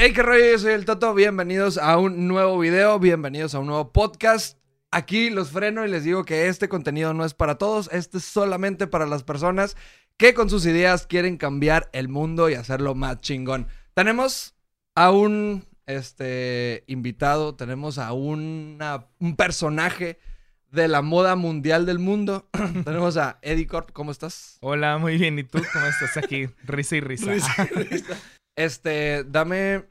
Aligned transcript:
Hey, 0.00 0.12
qué 0.12 0.22
rollo, 0.22 0.52
yo 0.52 0.58
soy 0.60 0.74
el 0.74 0.84
Toto. 0.84 1.12
Bienvenidos 1.12 1.76
a 1.76 1.98
un 1.98 2.28
nuevo 2.28 2.56
video, 2.56 3.00
bienvenidos 3.00 3.56
a 3.56 3.58
un 3.58 3.66
nuevo 3.66 3.92
podcast. 3.92 4.56
Aquí 4.92 5.28
los 5.28 5.50
freno 5.50 5.84
y 5.84 5.90
les 5.90 6.04
digo 6.04 6.24
que 6.24 6.46
este 6.46 6.68
contenido 6.68 7.14
no 7.14 7.24
es 7.24 7.34
para 7.34 7.56
todos, 7.56 7.90
este 7.92 8.18
es 8.18 8.24
solamente 8.24 8.86
para 8.86 9.06
las 9.06 9.24
personas 9.24 9.76
que 10.16 10.34
con 10.34 10.48
sus 10.50 10.66
ideas 10.66 11.08
quieren 11.08 11.36
cambiar 11.36 11.90
el 11.92 12.06
mundo 12.08 12.48
y 12.48 12.54
hacerlo 12.54 12.94
más 12.94 13.20
chingón. 13.22 13.66
Tenemos 13.94 14.54
a 14.94 15.10
un 15.10 15.66
este, 15.86 16.84
invitado, 16.86 17.56
tenemos 17.56 17.98
a 17.98 18.12
una, 18.12 19.08
un 19.18 19.34
personaje 19.34 20.20
de 20.70 20.86
la 20.86 21.02
moda 21.02 21.34
mundial 21.34 21.86
del 21.86 21.98
mundo. 21.98 22.48
tenemos 22.84 23.16
a 23.16 23.40
Eddie 23.42 23.66
Corp, 23.66 23.90
¿cómo 23.90 24.12
estás? 24.12 24.58
Hola, 24.60 24.98
muy 24.98 25.18
bien. 25.18 25.40
¿Y 25.40 25.42
tú 25.42 25.60
cómo 25.72 25.86
estás 25.86 26.16
aquí? 26.18 26.46
Risa 26.62 26.94
y 26.94 27.00
risa. 27.00 27.32
Risa 27.32 27.68
y 27.74 27.82
risa. 27.82 28.16
Este, 28.58 29.22
dame 29.22 29.84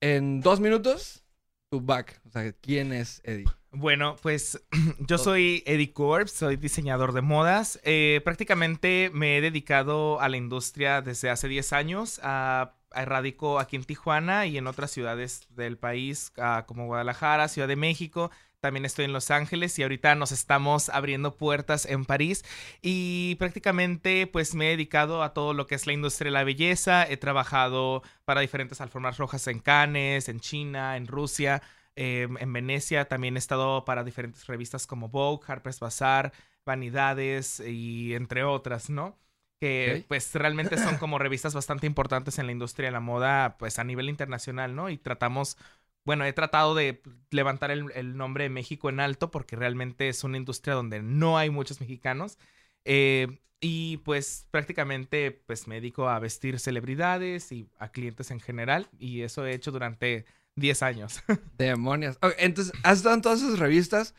en 0.00 0.40
dos 0.40 0.58
minutos 0.58 1.22
tu 1.70 1.80
back. 1.80 2.20
O 2.26 2.30
sea, 2.30 2.52
¿quién 2.54 2.92
es 2.92 3.20
Eddie? 3.22 3.44
Bueno, 3.70 4.16
pues 4.20 4.60
yo 4.98 5.16
soy 5.16 5.62
Eddie 5.64 5.92
Corp, 5.92 6.26
soy 6.26 6.56
diseñador 6.56 7.12
de 7.12 7.20
modas. 7.20 7.78
Eh, 7.84 8.20
prácticamente 8.24 9.12
me 9.14 9.38
he 9.38 9.40
dedicado 9.40 10.20
a 10.20 10.28
la 10.28 10.36
industria 10.36 11.02
desde 11.02 11.30
hace 11.30 11.46
10 11.46 11.72
años. 11.72 12.20
A, 12.24 12.74
a 12.90 13.04
radico 13.04 13.60
aquí 13.60 13.76
en 13.76 13.84
Tijuana 13.84 14.46
y 14.46 14.58
en 14.58 14.66
otras 14.66 14.90
ciudades 14.90 15.46
del 15.50 15.78
país, 15.78 16.32
a, 16.36 16.64
como 16.66 16.86
Guadalajara, 16.86 17.46
Ciudad 17.46 17.68
de 17.68 17.76
México. 17.76 18.32
También 18.64 18.86
estoy 18.86 19.04
en 19.04 19.12
Los 19.12 19.30
Ángeles 19.30 19.78
y 19.78 19.82
ahorita 19.82 20.14
nos 20.14 20.32
estamos 20.32 20.88
abriendo 20.88 21.36
puertas 21.36 21.84
en 21.84 22.06
París. 22.06 22.46
Y 22.80 23.34
prácticamente 23.34 24.26
pues 24.26 24.54
me 24.54 24.68
he 24.68 24.70
dedicado 24.70 25.22
a 25.22 25.34
todo 25.34 25.52
lo 25.52 25.66
que 25.66 25.74
es 25.74 25.86
la 25.86 25.92
industria 25.92 26.30
de 26.30 26.32
la 26.32 26.44
belleza. 26.44 27.06
He 27.06 27.18
trabajado 27.18 28.02
para 28.24 28.40
diferentes 28.40 28.80
alfombras 28.80 29.18
rojas 29.18 29.46
en 29.48 29.58
Cannes, 29.58 30.30
en 30.30 30.40
China, 30.40 30.96
en 30.96 31.06
Rusia. 31.06 31.60
Eh, 31.94 32.26
en 32.40 32.52
Venecia 32.54 33.04
también 33.04 33.36
he 33.36 33.38
estado 33.38 33.84
para 33.84 34.02
diferentes 34.02 34.46
revistas 34.46 34.86
como 34.86 35.10
Vogue, 35.10 35.44
Harper's 35.46 35.78
Bazaar, 35.78 36.32
Vanidades 36.64 37.60
y 37.60 38.14
entre 38.14 38.44
otras, 38.44 38.88
¿no? 38.88 39.18
Que 39.60 40.06
pues 40.08 40.34
realmente 40.34 40.78
son 40.78 40.96
como 40.96 41.18
revistas 41.18 41.52
bastante 41.52 41.86
importantes 41.86 42.38
en 42.38 42.46
la 42.46 42.52
industria 42.52 42.88
de 42.88 42.92
la 42.92 43.00
moda 43.00 43.58
pues 43.58 43.78
a 43.78 43.84
nivel 43.84 44.08
internacional, 44.08 44.74
¿no? 44.74 44.88
Y 44.88 44.96
tratamos, 44.96 45.58
bueno, 46.04 46.24
he 46.24 46.32
tratado 46.32 46.74
de 46.74 47.02
levantar 47.30 47.70
el, 47.70 48.16
nombre 48.16 48.44
de 48.44 48.50
México 48.50 48.88
en 48.88 49.00
alto 49.00 49.30
porque 49.30 49.56
realmente 49.56 50.08
es 50.08 50.24
una 50.24 50.36
industria 50.36 50.74
donde 50.74 51.02
no 51.02 51.38
hay 51.38 51.50
muchos 51.50 51.80
mexicanos. 51.80 52.38
Eh, 52.84 53.40
y 53.60 53.96
pues 53.98 54.46
prácticamente 54.50 55.30
pues 55.30 55.66
me 55.66 55.76
dedico 55.76 56.08
a 56.10 56.18
vestir 56.18 56.60
celebridades 56.60 57.50
y 57.50 57.70
a 57.78 57.88
clientes 57.88 58.30
en 58.30 58.40
general 58.40 58.90
y 58.98 59.22
eso 59.22 59.46
he 59.46 59.54
hecho 59.54 59.72
durante 59.72 60.26
10 60.56 60.82
años. 60.82 61.22
Demonios. 61.58 62.18
Entonces, 62.38 62.74
¿has 62.82 62.98
estado 62.98 63.14
en 63.14 63.22
todas 63.22 63.42
esas 63.42 63.58
revistas? 63.58 64.14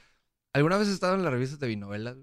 ¿Alguna 0.53 0.77
vez 0.77 0.87
has 0.87 0.95
estado 0.95 1.15
en 1.15 1.23
las 1.23 1.31
revistas 1.31 1.59
de 1.59 1.67
Vinovelas? 1.67 2.17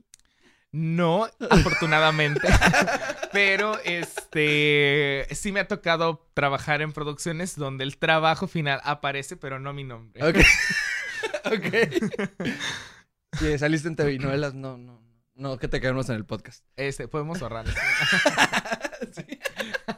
No, 0.72 1.28
afortunadamente. 1.50 2.48
Pero 3.32 3.78
este 3.84 5.26
sí 5.30 5.52
me 5.52 5.60
ha 5.60 5.68
tocado 5.68 6.26
trabajar 6.32 6.80
en 6.80 6.92
producciones 6.92 7.56
donde 7.56 7.84
el 7.84 7.98
trabajo 7.98 8.46
final 8.46 8.80
aparece, 8.84 9.36
pero 9.36 9.58
no 9.58 9.72
mi 9.72 9.84
nombre. 9.84 10.22
Ok. 10.22 10.36
ok. 11.46 12.46
Sí, 13.38 13.58
saliste 13.58 13.88
en 13.88 13.96
TV 13.96 14.18
Novelas, 14.18 14.52
no, 14.54 14.76
no, 14.76 15.02
no. 15.34 15.58
Que 15.58 15.68
te 15.68 15.80
quedemos 15.80 16.08
en 16.10 16.16
el 16.16 16.26
podcast. 16.26 16.64
Este, 16.76 17.08
podemos 17.08 17.40
ahorrar. 17.42 17.66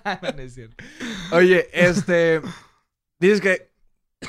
No, 0.04 0.32
no 0.32 0.42
es 0.42 0.54
cierto. 0.54 0.82
Oye, 1.32 1.68
este. 1.72 2.40
Dices 3.18 3.40
que. 3.40 3.70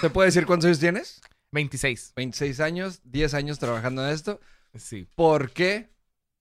¿Te 0.01 0.09
puedo 0.09 0.25
decir 0.25 0.45
cuántos 0.45 0.65
años 0.65 0.79
tienes? 0.79 1.21
26. 1.51 2.13
26 2.15 2.59
años, 2.59 3.01
10 3.05 3.33
años 3.33 3.59
trabajando 3.59 4.05
en 4.05 4.13
esto. 4.13 4.41
Sí. 4.73 5.07
¿Por 5.15 5.51
qué 5.51 5.94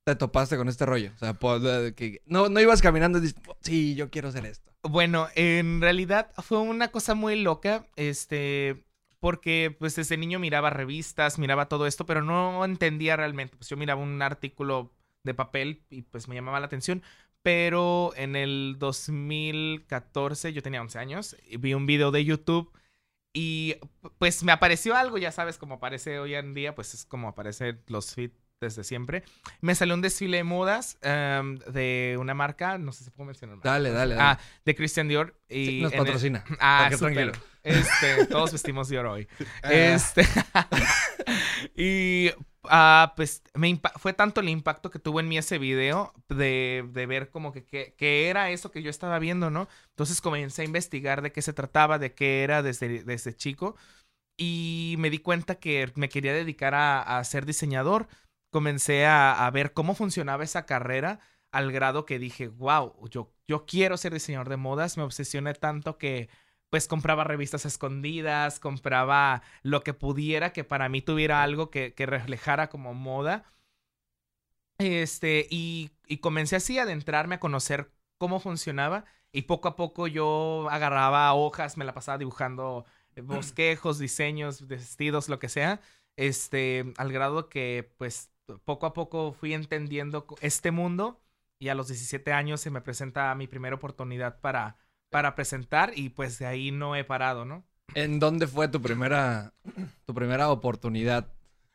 te 0.04 0.16
topaste 0.16 0.56
con 0.56 0.68
este 0.68 0.86
rollo? 0.86 1.10
O 1.14 1.18
sea, 1.18 1.32
de 1.58 1.94
que 1.94 2.22
no, 2.26 2.48
no 2.48 2.60
ibas 2.60 2.82
caminando 2.82 3.18
y 3.18 3.22
dices, 3.22 3.40
sí, 3.60 3.94
yo 3.94 4.10
quiero 4.10 4.28
hacer 4.28 4.46
esto. 4.46 4.72
Bueno, 4.82 5.28
en 5.34 5.80
realidad 5.80 6.30
fue 6.42 6.58
una 6.58 6.88
cosa 6.88 7.14
muy 7.14 7.40
loca, 7.40 7.86
este, 7.96 8.84
porque 9.18 9.74
pues 9.78 9.96
desde 9.96 10.18
niño 10.18 10.38
miraba 10.38 10.70
revistas, 10.70 11.38
miraba 11.38 11.68
todo 11.68 11.86
esto, 11.86 12.04
pero 12.04 12.22
no 12.22 12.64
entendía 12.64 13.16
realmente. 13.16 13.56
Pues 13.56 13.70
yo 13.70 13.76
miraba 13.76 14.02
un 14.02 14.20
artículo 14.20 14.92
de 15.24 15.32
papel 15.32 15.84
y 15.88 16.02
pues 16.02 16.28
me 16.28 16.34
llamaba 16.34 16.60
la 16.60 16.66
atención. 16.66 17.02
Pero 17.42 18.12
en 18.16 18.36
el 18.36 18.76
2014, 18.78 20.52
yo 20.52 20.62
tenía 20.62 20.80
11 20.80 20.98
años, 20.98 21.36
y 21.46 21.58
vi 21.58 21.74
un 21.74 21.84
video 21.84 22.10
de 22.10 22.24
YouTube 22.24 22.72
y 23.34 23.76
pues 24.18 24.44
me 24.44 24.52
apareció 24.52 24.94
algo, 24.94 25.18
ya 25.18 25.32
sabes, 25.32 25.58
como 25.58 25.74
aparece 25.74 26.18
hoy 26.18 26.34
en 26.34 26.54
día, 26.54 26.74
pues 26.74 26.94
es 26.94 27.04
como 27.04 27.28
aparecen 27.28 27.82
los 27.88 28.14
feeds 28.14 28.43
desde 28.60 28.84
siempre. 28.84 29.24
Me 29.60 29.74
salió 29.74 29.94
un 29.94 30.00
desfile 30.00 30.38
de 30.38 30.44
modas 30.44 30.98
em, 31.02 31.56
de 31.58 32.16
una 32.18 32.34
marca, 32.34 32.78
no 32.78 32.92
sé 32.92 33.04
si 33.04 33.10
puedo 33.10 33.26
mencionar. 33.26 33.56
marca. 33.56 33.70
Dale, 33.70 33.90
dale, 33.90 34.14
dale. 34.14 34.26
Ah, 34.26 34.38
de 34.64 34.74
Christian 34.74 35.08
Dior. 35.08 35.38
Y 35.48 35.66
Sí, 35.66 35.80
nos 35.82 35.92
el- 35.92 35.98
patrocina. 35.98 36.44
Ah, 36.60 36.90
tranquilo. 36.96 37.32
Este, 37.62 38.26
todos 38.26 38.52
vestimos 38.52 38.88
Dior 38.88 39.06
hoy. 39.06 39.28
Ah. 39.62 39.72
Este. 39.72 40.26
y 41.76 42.30
ah, 42.64 43.12
pues 43.16 43.42
me 43.54 43.80
fue 43.96 44.12
tanto 44.12 44.40
el 44.40 44.48
impacto 44.48 44.90
que 44.90 44.98
tuvo 44.98 45.20
en 45.20 45.28
mí 45.28 45.38
ese 45.38 45.58
video 45.58 46.12
de, 46.28 46.84
de 46.92 47.06
ver 47.06 47.30
como 47.30 47.52
que, 47.52 47.64
que, 47.64 47.94
que 47.96 48.28
era 48.28 48.50
eso 48.50 48.70
que 48.70 48.82
yo 48.82 48.90
estaba 48.90 49.18
viendo, 49.18 49.50
¿no? 49.50 49.68
Entonces 49.90 50.20
comencé 50.20 50.62
a 50.62 50.66
investigar 50.66 51.22
de 51.22 51.32
qué 51.32 51.42
se 51.42 51.52
trataba, 51.52 51.98
de 51.98 52.14
qué 52.14 52.42
era 52.44 52.62
desde, 52.62 53.02
desde 53.04 53.34
chico. 53.34 53.76
Y 54.36 54.96
me 54.98 55.10
di 55.10 55.18
cuenta 55.18 55.54
que 55.56 55.92
me 55.94 56.08
quería 56.08 56.32
dedicar 56.32 56.74
a, 56.74 57.18
a 57.18 57.22
ser 57.24 57.46
diseñador. 57.46 58.08
Comencé 58.54 59.04
a, 59.04 59.44
a 59.44 59.50
ver 59.50 59.72
cómo 59.72 59.96
funcionaba 59.96 60.44
esa 60.44 60.64
carrera 60.64 61.18
al 61.50 61.72
grado 61.72 62.06
que 62.06 62.20
dije, 62.20 62.46
wow, 62.46 62.94
yo, 63.10 63.32
yo 63.48 63.66
quiero 63.66 63.96
ser 63.96 64.12
diseñador 64.12 64.48
de 64.48 64.56
modas. 64.56 64.96
Me 64.96 65.02
obsesioné 65.02 65.54
tanto 65.54 65.98
que 65.98 66.28
pues 66.70 66.86
compraba 66.88 67.24
revistas 67.24 67.66
escondidas, 67.66 68.60
compraba 68.60 69.42
lo 69.62 69.82
que 69.82 69.92
pudiera 69.94 70.52
que 70.52 70.62
para 70.64 70.88
mí 70.88 71.02
tuviera 71.02 71.42
algo 71.42 71.70
que, 71.70 71.94
que 71.94 72.06
reflejara 72.06 72.68
como 72.68 72.94
moda. 72.94 73.44
Este, 74.78 75.46
y, 75.50 75.90
y 76.06 76.18
comencé 76.18 76.56
así 76.56 76.78
a 76.78 76.82
adentrarme 76.82 77.36
a 77.36 77.40
conocer 77.40 77.90
cómo 78.18 78.40
funcionaba 78.40 79.04
y 79.32 79.42
poco 79.42 79.68
a 79.68 79.76
poco 79.76 80.06
yo 80.06 80.68
agarraba 80.70 81.32
hojas, 81.34 81.76
me 81.76 81.84
la 81.84 81.94
pasaba 81.94 82.18
dibujando 82.18 82.84
eh, 83.16 83.20
bosquejos, 83.20 83.98
diseños, 83.98 84.66
vestidos, 84.66 85.28
lo 85.28 85.38
que 85.40 85.48
sea, 85.48 85.80
este, 86.16 86.92
al 86.96 87.12
grado 87.12 87.48
que 87.48 87.92
pues 87.98 88.30
poco 88.64 88.86
a 88.86 88.94
poco 88.94 89.32
fui 89.32 89.54
entendiendo 89.54 90.26
este 90.40 90.70
mundo 90.70 91.20
y 91.58 91.68
a 91.68 91.74
los 91.74 91.88
17 91.88 92.32
años 92.32 92.60
se 92.60 92.70
me 92.70 92.80
presenta 92.80 93.34
mi 93.34 93.46
primera 93.46 93.76
oportunidad 93.76 94.40
para, 94.40 94.76
para 95.10 95.34
presentar 95.34 95.92
y 95.94 96.10
pues 96.10 96.38
de 96.38 96.46
ahí 96.46 96.70
no 96.70 96.96
he 96.96 97.04
parado, 97.04 97.44
¿no? 97.44 97.64
¿En 97.94 98.18
dónde 98.18 98.46
fue 98.46 98.68
tu 98.68 98.80
primera, 98.80 99.52
tu 100.04 100.14
primera 100.14 100.50
oportunidad? 100.50 101.32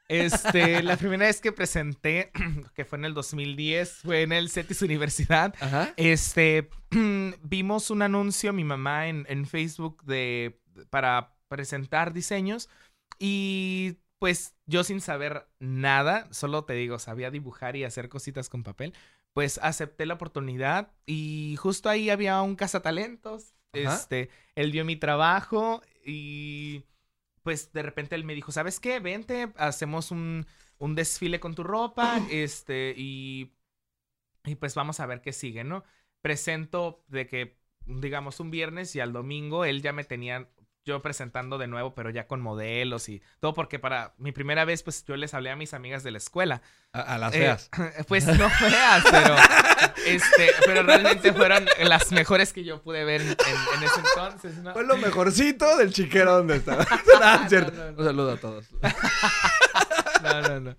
Este, 0.07 0.81
la 0.81 0.97
primera 0.97 1.27
vez 1.27 1.39
que 1.39 1.51
presenté, 1.51 2.31
que 2.75 2.83
fue 2.83 2.97
en 2.97 3.05
el 3.05 3.13
2010, 3.13 3.93
fue 4.03 4.23
en 4.23 4.31
el 4.31 4.49
CETIS 4.49 4.81
Universidad. 4.81 5.53
Ajá. 5.59 5.93
Este, 5.97 6.69
vimos 7.43 7.91
un 7.91 8.01
anuncio, 8.01 8.51
mi 8.51 8.63
mamá, 8.63 9.07
en, 9.07 9.25
en 9.29 9.45
Facebook 9.45 10.03
de, 10.03 10.59
para 10.89 11.35
presentar 11.47 12.11
diseños 12.11 12.69
y 13.19 13.97
pues 14.19 14.55
yo 14.65 14.83
sin 14.83 15.01
saber 15.01 15.47
nada, 15.59 16.27
solo 16.31 16.65
te 16.65 16.73
digo, 16.73 16.99
sabía 16.99 17.31
dibujar 17.31 17.75
y 17.75 17.83
hacer 17.85 18.09
cositas 18.09 18.49
con 18.49 18.63
papel, 18.63 18.93
pues 19.33 19.59
acepté 19.63 20.05
la 20.05 20.15
oportunidad 20.15 20.91
y 21.05 21.55
justo 21.57 21.89
ahí 21.89 22.09
había 22.09 22.41
un 22.41 22.55
cazatalentos, 22.55 23.53
Ajá. 23.73 23.95
este, 23.95 24.29
él 24.55 24.71
vio 24.71 24.85
mi 24.85 24.97
trabajo 24.97 25.81
y 26.05 26.83
pues 27.43 27.71
de 27.73 27.81
repente 27.83 28.15
él 28.15 28.23
me 28.25 28.35
dijo, 28.35 28.51
¿sabes 28.51 28.79
qué? 28.79 28.99
Vente, 28.99 29.53
hacemos 29.57 30.11
un, 30.11 30.45
un 30.79 30.95
desfile 30.95 31.39
con 31.39 31.55
tu 31.55 31.63
ropa, 31.63 32.19
este, 32.31 32.93
y, 32.97 33.53
y 34.45 34.55
pues 34.55 34.75
vamos 34.75 34.99
a 34.99 35.05
ver 35.05 35.21
qué 35.21 35.33
sigue, 35.33 35.63
¿no? 35.63 35.83
Presento 36.21 37.03
de 37.07 37.27
que, 37.27 37.57
digamos, 37.85 38.39
un 38.39 38.51
viernes 38.51 38.95
y 38.95 38.99
al 38.99 39.13
domingo 39.13 39.65
él 39.65 39.81
ya 39.81 39.93
me 39.93 40.03
tenía 40.03 40.49
yo 40.89 41.01
presentando 41.01 41.57
de 41.57 41.67
nuevo, 41.67 41.93
pero 41.95 42.09
ya 42.09 42.27
con 42.27 42.41
modelos 42.41 43.07
y 43.07 43.21
todo, 43.39 43.53
porque 43.53 43.79
para 43.79 44.13
mi 44.17 44.31
primera 44.31 44.65
vez, 44.65 44.83
pues 44.83 45.05
yo 45.05 45.15
les 45.15 45.33
hablé 45.33 45.51
a 45.51 45.55
mis 45.55 45.73
amigas 45.73 46.03
de 46.03 46.11
la 46.11 46.17
escuela. 46.17 46.61
A, 46.91 47.01
a 47.01 47.17
las 47.17 47.33
Eh, 47.33 47.39
feas. 47.39 47.69
pues 48.07 48.25
no 48.25 48.49
feas, 48.49 49.03
pero, 49.09 49.35
este, 50.05 50.49
pero 50.65 50.83
realmente 50.83 51.31
fueron 51.33 51.65
las 51.83 52.11
mejores 52.11 52.51
que 52.51 52.63
yo 52.63 52.81
pude 52.81 53.05
ver 53.05 53.21
en, 53.21 53.29
ese 53.83 53.99
entonces, 53.99 54.57
¿no? 54.57 54.73
Fue 54.73 54.83
lo 54.83 54.97
mejorcito 54.97 55.77
del 55.77 55.93
chiquero 55.93 56.33
donde 56.33 56.57
estaba. 56.57 56.85
no. 57.13 57.19
No, 57.19 57.47
no, 57.47 57.71
no. 57.71 57.97
Un 57.97 58.05
saludo 58.05 58.31
a 58.31 58.37
todos. 58.37 58.65
No, 60.23 60.41
no, 60.41 60.59
no. 60.59 60.75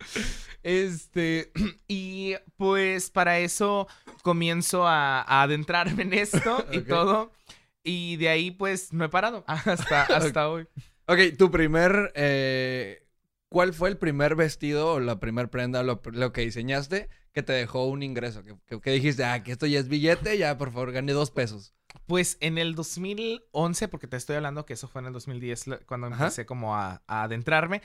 Este, 0.63 1.53
y 1.89 2.35
pues 2.57 3.11
para 3.11 3.39
eso 3.39 3.89
comienzo 4.23 4.87
a, 4.87 5.23
a 5.23 5.43
adentrarme 5.43 6.03
en 6.03 6.13
esto 6.13 6.67
y 6.73 6.81
todo. 6.81 7.33
Y 7.83 8.17
de 8.17 8.29
ahí, 8.29 8.51
pues, 8.51 8.93
no 8.93 9.05
he 9.05 9.09
parado 9.09 9.45
hasta, 9.49 10.03
hasta 10.05 10.49
hoy. 10.49 10.67
Ok, 11.07 11.19
tu 11.39 11.51
primer... 11.51 12.13
eh, 12.15 13.07
¿Cuál 13.49 13.75
fue 13.75 13.89
el 13.89 13.97
primer 13.99 14.37
vestido 14.37 14.93
o 14.93 15.01
la 15.01 15.19
primer 15.19 15.51
prenda, 15.51 15.83
lo, 15.83 16.01
lo 16.13 16.33
que 16.33 16.43
diseñaste 16.43 17.09
que 17.33 17.43
te 17.43 17.53
dejó 17.53 17.87
un 17.87 18.05
ingreso? 18.05 18.45
Que, 18.45 18.55
que- 18.67 18.81
que 18.81 18.91
dijiste, 18.93 19.25
ah, 19.25 19.43
que 19.43 19.51
esto 19.51 19.67
ya 19.67 19.81
es 19.81 19.89
billete, 19.89 20.39
ya 20.39 20.57
por 20.57 20.71
favor 20.73 20.93
gané 20.93 21.13
dos 21.13 21.33
pesos. 21.33 21.75
Pues 22.07 22.37
en 22.41 22.59
el 22.59 22.77
2011, 22.77 23.89
porque 23.89 24.07
te 24.07 24.17
estoy 24.17 24.37
hablando 24.37 24.67
que 24.67 24.75
eso 24.75 24.87
fue 24.87 25.01
en 25.01 25.09
el 25.09 25.13
2010 25.13 25.67
lo- 25.67 25.81
cuando 25.85 26.07
Ajá. 26.07 26.25
empecé 26.27 26.47
como 26.47 26.77
a, 26.77 27.03
a 27.09 27.23
adentrarme. 27.25 27.83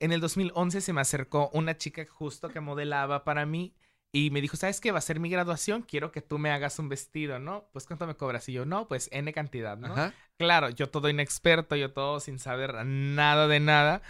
En 0.00 0.10
el 0.10 0.20
2011 0.20 0.80
se 0.80 0.92
me 0.92 1.00
acercó 1.00 1.48
una 1.52 1.76
chica 1.76 2.04
justo 2.08 2.48
que 2.48 2.58
modelaba 2.58 3.22
para 3.22 3.46
mí 3.46 3.72
y 4.14 4.30
me 4.30 4.40
dijo, 4.40 4.56
¿sabes 4.56 4.80
qué? 4.80 4.92
Va 4.92 4.98
a 4.98 5.02
ser 5.02 5.18
mi 5.18 5.28
graduación, 5.28 5.82
quiero 5.82 6.12
que 6.12 6.22
tú 6.22 6.38
me 6.38 6.52
hagas 6.52 6.78
un 6.78 6.88
vestido, 6.88 7.40
¿no? 7.40 7.68
Pues 7.72 7.84
¿cuánto 7.84 8.06
me 8.06 8.14
cobras? 8.14 8.48
Y 8.48 8.52
yo, 8.52 8.64
no, 8.64 8.86
pues 8.86 9.08
N 9.10 9.32
cantidad, 9.32 9.76
¿no? 9.76 9.92
Ajá. 9.92 10.14
Claro, 10.38 10.70
yo 10.70 10.88
todo 10.88 11.08
inexperto, 11.08 11.74
yo 11.74 11.92
todo 11.92 12.20
sin 12.20 12.38
saber 12.38 12.76
nada 12.86 13.48
de 13.48 13.58
nada. 13.58 14.02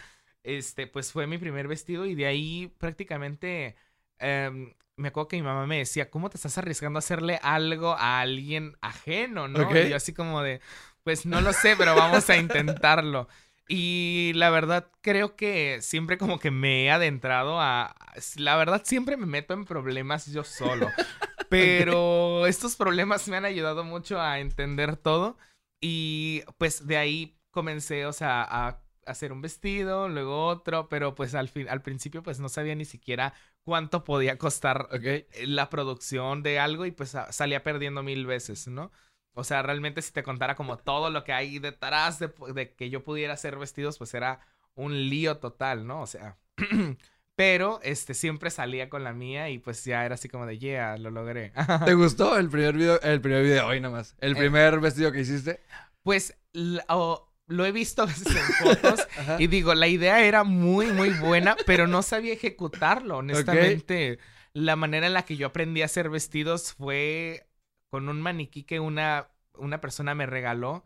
Este, 0.43 0.87
pues 0.87 1.11
fue 1.11 1.27
mi 1.27 1.39
primer 1.39 1.69
vestido 1.69 2.05
y 2.05 2.15
de 2.15 2.27
ahí 2.27 2.71
prácticamente 2.77 3.77
em, 4.19 4.75
me 4.97 5.09
acuerdo 5.09 5.29
que 5.29 5.37
mi 5.37 5.43
mamá 5.43 5.67
me 5.67 5.79
decía, 5.79 6.11
¿cómo 6.11 6.29
te 6.29 6.37
estás 6.37 6.59
arriesgando 6.59 6.99
a 6.99 7.01
hacerle 7.01 7.41
algo 7.43 7.95
a 7.95 8.21
alguien 8.21 8.77
ajeno, 8.83 9.49
no? 9.49 9.75
Y 9.75 9.89
yo 9.89 9.97
así 9.97 10.13
como 10.13 10.43
de, 10.43 10.61
pues 11.03 11.25
no 11.25 11.41
lo 11.41 11.55
sé, 11.55 11.77
pero 11.79 11.97
vamos 11.97 12.29
a 12.29 12.37
intentarlo. 12.37 13.27
Y 13.69 14.33
la 14.35 14.51
verdad 14.51 14.91
creo 15.01 15.37
que 15.37 15.79
siempre 15.81 16.19
como 16.19 16.39
que 16.39 16.51
me 16.51 16.85
he 16.85 16.91
adentrado 16.91 17.61
a... 17.61 17.95
La 18.37 18.57
verdad 18.57 18.83
siempre 18.85 19.17
me 19.17 19.27
meto 19.27 19.55
en 19.55 19.65
problemas 19.65 20.27
yo 20.27 20.45
solo. 20.45 20.91
Pero 21.49 22.47
estos 22.47 22.77
problemas 22.77 23.29
me 23.29 23.37
han 23.37 23.45
ayudado 23.45 23.85
mucho 23.85 24.21
a 24.21 24.41
entender 24.41 24.97
todo. 24.97 25.39
Y 25.81 26.43
pues 26.59 26.87
de 26.87 26.97
ahí 26.97 27.39
comencé, 27.51 28.07
o 28.07 28.13
sea, 28.13 28.43
a 28.43 28.81
hacer 29.07 29.33
un 29.33 29.43
vestido, 29.43 30.09
luego 30.09 30.47
otro, 30.47 30.89
pero 30.89 31.15
pues 31.15 31.35
al 31.35 31.51
fin, 31.51 31.69
al 31.69 31.83
principio 31.83 32.23
pues 32.23 32.41
no 32.41 32.49
sabía 32.49 32.75
ni 32.75 32.87
siquiera 32.87 33.35
cuánto 33.63 34.03
podía 34.03 34.39
costar 34.39 34.89
Ok. 34.91 35.05
eh, 35.05 35.29
la 35.47 35.69
producción 35.69 36.43
de 36.43 36.59
algo 36.59 36.87
y 36.87 36.91
pues 36.91 37.15
a- 37.15 37.31
salía 37.33 37.63
perdiendo 37.63 38.03
mil 38.03 38.25
veces, 38.27 38.67
¿no? 38.67 38.91
O 39.35 39.45
sea, 39.45 39.63
realmente 39.63 40.01
si 40.03 40.13
te 40.13 40.23
contara 40.23 40.55
como 40.55 40.77
todo 40.79 41.11
lo 41.11 41.25
que 41.25 41.33
hay 41.33 41.59
detrás 41.59 42.19
de, 42.21 42.75
que 42.77 42.91
yo 42.91 43.03
pudiera 43.05 43.35
hacer 43.35 43.57
vestidos, 43.59 43.99
pues 43.99 44.15
era 44.15 44.41
un 44.75 45.09
lío 45.11 45.39
total, 45.39 45.87
¿no? 45.87 46.03
O 46.03 46.07
sea, 46.07 46.39
pero 47.37 47.81
este 47.83 48.15
siempre 48.15 48.51
salía 48.51 48.89
con 48.89 49.03
la 49.03 49.13
mía 49.13 49.51
y 49.51 49.59
pues 49.59 49.85
ya 49.85 50.05
era 50.05 50.15
así 50.15 50.29
como 50.29 50.47
de, 50.47 50.59
yeah, 50.59 50.97
lo 50.99 51.11
logré. 51.11 51.53
¿Te 51.85 51.95
gustó 51.95 52.39
el 52.39 52.49
primer 52.49 52.75
video? 52.77 53.01
El 53.03 53.21
primer 53.21 53.43
video, 53.43 53.67
hoy 53.67 53.81
nada 53.81 53.95
más. 53.97 54.15
El 54.21 54.33
Eh. 54.33 54.37
primer 54.37 54.79
vestido 54.81 55.11
que 55.11 55.21
hiciste. 55.21 55.61
Pues 56.03 56.37
lo 56.53 57.67
he 57.67 57.73
visto 57.73 58.03
a 58.03 58.07
veces 58.07 58.29
en 58.29 58.67
fotos 58.67 59.07
y 59.39 59.49
digo, 59.49 59.75
la 59.75 59.89
idea 59.89 60.25
era 60.25 60.45
muy, 60.45 60.87
muy 60.93 61.11
buena, 61.11 61.57
pero 61.67 61.87
no 61.87 62.03
sabía 62.03 62.35
ejecutarlo, 62.35 63.19
honestamente. 63.19 64.19
La 64.53 64.77
manera 64.77 65.09
en 65.09 65.15
la 65.15 65.25
que 65.25 65.37
yo 65.37 65.49
aprendí 65.49 65.83
a 65.83 65.87
hacer 65.87 66.09
vestidos 66.11 66.75
fue 66.75 67.49
con 67.95 68.09
un 68.09 68.21
maniquí 68.21 68.65
que 68.65 68.81
una, 68.81 69.29
una 69.57 69.81
persona 69.81 70.17
me 70.17 70.27
regaló 70.27 70.85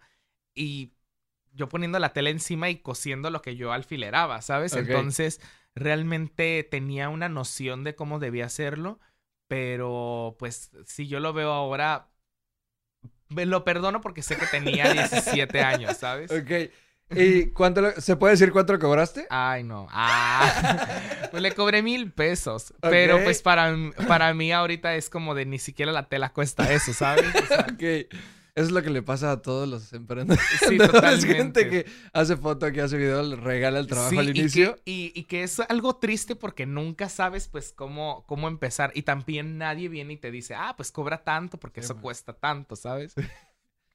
y 0.55 0.93
yo 1.55 1.66
poniendo 1.70 1.99
la 1.99 2.12
tela 2.12 2.28
encima 2.28 2.69
y 2.69 2.81
cosiendo 2.81 3.31
lo 3.31 3.40
que 3.40 3.56
yo 3.56 3.72
alfileraba, 3.72 4.43
¿sabes? 4.43 4.75
Entonces, 4.75 5.40
realmente 5.75 6.69
tenía 6.70 7.08
una 7.08 7.31
noción 7.31 7.82
de 7.82 7.94
cómo 7.94 8.19
debía 8.19 8.44
hacerlo, 8.44 9.00
pero 9.46 10.37
pues 10.38 10.70
si 10.84 11.08
yo 11.08 11.19
lo 11.19 11.32
veo 11.32 11.50
ahora, 11.50 12.10
me 13.31 13.46
lo 13.46 13.64
perdono 13.64 14.02
porque 14.02 14.20
sé 14.20 14.37
que 14.37 14.44
tenía 14.44 14.93
17 14.93 15.62
años, 15.62 15.96
¿sabes? 15.96 16.31
Ok. 16.31 16.70
¿Y 17.10 17.46
cuánto 17.52 17.81
lo- 17.81 18.00
se 18.00 18.16
puede 18.16 18.32
decir 18.34 18.52
cuánto 18.52 18.72
lo 18.75 18.78
cobraste? 18.78 19.26
Ay, 19.31 19.64
no. 19.64 19.87
Ah. 19.90 20.87
pues 21.31 21.43
le 21.43 21.52
cobré 21.55 21.82
mil 21.82 22.12
pesos. 22.12 22.75
Pero 22.81 23.22
pues 23.25 23.40
para, 23.43 23.75
para 24.06 24.34
mí 24.34 24.52
ahorita 24.52 24.94
es 24.94 25.08
como 25.08 25.34
de 25.34 25.46
ni 25.46 25.58
siquiera 25.58 25.90
la 25.93 26.08
tela 26.08 26.32
cuesta 26.32 26.70
eso, 26.72 26.93
¿sabes? 26.93 27.25
O 27.34 27.46
sea, 27.46 27.66
Ok. 27.72 27.82
Eso 28.55 28.66
es 28.66 28.72
lo 28.72 28.82
que 28.82 28.90
le 28.90 29.02
pasa 29.02 29.31
a 29.31 29.40
todos 29.40 29.69
los 29.69 29.93
emprendedores. 29.93 30.44
sí, 30.69 30.76
totalmente. 30.78 31.32
gente 31.37 31.69
que 31.70 31.87
hace 32.12 32.37
foto, 32.37 32.72
que 32.72 32.81
hace 32.81 32.96
video, 32.96 33.22
le 33.22 33.37
regala 33.37 33.78
el 33.78 33.87
trabajo 33.87 34.10
Sí, 34.10 34.19
al 34.19 34.31
y 34.31 34.32
que- 34.32 34.40
inicio. 34.40 34.76
Y, 34.84 35.12
y 35.14 35.25
que 35.25 35.44
es 35.44 35.60
algo 35.60 35.94
triste 35.96 36.34
porque 36.34 36.66
nunca 36.66 37.08
sabes 37.08 37.46
pues 37.46 37.72
cómo, 37.72 38.25
cómo 38.26 38.49
empezar. 38.49 38.90
Y 38.96 39.02
también 39.02 39.58
nadie 39.58 39.88
viene 39.88 40.14
y 40.14 40.16
te 40.16 40.32
dice, 40.32 40.55
ah, 40.56 40.75
pues 40.76 40.90
cobra 40.90 41.22
tanto 41.22 41.56
porque 41.58 41.82
Sí, 41.82 41.84
eso 41.84 41.94
man. 41.94 42.02
cuesta 42.02 42.32
tanto, 42.32 42.75
¿sabes? 42.75 43.14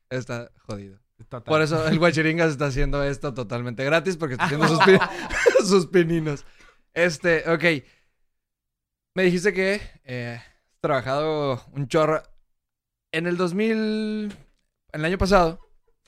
Está 0.10 0.50
jodido. 0.65 0.98
Total. 1.30 1.44
Por 1.52 1.62
eso 1.62 1.88
el 1.88 2.00
Guachiringas 2.00 2.52
está 2.52 2.66
haciendo 2.68 3.04
esto 3.04 3.34
totalmente 3.34 3.84
gratis 3.84 4.18
porque 4.18 4.34
está 4.34 4.46
haciendo 4.46 4.68
sus, 4.68 4.80
pi- 4.86 5.00
sus 5.66 5.88
pininos. 5.88 6.46
Este, 6.94 7.44
ok. 7.50 7.84
Me 9.16 9.24
dijiste 9.24 9.54
que 9.54 9.80
eh, 10.04 10.40
has 10.42 10.80
trabajado 10.81 11.64
un 11.74 11.88
chorro. 11.88 12.22
En 13.12 13.28
el 13.28 13.38
2000, 13.38 14.36
el 14.94 15.06
año 15.06 15.18
pasado, 15.20 15.60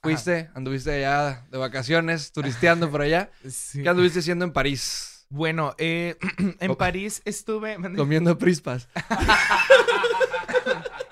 fuiste, 0.01 0.49
anduviste 0.55 0.91
allá 0.91 1.45
de 1.51 1.57
vacaciones, 1.59 2.31
turisteando 2.31 2.89
por 2.89 3.01
allá. 3.01 3.29
Sí. 3.49 3.83
¿Qué 3.83 3.89
anduviste 3.89 4.19
haciendo 4.19 4.43
en 4.45 4.51
París? 4.53 5.27
Bueno, 5.29 5.75
eh, 5.77 6.17
en 6.59 6.75
París 6.75 7.21
estuve... 7.25 7.77
Comiendo 7.95 8.37
prispas. 8.39 8.87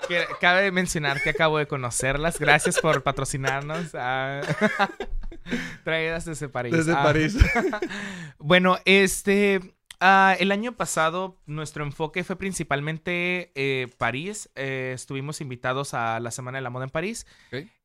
Que- 0.08 0.26
cabe 0.40 0.70
mencionar 0.70 1.22
que 1.22 1.30
acabo 1.30 1.58
de 1.58 1.66
conocerlas. 1.66 2.38
Gracias 2.38 2.78
por 2.80 3.02
patrocinarnos. 3.02 3.90
ah, 3.94 4.40
traídas 5.84 6.24
desde 6.24 6.48
París. 6.48 6.72
Desde 6.72 6.92
Ah. 6.92 7.02
París. 7.02 7.36
Bueno, 8.38 8.78
este. 8.84 9.74
ah, 10.00 10.36
el 10.38 10.52
año 10.52 10.72
pasado 10.72 11.40
nuestro 11.46 11.84
enfoque 11.84 12.24
fue 12.24 12.36
principalmente 12.36 13.52
eh, 13.54 13.88
París. 13.98 14.50
Eh, 14.54 14.92
estuvimos 14.94 15.40
invitados 15.40 15.94
a 15.94 16.20
la 16.20 16.30
Semana 16.30 16.58
de 16.58 16.62
la 16.62 16.70
Moda 16.70 16.84
en 16.84 16.90
París 16.90 17.26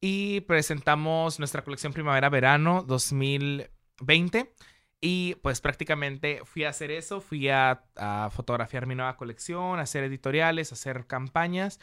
y 0.01 0.41
presentamos 0.41 1.39
nuestra 1.39 1.63
colección 1.63 1.93
Primavera-Verano 1.93 2.83
2020. 2.85 4.53
Y 5.01 5.35
pues 5.35 5.61
prácticamente 5.61 6.41
fui 6.43 6.65
a 6.65 6.69
hacer 6.69 6.91
eso, 6.91 7.21
fui 7.21 7.47
a, 7.47 7.83
a 7.95 8.29
fotografiar 8.35 8.85
mi 8.85 8.95
nueva 8.95 9.15
colección, 9.15 9.79
a 9.79 9.83
hacer 9.83 10.03
editoriales, 10.03 10.71
a 10.71 10.75
hacer 10.75 11.07
campañas. 11.07 11.79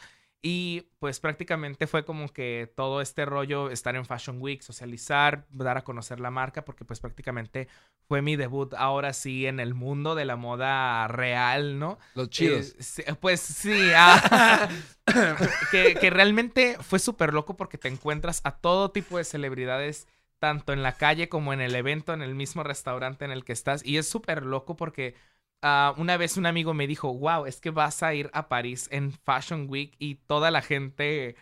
Y 0.49 0.87
pues 0.99 1.19
prácticamente 1.19 1.87
fue 1.87 2.05
como 2.05 2.29
que 2.29 2.71
todo 2.73 3.01
este 3.01 3.25
rollo, 3.25 3.69
estar 3.69 3.97
en 3.97 4.05
Fashion 4.05 4.37
Week, 4.39 4.61
socializar, 4.61 5.45
dar 5.49 5.77
a 5.77 5.83
conocer 5.83 6.21
la 6.21 6.31
marca, 6.31 6.63
porque 6.63 6.85
pues 6.85 7.01
prácticamente 7.01 7.67
fue 8.07 8.21
mi 8.21 8.37
debut 8.37 8.73
ahora 8.75 9.11
sí 9.11 9.45
en 9.45 9.59
el 9.59 9.73
mundo 9.73 10.15
de 10.15 10.23
la 10.23 10.37
moda 10.37 11.05
real, 11.09 11.79
¿no? 11.79 11.99
Los 12.15 12.29
chidos. 12.29 12.75
Eh, 12.99 13.13
pues 13.19 13.41
sí, 13.41 13.77
ah, 13.93 14.69
que, 15.71 15.95
que 15.95 16.09
realmente 16.11 16.77
fue 16.79 16.99
súper 16.99 17.33
loco 17.33 17.57
porque 17.57 17.77
te 17.77 17.89
encuentras 17.89 18.39
a 18.45 18.51
todo 18.51 18.91
tipo 18.91 19.17
de 19.17 19.25
celebridades, 19.25 20.07
tanto 20.39 20.71
en 20.71 20.81
la 20.81 20.93
calle 20.93 21.27
como 21.27 21.51
en 21.51 21.59
el 21.59 21.75
evento, 21.75 22.13
en 22.13 22.21
el 22.21 22.35
mismo 22.35 22.63
restaurante 22.63 23.25
en 23.25 23.31
el 23.31 23.43
que 23.43 23.51
estás. 23.51 23.85
Y 23.85 23.97
es 23.97 24.07
súper 24.07 24.45
loco 24.45 24.77
porque 24.77 25.13
ah, 25.61 25.93
una 25.97 26.17
vez 26.17 26.37
un 26.37 26.45
amigo 26.45 26.73
me 26.73 26.87
dijo, 26.87 27.13
wow, 27.13 27.45
es 27.45 27.59
que 27.59 27.69
vas 27.69 28.03
a 28.03 28.13
ir 28.13 28.29
a 28.33 28.49
París 28.49 28.87
en 28.91 29.11
Fashion 29.11 29.67
Week 29.69 29.95
y 29.99 30.15
toda 30.15 30.51
la 30.51 30.61
gente 30.61 31.35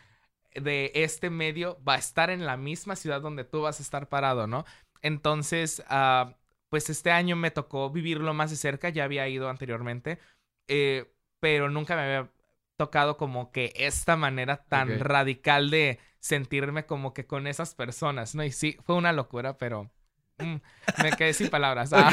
de 0.54 0.92
este 0.96 1.30
medio 1.30 1.78
va 1.88 1.96
a 1.96 2.00
estar 2.00 2.30
en 2.30 2.46
la 2.46 2.58
misma 2.58 2.96
ciudad 2.96 3.22
donde 3.22 3.44
tú 3.44 3.62
vas 3.62 3.80
a 3.80 3.84
estar 3.84 4.08
parado, 4.08 4.48
¿no? 4.48 4.66
Entonces, 5.02 5.84
ah, 5.88 6.36
pues 6.70 6.90
este 6.90 7.12
año 7.12 7.36
me 7.36 7.52
tocó 7.52 7.90
vivirlo 7.90 8.34
más 8.34 8.50
de 8.52 8.58
cerca, 8.58 8.90
ya 8.90 9.04
había 9.04 9.28
ido 9.28 9.50
anteriormente, 9.50 10.20
eh, 10.68 11.12
pero 11.40 11.70
nunca 11.70 11.96
me 11.96 12.02
había 12.02 12.30
tocado 12.78 13.18
como 13.18 13.52
que 13.52 13.72
esta 13.76 14.16
manera 14.16 14.66
tan 14.66 15.00
radical 15.00 15.70
de 15.70 16.00
sentirme 16.20 16.86
como 16.86 17.14
que 17.14 17.26
con 17.26 17.48
esas 17.48 17.76
personas, 17.76 18.36
¿no? 18.36 18.44
Y 18.44 18.52
sí, 18.52 18.78
fue 18.84 18.96
una 18.96 19.14
locura, 19.14 19.58
pero 19.58 19.92
mm, 20.40 20.56
me 21.04 21.12
quedé 21.18 21.34
sin 21.34 21.50
palabras. 21.50 21.94
Ah. 21.94 22.10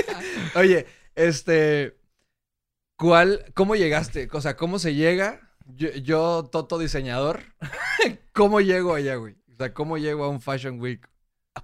Oye, 0.54 0.86
este. 1.16 1.98
¿Cuál. 2.96 3.52
¿Cómo 3.54 3.74
llegaste? 3.74 4.28
O 4.32 4.40
sea, 4.40 4.56
¿cómo 4.56 4.78
se 4.78 4.94
llega? 4.94 5.40
Yo, 5.66 5.90
yo 5.90 6.48
Toto 6.50 6.78
diseñador. 6.78 7.42
¿Cómo 8.32 8.60
llego 8.60 8.94
allá, 8.94 9.16
güey? 9.16 9.34
O 9.52 9.56
sea, 9.56 9.74
¿cómo 9.74 9.98
llego 9.98 10.24
a 10.24 10.28
un 10.28 10.40
Fashion 10.40 10.80
Week? 10.80 11.08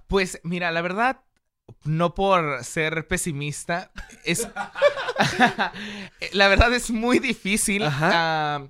Pues 0.07 0.41
mira, 0.43 0.71
la 0.71 0.81
verdad, 0.81 1.21
no 1.83 2.13
por 2.13 2.63
ser 2.63 3.07
pesimista, 3.07 3.91
es... 4.25 4.47
la 6.33 6.47
verdad 6.47 6.73
es 6.73 6.91
muy 6.91 7.19
difícil. 7.19 7.83
Ah, 7.85 8.67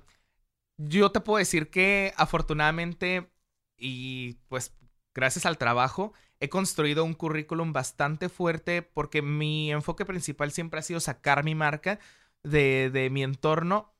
yo 0.76 1.10
te 1.10 1.20
puedo 1.20 1.38
decir 1.38 1.70
que 1.70 2.12
afortunadamente 2.16 3.30
y 3.78 4.34
pues 4.48 4.74
gracias 5.14 5.46
al 5.46 5.58
trabajo 5.58 6.12
he 6.40 6.48
construido 6.48 7.04
un 7.04 7.14
currículum 7.14 7.72
bastante 7.72 8.28
fuerte 8.28 8.82
porque 8.82 9.22
mi 9.22 9.72
enfoque 9.72 10.04
principal 10.04 10.52
siempre 10.52 10.80
ha 10.80 10.82
sido 10.82 11.00
sacar 11.00 11.44
mi 11.44 11.54
marca 11.54 11.98
de, 12.42 12.90
de 12.92 13.10
mi 13.10 13.22
entorno 13.22 13.94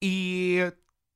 y 0.00 0.58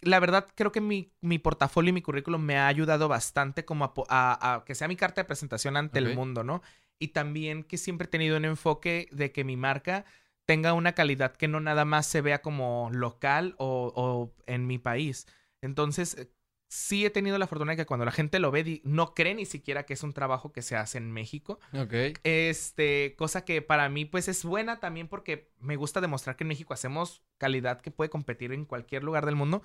la 0.00 0.20
verdad 0.20 0.48
creo 0.54 0.72
que 0.72 0.80
mi, 0.80 1.12
mi 1.20 1.38
portafolio 1.38 1.90
y 1.90 1.92
mi 1.92 2.02
currículum 2.02 2.42
me 2.42 2.58
ha 2.58 2.66
ayudado 2.66 3.08
bastante 3.08 3.64
como 3.64 3.84
a, 3.84 3.92
a- 4.08 4.54
a 4.56 4.64
que 4.64 4.74
sea 4.74 4.88
mi 4.88 4.96
carta 4.96 5.20
de 5.22 5.26
presentación 5.26 5.76
ante 5.76 5.98
el 5.98 6.08
mundo, 6.08 6.44
¿no? 6.44 6.62
Y 6.98 7.08
también 7.08 7.64
que 7.64 7.78
siempre 7.78 8.06
he 8.06 8.08
tenido 8.10 8.36
un 8.36 8.44
enfoque 8.44 9.08
de 9.12 9.32
que 9.32 9.44
mi 9.44 9.56
marca 9.56 10.04
tenga 10.44 10.72
una 10.72 10.92
calidad 10.94 11.36
que 11.36 11.48
no 11.48 11.60
nada 11.60 11.84
más 11.84 12.06
se 12.06 12.20
vea 12.20 12.42
como 12.42 12.90
local 12.92 13.54
o, 13.58 13.92
o 13.94 14.34
en 14.46 14.66
mi 14.66 14.78
país. 14.78 15.26
Entonces, 15.60 16.28
sí 16.72 17.04
he 17.04 17.10
tenido 17.10 17.36
la 17.36 17.46
fortuna 17.46 17.72
de 17.72 17.76
que 17.76 17.84
cuando 17.84 18.06
la 18.06 18.12
gente 18.12 18.38
lo 18.38 18.50
ve, 18.50 18.80
no 18.82 19.12
cree 19.12 19.34
ni 19.34 19.44
siquiera 19.44 19.84
que 19.84 19.92
es 19.92 20.02
un 20.02 20.14
trabajo 20.14 20.52
que 20.52 20.62
se 20.62 20.74
hace 20.74 20.96
en 20.96 21.12
México. 21.12 21.60
Ok. 21.74 22.18
Este, 22.24 23.14
cosa 23.18 23.44
que 23.44 23.60
para 23.60 23.90
mí 23.90 24.06
pues 24.06 24.26
es 24.26 24.42
buena 24.42 24.80
también 24.80 25.06
porque 25.06 25.52
me 25.60 25.76
gusta 25.76 26.00
demostrar 26.00 26.34
que 26.34 26.44
en 26.44 26.48
México 26.48 26.72
hacemos 26.72 27.20
calidad 27.36 27.82
que 27.82 27.90
puede 27.90 28.08
competir 28.08 28.54
en 28.54 28.64
cualquier 28.64 29.04
lugar 29.04 29.26
del 29.26 29.36
mundo. 29.36 29.62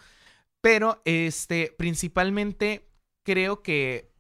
Pero 0.60 1.02
este, 1.06 1.74
principalmente 1.78 2.90
creo 3.24 3.62
que 3.62 4.12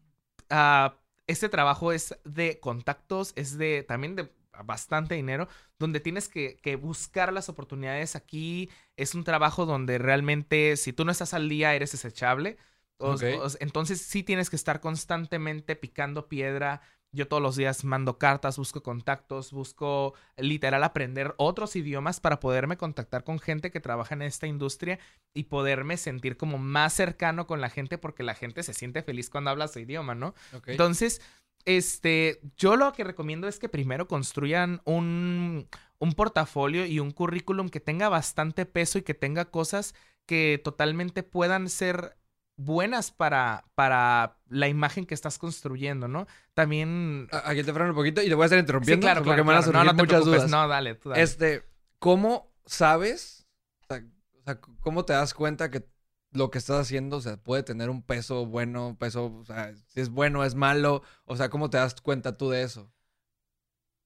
ah, 0.49 0.97
este 1.27 1.49
trabajo 1.49 1.91
es 1.91 2.17
de 2.23 2.61
contactos, 2.61 3.33
es 3.35 3.57
de 3.57 3.83
también 3.83 4.15
de 4.15 4.31
bastante 4.63 5.15
dinero, 5.15 5.49
donde 5.77 5.99
tienes 5.99 6.29
que, 6.29 6.55
que 6.63 6.77
buscar 6.77 7.33
las 7.33 7.49
oportunidades 7.49 8.15
aquí. 8.15 8.69
Es 8.95 9.13
un 9.13 9.25
trabajo 9.25 9.65
donde 9.65 9.97
realmente 9.97 10.77
si 10.77 10.93
tú 10.93 11.03
no 11.03 11.11
estás 11.11 11.33
al 11.33 11.49
día 11.49 11.75
eres 11.75 11.91
desechable. 11.91 12.57
O- 12.99 13.11
Ok. 13.13 13.23
o- 13.41 13.47
entonces 13.59 14.01
sí 14.01 14.23
tienes 14.23 14.49
que 14.49 14.55
estar 14.55 14.79
constantemente 14.79 15.75
picando 15.75 16.27
piedra. 16.27 16.81
Yo 17.13 17.27
todos 17.27 17.41
los 17.41 17.55
días 17.55 17.85
mando 17.85 18.17
cartas, 18.17 18.57
busco 18.57 18.83
contactos, 18.83 19.51
busco 19.53 20.13
literal 20.35 20.83
aprender 20.83 21.33
otros 21.37 21.75
idiomas 21.75 22.19
para 22.19 22.39
poderme 22.39 22.75
contactar 22.77 23.23
con 23.23 23.39
gente 23.39 23.71
que 23.71 23.79
trabaja 23.79 24.13
en 24.13 24.23
esta 24.23 24.45
industria 24.45 24.99
y 25.33 25.43
poderme 25.43 25.95
sentir 25.97 26.35
como 26.35 26.57
más 26.57 26.93
cercano 26.93 27.47
con 27.47 27.61
la 27.61 27.69
gente 27.69 27.97
porque 27.97 28.23
la 28.23 28.35
gente 28.35 28.61
se 28.61 28.73
siente 28.73 29.03
feliz 29.03 29.29
cuando 29.29 29.51
habla 29.51 29.69
su 29.69 29.79
idioma, 29.79 30.15
¿no? 30.15 30.33
Entonces, 30.73 31.21
este, 31.65 32.41
yo 32.57 32.75
lo 32.75 32.91
que 32.93 33.03
recomiendo 33.05 33.47
es 33.47 33.57
que 33.59 33.69
primero 33.69 34.07
construyan 34.07 34.81
un, 34.85 35.67
un 35.99 36.13
portafolio 36.13 36.85
y 36.85 36.99
un 36.99 37.11
currículum 37.11 37.69
que 37.69 37.79
tenga 37.79 38.09
bastante 38.09 38.65
peso 38.65 38.97
y 38.99 39.03
que 39.03 39.13
tenga 39.13 39.45
cosas 39.45 39.95
que 40.25 40.59
totalmente 40.63 41.23
puedan 41.23 41.69
ser 41.69 42.17
buenas 42.57 43.11
para, 43.11 43.63
para 43.75 44.37
la 44.49 44.67
imagen 44.67 45.05
que 45.05 45.13
estás 45.13 45.37
construyendo, 45.37 46.07
¿no? 46.07 46.27
También... 46.53 47.27
Aquí 47.45 47.63
te 47.63 47.71
freno 47.71 47.91
un 47.91 47.95
poquito 47.95 48.21
y 48.21 48.27
te 48.27 48.33
voy 48.35 48.43
a 48.43 48.45
estar 48.47 48.57
Sí, 48.57 48.61
interrumpiendo 48.61 49.05
claro, 49.05 49.21
porque 49.21 49.29
claro, 49.29 49.45
me 49.45 49.53
van 49.53 49.57
a 49.57 49.63
surgir 49.63 49.77
No, 49.79 49.83
no 49.85 49.89
te 49.91 50.03
muchas 50.03 50.21
preocupes. 50.23 50.39
dudas. 50.41 50.51
No, 50.51 50.67
dale, 50.67 50.95
tú 50.95 51.09
dale. 51.09 51.21
Este, 51.21 51.63
¿cómo 51.99 52.51
sabes? 52.65 53.47
O 53.89 54.43
sea, 54.43 54.59
¿cómo 54.81 55.05
te 55.05 55.13
das 55.13 55.33
cuenta 55.33 55.69
que 55.71 55.87
lo 56.31 56.51
que 56.51 56.57
estás 56.57 56.79
haciendo, 56.79 57.17
o 57.17 57.21
sea, 57.21 57.37
puede 57.37 57.63
tener 57.63 57.89
un 57.89 58.01
peso 58.01 58.45
bueno, 58.45 58.97
peso, 58.99 59.33
o 59.33 59.45
sea, 59.45 59.73
si 59.87 60.01
es 60.01 60.09
bueno, 60.09 60.43
es 60.43 60.55
malo? 60.55 61.03
O 61.25 61.35
sea, 61.37 61.49
¿cómo 61.49 61.69
te 61.69 61.77
das 61.77 61.99
cuenta 62.01 62.37
tú 62.37 62.49
de 62.49 62.63
eso? 62.63 62.91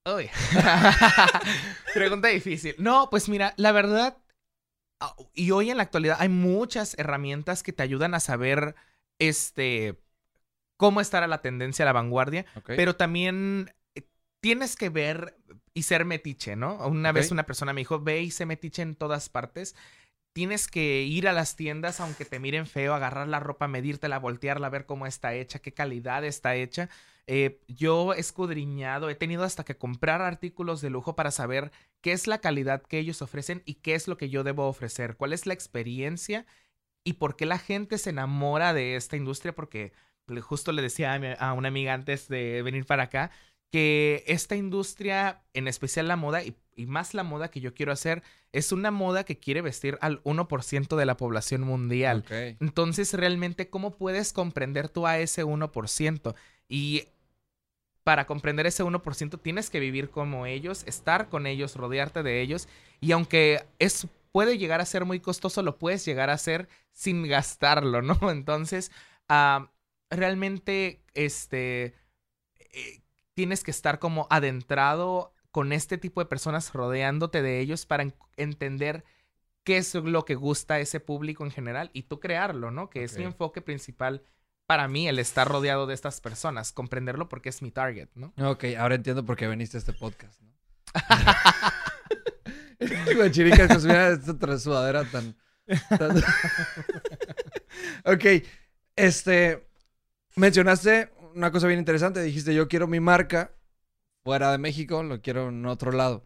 Uy. 0.04 0.28
Pregunta 1.94 2.28
difícil. 2.28 2.74
No, 2.78 3.08
pues 3.10 3.28
mira, 3.28 3.54
la 3.56 3.72
verdad, 3.72 4.16
y 5.34 5.50
hoy 5.50 5.70
en 5.70 5.76
la 5.76 5.82
actualidad 5.84 6.16
hay 6.20 6.28
muchas 6.28 6.98
herramientas 6.98 7.62
que 7.62 7.72
te 7.72 7.82
ayudan 7.82 8.14
a 8.14 8.20
saber, 8.20 8.74
este, 9.18 9.98
cómo 10.76 11.00
estar 11.00 11.22
a 11.22 11.28
la 11.28 11.42
tendencia, 11.42 11.84
a 11.84 11.86
la 11.86 11.92
vanguardia, 11.92 12.44
pero 12.66 12.96
también 12.96 13.72
eh, 13.94 14.02
tienes 14.40 14.76
que 14.76 14.88
ver 14.88 15.36
y 15.74 15.84
ser 15.84 16.04
metiche, 16.04 16.56
¿no? 16.56 16.86
Una 16.86 17.12
vez 17.12 17.30
una 17.30 17.46
persona 17.46 17.72
me 17.72 17.82
dijo, 17.82 18.00
ve 18.00 18.20
y 18.22 18.30
sé 18.30 18.46
metiche 18.46 18.82
en 18.82 18.96
todas 18.96 19.28
partes. 19.28 19.74
Tienes 20.32 20.66
que 20.66 21.02
ir 21.02 21.28
a 21.28 21.32
las 21.32 21.56
tiendas, 21.56 22.00
aunque 22.00 22.24
te 22.24 22.38
miren 22.38 22.66
feo, 22.66 22.94
agarrar 22.94 23.28
la 23.28 23.38
ropa, 23.38 23.68
medírtela, 23.68 24.18
voltearla, 24.18 24.70
ver 24.70 24.86
cómo 24.86 25.06
está 25.06 25.34
hecha, 25.34 25.60
qué 25.60 25.72
calidad 25.72 26.24
está 26.24 26.56
hecha. 26.56 26.88
Eh, 27.26 27.60
yo 27.68 28.14
he 28.14 28.20
escudriñado, 28.20 29.08
he 29.08 29.14
tenido 29.14 29.44
hasta 29.44 29.64
que 29.64 29.76
comprar 29.76 30.20
artículos 30.20 30.80
de 30.80 30.90
lujo 30.90 31.14
para 31.14 31.30
saber 31.30 31.70
qué 32.02 32.12
es 32.12 32.26
la 32.26 32.40
calidad 32.40 32.82
que 32.82 32.98
ellos 32.98 33.22
ofrecen 33.22 33.62
y 33.66 33.74
qué 33.76 33.94
es 33.94 34.08
lo 34.08 34.18
que 34.18 34.28
yo 34.30 34.44
debo 34.44 34.66
ofrecer, 34.68 35.16
cuál 35.16 35.32
es 35.32 35.46
la 35.46 35.54
experiencia 35.54 36.46
y 37.04 37.14
por 37.14 37.36
qué 37.36 37.46
la 37.46 37.58
gente 37.58 37.98
se 37.98 38.10
enamora 38.10 38.74
de 38.74 38.96
esta 38.96 39.16
industria, 39.16 39.54
porque 39.54 39.92
justo 40.42 40.72
le 40.72 40.82
decía 40.82 41.14
a, 41.14 41.18
mi- 41.18 41.34
a 41.38 41.52
una 41.52 41.68
amiga 41.68 41.94
antes 41.94 42.28
de 42.28 42.62
venir 42.62 42.86
para 42.86 43.04
acá 43.04 43.30
que 43.70 44.22
esta 44.26 44.54
industria, 44.56 45.42
en 45.54 45.66
especial 45.66 46.06
la 46.08 46.16
moda 46.16 46.42
y, 46.44 46.56
y 46.76 46.86
más 46.86 47.14
la 47.14 47.22
moda 47.24 47.50
que 47.50 47.60
yo 47.60 47.74
quiero 47.74 47.92
hacer, 47.92 48.22
es 48.52 48.70
una 48.72 48.90
moda 48.90 49.24
que 49.24 49.38
quiere 49.38 49.62
vestir 49.62 49.98
al 50.02 50.20
1% 50.24 50.96
de 50.96 51.06
la 51.06 51.16
población 51.16 51.62
mundial. 51.62 52.24
Entonces, 52.60 53.14
realmente, 53.14 53.70
¿cómo 53.70 53.96
puedes 53.96 54.32
comprender 54.32 54.88
tú 54.90 55.06
a 55.06 55.18
ese 55.18 55.42
1%? 55.44 56.34
Y 56.68 57.04
para 58.04 58.26
comprender 58.26 58.66
ese 58.66 58.82
1% 58.82 59.38
tienes 59.38 59.70
que 59.70 59.80
vivir 59.80 60.10
como 60.10 60.46
ellos, 60.46 60.84
estar 60.86 61.28
con 61.28 61.46
ellos, 61.46 61.76
rodearte 61.76 62.22
de 62.22 62.40
ellos. 62.40 62.68
Y 63.00 63.12
aunque 63.12 63.64
es, 63.78 64.06
puede 64.32 64.58
llegar 64.58 64.80
a 64.80 64.86
ser 64.86 65.04
muy 65.04 65.20
costoso, 65.20 65.62
lo 65.62 65.78
puedes 65.78 66.04
llegar 66.04 66.30
a 66.30 66.34
hacer 66.34 66.68
sin 66.92 67.26
gastarlo, 67.28 68.02
¿no? 68.02 68.18
Entonces, 68.30 68.90
ah, 69.28 69.70
realmente, 70.10 71.02
este, 71.14 71.94
eh, 72.72 73.02
tienes 73.34 73.62
que 73.64 73.70
estar 73.70 73.98
como 73.98 74.26
adentrado 74.30 75.34
con 75.50 75.72
este 75.72 75.98
tipo 75.98 76.20
de 76.20 76.26
personas 76.26 76.72
rodeándote 76.72 77.42
de 77.42 77.60
ellos 77.60 77.86
para 77.86 78.04
en- 78.04 78.14
entender 78.36 79.04
qué 79.64 79.76
es 79.78 79.94
lo 79.94 80.24
que 80.24 80.34
gusta 80.34 80.74
a 80.74 80.80
ese 80.80 81.00
público 81.00 81.44
en 81.44 81.50
general 81.50 81.90
y 81.92 82.04
tú 82.04 82.20
crearlo, 82.20 82.70
¿no? 82.70 82.90
Que 82.90 83.04
es 83.04 83.16
mi 83.18 83.24
enfoque 83.24 83.60
principal 83.62 84.22
para 84.72 84.88
mí, 84.88 85.06
el 85.06 85.18
estar 85.18 85.46
rodeado 85.46 85.86
de 85.86 85.92
estas 85.92 86.22
personas, 86.22 86.72
comprenderlo 86.72 87.28
porque 87.28 87.50
es 87.50 87.60
mi 87.60 87.70
target, 87.70 88.08
¿no? 88.14 88.32
Ok, 88.38 88.64
ahora 88.78 88.94
entiendo 88.94 89.22
por 89.22 89.36
qué 89.36 89.46
viniste 89.46 89.76
a 89.76 89.80
este 89.80 89.92
podcast, 89.92 90.40
¿no? 90.40 90.50
Guachiricas, 93.14 93.68
pues 93.68 93.84
mira 93.84 94.08
esta 94.08 94.58
sudadera 94.58 95.04
tan... 95.04 95.36
tan- 95.90 96.24
ok, 98.06 98.24
este... 98.96 99.68
Mencionaste 100.36 101.12
una 101.34 101.50
cosa 101.50 101.66
bien 101.66 101.78
interesante. 101.78 102.22
Dijiste, 102.22 102.54
yo 102.54 102.66
quiero 102.66 102.86
mi 102.86 102.98
marca 102.98 103.52
fuera 104.24 104.52
de 104.52 104.56
México, 104.56 105.02
lo 105.02 105.20
quiero 105.20 105.50
en 105.50 105.66
otro 105.66 105.92
lado. 105.92 106.24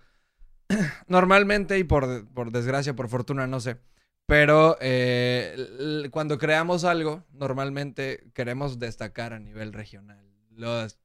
Normalmente, 1.09 1.81
y 1.81 1.83
por, 1.83 2.29
por 2.29 2.53
desgracia, 2.53 2.95
por 2.95 3.09
fortuna, 3.09 3.49
no 3.49 3.59
sé. 3.59 3.79
Pero 4.26 4.76
eh, 4.80 6.09
cuando 6.11 6.37
creamos 6.38 6.85
algo, 6.85 7.25
normalmente 7.33 8.28
queremos 8.35 8.78
destacar 8.78 9.33
a 9.33 9.38
nivel 9.38 9.73
regional. 9.73 10.21
Los- 10.50 10.99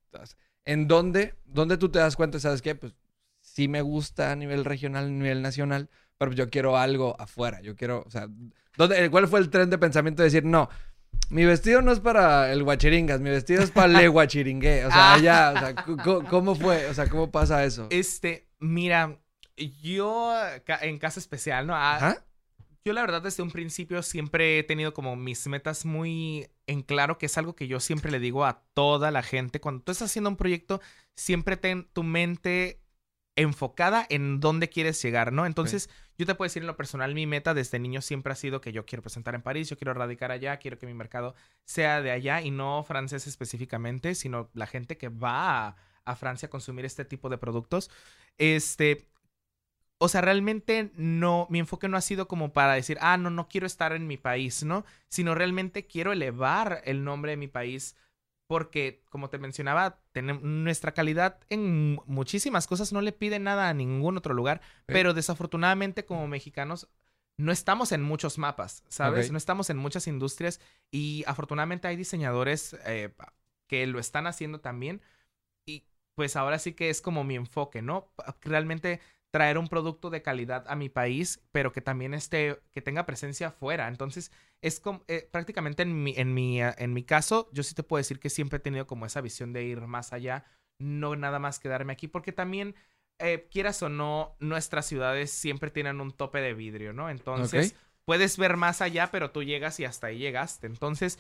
¿En 0.66 0.88
dónde? 0.88 1.36
¿Dónde 1.46 1.78
tú 1.78 1.90
te 1.90 2.00
das 2.00 2.16
cuenta? 2.16 2.40
¿Sabes 2.40 2.62
qué? 2.62 2.76
Pues 2.76 2.94
sí 3.40 3.68
me 3.68 3.82
gusta 3.82 4.32
a 4.32 4.36
nivel 4.36 4.66
regional, 4.66 5.06
a 5.06 5.10
nivel 5.10 5.42
nacional, 5.42 5.90
pero 6.18 6.32
yo 6.34 6.50
quiero 6.50 6.78
algo 6.78 7.16
afuera. 7.20 7.62
Yo 7.62 7.76
quiero, 7.76 8.04
o 8.06 8.10
sea, 8.12 8.28
¿dónde, 8.78 9.10
¿cuál 9.12 9.28
fue 9.28 9.40
el 9.40 9.50
tren 9.50 9.70
de 9.70 9.78
pensamiento 9.78 10.22
de 10.24 10.28
decir, 10.28 10.44
no, 10.46 10.70
mi 11.30 11.46
vestido 11.46 11.82
no 11.82 11.92
es 11.92 12.00
para 12.00 12.52
el 12.52 12.64
guachiringas, 12.64 13.22
mi 13.22 13.30
vestido 13.30 13.64
es 13.64 13.72
para 13.72 13.88
le 13.88 14.08
guachiringue? 14.08 14.86
O 14.86 14.92
sea, 14.92 15.14
Ah. 15.14 15.18
ya, 15.20 15.54
o 15.56 15.60
sea, 15.60 15.76
¿cómo 16.30 16.56
fue? 16.56 16.88
O 16.88 16.94
sea, 16.94 17.08
¿cómo 17.08 17.32
pasa 17.32 17.64
eso? 17.66 17.88
Este, 17.92 18.48
mira, 18.60 19.20
yo 19.82 20.34
ca- 20.66 20.80
en 20.82 20.98
casa 21.00 21.20
especial, 21.20 21.68
¿no? 21.68 21.76
Ah, 21.76 21.96
Ajá. 21.98 22.26
Yo 22.84 22.94
la 22.94 23.02
verdad 23.02 23.22
desde 23.22 23.44
un 23.44 23.52
principio 23.52 24.02
siempre 24.02 24.58
he 24.58 24.64
tenido 24.64 24.94
como 24.94 25.16
mis 25.16 25.46
metas 25.48 25.86
muy 25.86 26.50
en 26.66 26.82
claro, 26.82 27.18
que 27.18 27.28
es 27.28 27.38
algo 27.38 27.56
que 27.56 27.68
yo 27.68 27.80
siempre 27.80 28.12
le 28.12 28.20
digo 28.20 28.46
a 28.46 28.64
toda 28.74 29.12
la 29.12 29.22
gente. 29.22 29.62
Cuando 29.62 29.84
tú 29.84 29.92
estás 29.92 30.10
haciendo 30.10 30.30
un 30.30 30.38
proyecto, 30.38 30.82
siempre 31.16 31.58
ten 31.58 31.88
tu 31.94 32.04
mente 32.04 32.82
enfocada 33.36 34.06
en 34.10 34.40
dónde 34.40 34.70
quieres 34.70 35.02
llegar, 35.02 35.32
¿no? 35.32 35.46
Entonces, 35.46 35.90
yo 36.18 36.26
te 36.26 36.36
puedo 36.36 36.48
decir 36.48 36.64
en 36.64 36.68
lo 36.68 36.76
personal, 36.76 37.14
mi 37.14 37.26
meta 37.28 37.54
desde 37.54 37.80
niño 37.80 38.02
siempre 38.02 38.34
ha 38.34 38.36
sido 38.36 38.62
que 38.62 38.72
yo 38.72 38.86
quiero 38.86 39.02
presentar 39.02 39.36
en 39.36 39.42
París, 39.42 39.70
yo 39.70 39.78
quiero 39.78 39.94
radicar 39.94 40.32
allá, 40.32 40.58
quiero 40.58 40.78
que 40.78 40.86
mi 40.86 40.94
mercado 40.94 41.36
sea 41.64 42.02
de 42.02 42.12
allá 42.12 42.42
y 42.42 42.52
no 42.52 42.84
francés 42.84 43.28
específicamente, 43.28 44.16
sino 44.16 44.50
la 44.54 44.68
gente 44.68 44.98
que 44.98 45.10
va 45.10 45.68
a, 45.68 45.76
a 46.04 46.16
Francia 46.16 46.48
a 46.48 46.50
consumir 46.50 46.86
este 46.86 47.06
tipo 47.06 47.30
de 47.30 47.38
productos. 47.38 47.90
Este, 48.38 49.08
o 50.04 50.08
sea, 50.08 50.22
realmente 50.22 50.90
no, 50.96 51.46
mi 51.52 51.60
enfoque 51.60 51.88
no 51.88 51.96
ha 51.96 52.02
sido 52.02 52.28
como 52.28 52.54
para 52.54 52.74
decir, 52.74 52.98
ah, 53.02 53.18
no, 53.18 53.30
no 53.30 53.48
quiero 53.48 53.68
estar 53.68 53.94
en 53.94 54.08
mi 54.08 54.18
país, 54.18 54.64
¿no? 54.64 54.84
Sino 55.10 55.36
realmente 55.36 55.86
quiero 55.86 56.12
elevar 56.12 56.82
el 56.86 57.04
nombre 57.04 57.34
de 57.34 57.38
mi 57.38 57.48
país 57.48 57.96
porque, 58.48 59.04
como 59.10 59.30
te 59.30 59.38
mencionaba, 59.38 60.00
nuestra 60.42 60.96
calidad 60.96 61.40
en 61.50 62.00
muchísimas 62.08 62.66
cosas 62.66 62.92
no 62.92 63.02
le 63.02 63.12
pide 63.12 63.38
nada 63.38 63.70
a 63.70 63.76
ningún 63.76 64.18
otro 64.18 64.34
lugar, 64.34 64.62
pero 64.88 65.14
desafortunadamente 65.14 66.04
como 66.04 66.28
mexicanos 66.28 66.90
no 67.38 67.52
estamos 67.52 67.92
en 67.92 68.02
muchos 68.02 68.40
mapas, 68.40 68.84
¿sabes? 68.90 69.32
No 69.32 69.38
estamos 69.38 69.70
en 69.70 69.78
muchas 69.78 70.08
industrias 70.08 70.60
y 70.90 71.24
afortunadamente 71.28 71.88
hay 71.88 71.96
diseñadores 71.96 72.76
eh, 72.88 73.14
que 73.68 73.86
lo 73.86 74.00
están 74.00 74.26
haciendo 74.26 74.62
también 74.62 75.00
y 75.64 75.86
pues 76.16 76.36
ahora 76.36 76.58
sí 76.58 76.74
que 76.74 76.90
es 76.90 77.02
como 77.02 77.24
mi 77.24 77.36
enfoque, 77.36 77.84
¿no? 77.84 78.12
Realmente 78.42 79.00
traer 79.32 79.58
un 79.58 79.70
producto 79.70 80.10
de 80.10 80.22
calidad 80.22 80.66
a 80.68 80.76
mi 80.76 80.90
país, 80.90 81.42
pero 81.54 81.72
que 81.72 81.82
también 81.82 82.14
esté, 82.14 82.62
que 82.74 82.82
tenga 82.82 83.06
presencia 83.06 83.48
afuera. 83.48 83.88
Entonces, 83.88 84.32
es 84.62 84.82
como, 84.82 85.04
eh, 85.08 85.28
prácticamente 85.32 85.84
en 85.84 86.04
mi, 86.04 86.14
en, 86.18 86.34
mi, 86.34 86.62
eh, 86.62 86.76
en 86.78 86.94
mi 86.94 87.04
caso, 87.04 87.50
yo 87.54 87.64
sí 87.64 87.74
te 87.74 87.84
puedo 87.84 88.00
decir 88.00 88.20
que 88.20 88.30
siempre 88.30 88.58
he 88.58 88.60
tenido 88.60 88.86
como 88.86 89.06
esa 89.06 89.22
visión 89.22 89.54
de 89.54 89.64
ir 89.64 89.80
más 89.82 90.12
allá, 90.12 90.44
no 90.80 91.16
nada 91.16 91.40
más 91.40 91.60
quedarme 91.60 91.94
aquí, 91.94 92.10
porque 92.10 92.34
también, 92.34 92.76
eh, 93.20 93.48
quieras 93.50 93.82
o 93.84 93.90
no, 93.90 94.36
nuestras 94.40 94.86
ciudades 94.86 95.32
siempre 95.32 95.72
tienen 95.72 96.02
un 96.02 96.12
tope 96.12 96.42
de 96.42 96.54
vidrio, 96.54 96.92
¿no? 96.92 97.10
Entonces, 97.10 97.76
puedes 98.04 98.38
ver 98.38 98.58
más 98.58 98.82
allá, 98.82 99.12
pero 99.12 99.32
tú 99.32 99.44
llegas 99.44 99.80
y 99.80 99.86
hasta 99.86 100.08
ahí 100.08 100.18
llegaste. 100.18 100.68
Entonces, 100.68 101.20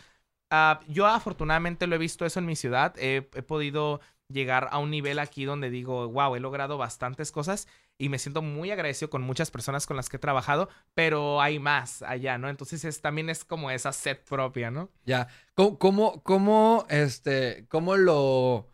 uh, 0.51 0.83
yo 0.87 1.05
afortunadamente 1.05 1.87
lo 1.87 1.95
he 1.95 1.99
visto 1.99 2.25
eso 2.25 2.39
en 2.39 2.47
mi 2.47 2.55
ciudad, 2.55 2.93
he 2.97 3.21
podido 3.21 4.01
llegar 4.31 4.69
a 4.71 4.79
un 4.79 4.89
nivel 4.89 5.19
aquí 5.19 5.45
donde 5.45 5.69
digo, 5.69 6.09
wow, 6.09 6.35
he 6.35 6.39
logrado 6.39 6.77
bastantes 6.77 7.31
cosas 7.31 7.67
y 8.01 8.09
me 8.09 8.17
siento 8.17 8.41
muy 8.41 8.71
agradecido 8.71 9.11
con 9.11 9.21
muchas 9.21 9.51
personas 9.51 9.85
con 9.85 9.95
las 9.95 10.09
que 10.09 10.17
he 10.17 10.19
trabajado, 10.19 10.69
pero 10.95 11.39
hay 11.39 11.59
más 11.59 12.01
allá, 12.01 12.39
¿no? 12.39 12.49
Entonces 12.49 12.83
es, 12.83 12.99
también 12.99 13.29
es 13.29 13.45
como 13.45 13.69
esa 13.69 13.93
sed 13.93 14.17
propia, 14.27 14.71
¿no? 14.71 14.89
Ya. 15.05 15.27
¿Cómo, 15.53 16.23
cómo, 16.23 16.87
este, 16.89 17.67
cómo 17.69 17.97
lo... 17.97 18.67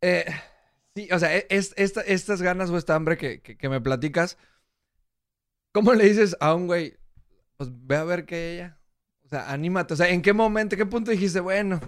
Eh, 0.00 0.26
sí, 0.94 1.08
o 1.10 1.18
sea, 1.18 1.36
e, 1.36 1.48
es, 1.50 1.74
estas 1.76 2.40
ganas 2.40 2.70
o 2.70 2.78
esta 2.78 2.94
hambre 2.94 3.16
que, 3.18 3.40
que, 3.42 3.68
me 3.68 3.80
platicas, 3.80 4.38
¿cómo 5.72 5.92
le 5.92 6.04
dices 6.04 6.36
a 6.38 6.54
un 6.54 6.68
güey, 6.68 6.96
pues 7.56 7.68
ve 7.72 7.96
a 7.96 8.04
ver 8.04 8.26
qué 8.26 8.54
ella? 8.54 8.78
O 9.24 9.28
sea, 9.28 9.50
anímate. 9.50 9.94
O 9.94 9.96
sea, 9.96 10.08
¿en 10.08 10.22
qué 10.22 10.32
momento, 10.32 10.76
qué 10.76 10.86
punto 10.86 11.10
dijiste, 11.10 11.40
bueno 11.40 11.80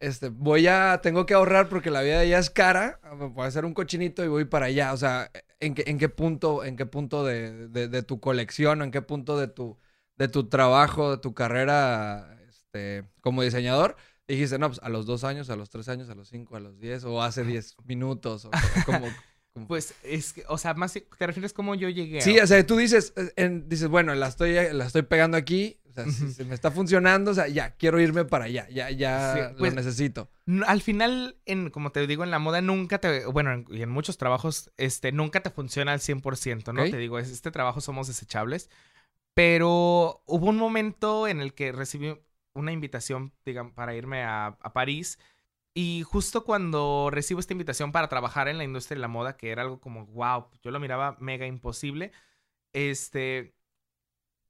este, 0.00 0.28
voy 0.28 0.66
a, 0.66 1.00
tengo 1.02 1.26
que 1.26 1.34
ahorrar 1.34 1.68
porque 1.68 1.90
la 1.90 2.02
vida 2.02 2.20
de 2.20 2.26
ella 2.26 2.38
es 2.38 2.50
cara, 2.50 3.00
voy 3.16 3.44
a 3.44 3.48
hacer 3.48 3.64
un 3.64 3.74
cochinito 3.74 4.24
y 4.24 4.28
voy 4.28 4.44
para 4.44 4.66
allá. 4.66 4.92
O 4.92 4.96
sea, 4.96 5.30
¿en 5.60 5.74
qué, 5.74 5.84
en 5.86 5.98
qué 5.98 6.08
punto, 6.08 6.64
en 6.64 6.76
qué 6.76 6.86
punto 6.86 7.24
de, 7.24 7.68
de, 7.68 8.02
tu 8.02 8.20
colección 8.20 8.80
o 8.80 8.84
en 8.84 8.90
qué 8.90 9.02
punto 9.02 9.38
de 9.38 9.48
tu, 9.48 9.78
de 10.16 10.28
tu 10.28 10.48
trabajo, 10.48 11.12
de 11.12 11.18
tu 11.18 11.34
carrera 11.34 12.38
este, 12.48 13.04
como 13.20 13.42
diseñador? 13.42 13.96
Dijiste, 14.26 14.58
no, 14.58 14.68
pues 14.68 14.80
a 14.82 14.88
los 14.88 15.06
dos 15.06 15.24
años, 15.24 15.48
a 15.50 15.56
los 15.56 15.70
tres 15.70 15.88
años, 15.88 16.10
a 16.10 16.14
los 16.14 16.28
cinco, 16.28 16.56
a 16.56 16.60
los 16.60 16.78
diez, 16.78 17.04
o 17.04 17.22
hace 17.22 17.44
diez 17.44 17.74
minutos, 17.84 18.44
o, 18.44 18.50
como, 18.86 19.06
Pues 19.66 19.94
es 20.04 20.34
que, 20.34 20.44
o 20.48 20.58
sea, 20.58 20.74
más 20.74 20.92
te 20.92 21.26
refieres 21.26 21.52
cómo 21.52 21.74
yo 21.74 21.88
llegué. 21.88 22.20
Sí, 22.20 22.38
o 22.38 22.46
sea, 22.46 22.64
tú 22.64 22.76
dices, 22.76 23.14
eh, 23.16 23.62
dices, 23.66 23.88
bueno, 23.88 24.14
la 24.14 24.28
estoy, 24.28 24.52
la 24.72 24.84
estoy 24.84 25.02
pegando 25.02 25.36
aquí, 25.36 25.80
si 26.06 26.32
se 26.32 26.44
me 26.44 26.54
está 26.54 26.70
funcionando, 26.70 27.30
o 27.30 27.34
sea, 27.34 27.48
ya, 27.48 27.70
quiero 27.70 28.00
irme 28.00 28.24
para 28.24 28.46
allá, 28.46 28.68
ya, 28.68 28.90
ya 28.90 29.50
lo 29.52 29.58
pues, 29.58 29.74
necesito. 29.74 30.30
Al 30.66 30.82
final, 30.82 31.36
en, 31.44 31.70
como 31.70 31.90
te 31.90 32.06
digo, 32.06 32.24
en 32.24 32.30
la 32.30 32.38
moda 32.38 32.60
nunca 32.60 32.98
te, 32.98 33.26
bueno, 33.26 33.64
y 33.68 33.82
en, 33.82 33.90
muchos 33.90 34.18
trabajos, 34.18 34.70
este, 34.76 35.12
nunca 35.12 35.40
te 35.42 35.50
funciona 35.50 35.92
al 35.92 36.00
100%, 36.00 36.72
¿no? 36.72 36.84
Te 36.84 36.96
digo, 36.96 37.18
este 37.18 37.50
trabajo 37.50 37.80
somos 37.80 38.08
desechables, 38.08 38.70
pero 39.34 40.22
hubo 40.26 40.46
un 40.46 40.56
momento 40.56 41.28
en 41.28 41.40
el 41.40 41.54
que 41.54 41.72
recibí 41.72 42.18
una 42.54 42.72
invitación, 42.72 43.32
digamos, 43.44 43.72
para 43.72 43.94
irme 43.94 44.22
a, 44.22 44.58
a 44.60 44.72
París. 44.72 45.18
Y 45.74 46.02
justo 46.02 46.44
cuando 46.44 47.08
recibo 47.12 47.38
esta 47.38 47.52
invitación 47.52 47.92
para 47.92 48.08
trabajar 48.08 48.48
en 48.48 48.58
la 48.58 48.64
industria 48.64 48.96
de 48.96 49.00
la 49.00 49.08
moda, 49.08 49.36
que 49.36 49.50
era 49.50 49.62
algo 49.62 49.80
como, 49.80 50.06
wow, 50.06 50.48
yo 50.62 50.72
lo 50.72 50.80
miraba 50.80 51.16
mega 51.20 51.46
imposible, 51.46 52.10
este, 52.72 53.54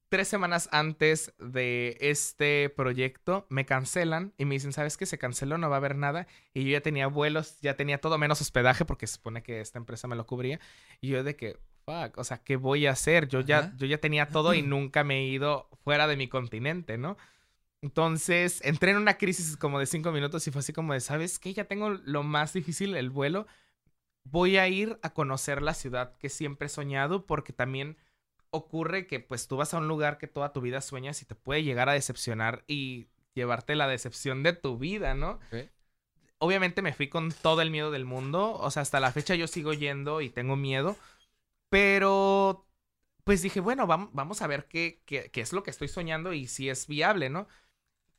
tres 0.09 0.29
semanas 0.29 0.69
antes 0.73 1.35
de 1.39 1.97
este 2.01 2.71
proyecto 2.71 3.47
me 3.51 3.67
cancelan 3.67 4.33
y 4.39 4.45
me 4.45 4.55
dicen, 4.55 4.73
¿sabes 4.73 4.97
qué? 4.97 5.07
Se 5.07 5.19
canceló, 5.19 5.59
no 5.59 5.69
va 5.69 5.77
a 5.77 5.79
haber 5.79 5.97
nada. 5.97 6.27
Y 6.55 6.65
yo 6.65 6.71
ya 6.71 6.81
tenía 6.81 7.07
vuelos, 7.07 7.61
ya 7.61 7.77
tenía 7.77 8.01
todo 8.01 8.19
menos 8.19 8.41
hospedaje 8.41 8.85
porque 8.85 9.07
se 9.07 9.15
supone 9.15 9.43
que 9.43 9.61
esta 9.61 9.79
empresa 9.79 10.09
me 10.09 10.17
lo 10.17 10.27
cubría. 10.27 10.61
Y 11.01 11.09
yo 11.09 11.23
de 11.25 11.37
que, 11.37 11.59
fuck, 11.85 12.17
o 12.17 12.25
sea, 12.25 12.39
¿qué 12.39 12.57
voy 12.57 12.87
a 12.87 12.93
hacer? 12.93 13.29
Yo 13.29 13.41
ya, 13.41 13.75
yo 13.77 13.87
ya 13.87 13.99
tenía 13.99 14.29
todo 14.29 14.55
y 14.55 14.63
nunca 14.63 15.05
me 15.05 15.19
he 15.19 15.25
ido 15.27 15.69
fuera 15.85 16.07
de 16.07 16.17
mi 16.17 16.29
continente, 16.29 16.99
¿no? 16.99 17.17
Entonces 17.81 18.61
entré 18.65 18.91
en 18.91 18.97
una 18.97 19.19
crisis 19.19 19.57
como 19.57 19.79
de 19.79 19.87
cinco 19.87 20.11
minutos 20.11 20.47
y 20.47 20.51
fue 20.51 20.61
así 20.61 20.73
como 20.73 20.95
de, 20.95 21.01
¿sabes 21.01 21.39
qué? 21.39 21.55
Ya 21.55 21.65
tengo 21.65 21.91
lo 21.91 22.23
más 22.23 22.53
difícil, 22.53 22.97
el 22.97 23.11
vuelo. 23.11 23.47
Voy 24.25 24.57
a 24.57 24.69
ir 24.69 24.99
a 25.03 25.11
conocer 25.11 25.63
la 25.63 25.75
ciudad 25.75 26.17
que 26.19 26.29
siempre 26.29 26.67
he 26.67 26.71
soñado 26.71 27.27
porque 27.27 27.53
también 27.53 27.97
ocurre 28.51 29.07
que 29.07 29.21
pues 29.21 29.49
tú 29.49 29.57
vas 29.57 29.75
a 29.75 29.79
un 29.79 29.89
lugar 29.89 30.19
que 30.19 30.27
toda 30.27 30.53
tu 30.53 30.61
vida 30.61 30.81
sueñas 30.81 31.23
y 31.23 31.27
te 31.27 31.35
puede 31.35 31.63
llegar 31.63 31.89
a 31.89 31.93
decepcionar 31.93 32.65
y 32.67 33.09
llevarte 33.35 33.75
la 33.75 33.89
decepción 33.89 34.43
de 34.43 34.53
tu 34.53 34.79
vida, 34.79 35.15
¿no? 35.15 35.39
Obviamente 36.39 36.83
me 36.83 36.93
fui 36.93 37.09
con 37.09 37.33
todo 37.33 37.63
el 37.63 37.71
miedo 37.71 37.91
del 37.91 38.05
mundo, 38.05 38.55
o 38.55 38.71
sea, 38.71 38.83
hasta 38.83 39.01
la 39.01 39.13
fecha 39.13 39.35
yo 39.35 39.47
sigo 39.47 39.73
yendo 39.73 40.21
y 40.21 40.31
tengo 40.31 40.57
miedo, 40.57 40.97
pero 41.69 42.67
pues 43.25 43.43
dije, 43.43 43.61
bueno, 43.61 43.87
vamos, 43.87 44.41
a 44.41 44.47
ver 44.47 44.67
qué, 44.69 45.03
qué, 45.05 45.31
qué 45.31 45.41
es 45.41 45.53
lo 45.53 45.63
que 45.63 45.71
estoy 45.71 45.89
soñando 45.89 46.33
y 46.33 46.47
si 46.47 46.71
es 46.71 46.87
viable, 46.87 47.29
¿no? 47.29 47.47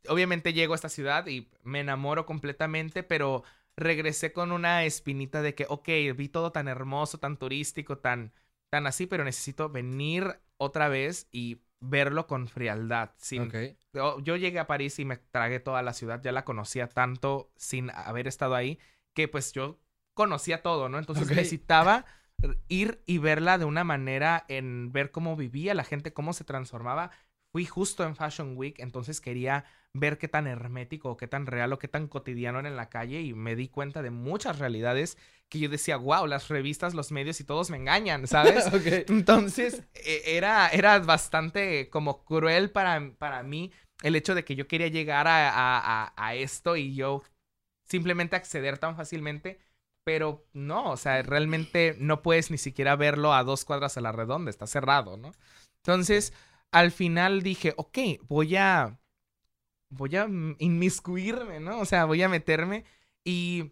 Obviamente 0.08 0.54
llego 0.54 0.74
a 0.74 0.76
esta 0.76 0.90
ciudad 0.90 1.26
y 1.28 1.50
me 1.64 1.80
enamoro 1.80 2.26
completamente, 2.26 3.04
pero 3.04 3.44
regresé 3.76 4.32
con 4.34 4.52
una 4.52 4.84
espinita 4.86 5.42
de 5.42 5.56
que, 5.56 5.66
ok, 5.68 5.88
vi 6.16 6.30
todo 6.30 6.52
tan 6.52 6.68
hermoso, 6.68 7.18
tan 7.18 7.38
turístico, 7.38 7.98
tan 7.98 8.34
tan 8.70 8.88
así, 8.88 9.08
pero 9.08 9.24
necesito 9.24 9.70
venir 9.70 10.40
otra 10.58 10.90
vez 10.90 11.28
y 11.32 11.62
verlo 11.80 12.28
con 12.28 12.48
frialdad. 12.48 13.12
Sin... 13.18 13.52
Yo, 13.94 14.36
llegué 14.36 14.60
a 14.60 14.68
París 14.68 15.00
y 15.00 15.06
me 15.06 15.18
tragué 15.18 15.60
toda 15.60 15.82
la 15.82 15.94
ciudad, 15.94 16.22
ya 16.22 16.32
la 16.32 16.46
conocía 16.46 16.88
tanto 16.88 17.52
sin 17.56 17.90
haber 17.92 18.28
estado 18.28 18.56
ahí, 18.56 18.80
que 19.16 19.28
pues 19.28 19.54
yo 19.54 19.80
conocía 20.14 20.62
todo, 20.62 20.90
¿no? 20.90 21.00
Entonces 21.00 21.28
necesitaba 21.28 22.06
ir 22.68 23.02
y 23.06 23.18
verla 23.18 23.58
de 23.58 23.66
una 23.66 23.84
manera 23.84 24.46
en 24.48 24.92
ver 24.92 25.12
cómo 25.12 25.36
vivía 25.36 25.74
la 25.74 25.84
gente, 25.84 26.14
cómo 26.14 26.34
se 26.34 26.44
transformaba. 26.44 27.12
Fui 27.52 27.66
justo 27.66 28.04
en 28.04 28.16
Fashion 28.16 28.56
Week, 28.56 28.80
entonces 28.80 29.22
quería 29.22 29.66
ver 29.94 30.18
qué 30.18 30.28
tan 30.28 30.48
hermético, 30.48 31.18
qué 31.18 31.28
tan 31.28 31.46
real 31.48 31.74
o 31.74 31.80
qué 31.80 31.88
tan 31.88 32.08
cotidiano 32.08 32.60
era 32.60 32.70
en 32.70 32.76
la 32.76 32.90
calle 32.90 33.22
y 33.22 33.34
me 33.34 33.56
di 33.56 33.70
cuenta 33.70 34.02
de 34.02 34.12
muchas 34.12 34.60
realidades 34.60 35.18
que 35.50 35.60
yo 35.60 35.70
decía, 35.70 35.98
wow, 35.98 36.28
las 36.28 36.48
revistas, 36.48 36.94
los 36.94 37.12
medios 37.12 37.40
y 37.40 37.44
todos 37.44 37.72
me 37.72 37.78
engañan, 37.78 38.28
¿sabes? 38.28 38.66
Entonces 39.10 39.84
e, 39.94 40.22
era, 40.38 40.70
era 40.70 41.00
bastante 41.00 41.90
como 41.90 42.24
cruel 42.24 42.70
para, 42.72 43.14
para 43.18 43.42
mí 43.44 43.72
el 44.04 44.16
hecho 44.16 44.36
de 44.36 44.46
que 44.46 44.56
yo 44.56 44.68
quería 44.68 44.88
llegar 44.88 45.28
a, 45.28 45.50
a, 45.50 46.14
a 46.16 46.36
esto 46.36 46.78
y 46.78 46.94
yo 46.94 47.24
simplemente 47.90 48.36
acceder 48.36 48.78
tan 48.78 48.96
fácilmente. 48.96 49.60
Pero 50.06 50.48
no, 50.54 50.92
o 50.92 50.98
sea, 50.98 51.22
realmente 51.22 51.96
no 52.00 52.22
puedes 52.24 52.50
ni 52.50 52.58
siquiera 52.58 52.96
verlo 52.96 53.34
a 53.34 53.44
dos 53.44 53.66
cuadras 53.66 53.98
a 53.98 54.02
la 54.02 54.12
redonda, 54.12 54.50
está 54.50 54.66
cerrado, 54.66 55.18
¿no? 55.18 55.34
Entonces, 55.84 56.34
al 56.72 56.92
final 56.92 57.44
dije, 57.44 57.74
ok, 57.78 57.98
voy 58.24 58.56
a, 58.56 58.98
voy 59.90 60.16
a 60.16 60.28
inmiscuirme, 60.60 61.60
¿no? 61.60 61.80
O 61.80 61.86
sea, 61.86 62.06
voy 62.06 62.22
a 62.22 62.30
meterme 62.30 62.86
y 63.24 63.72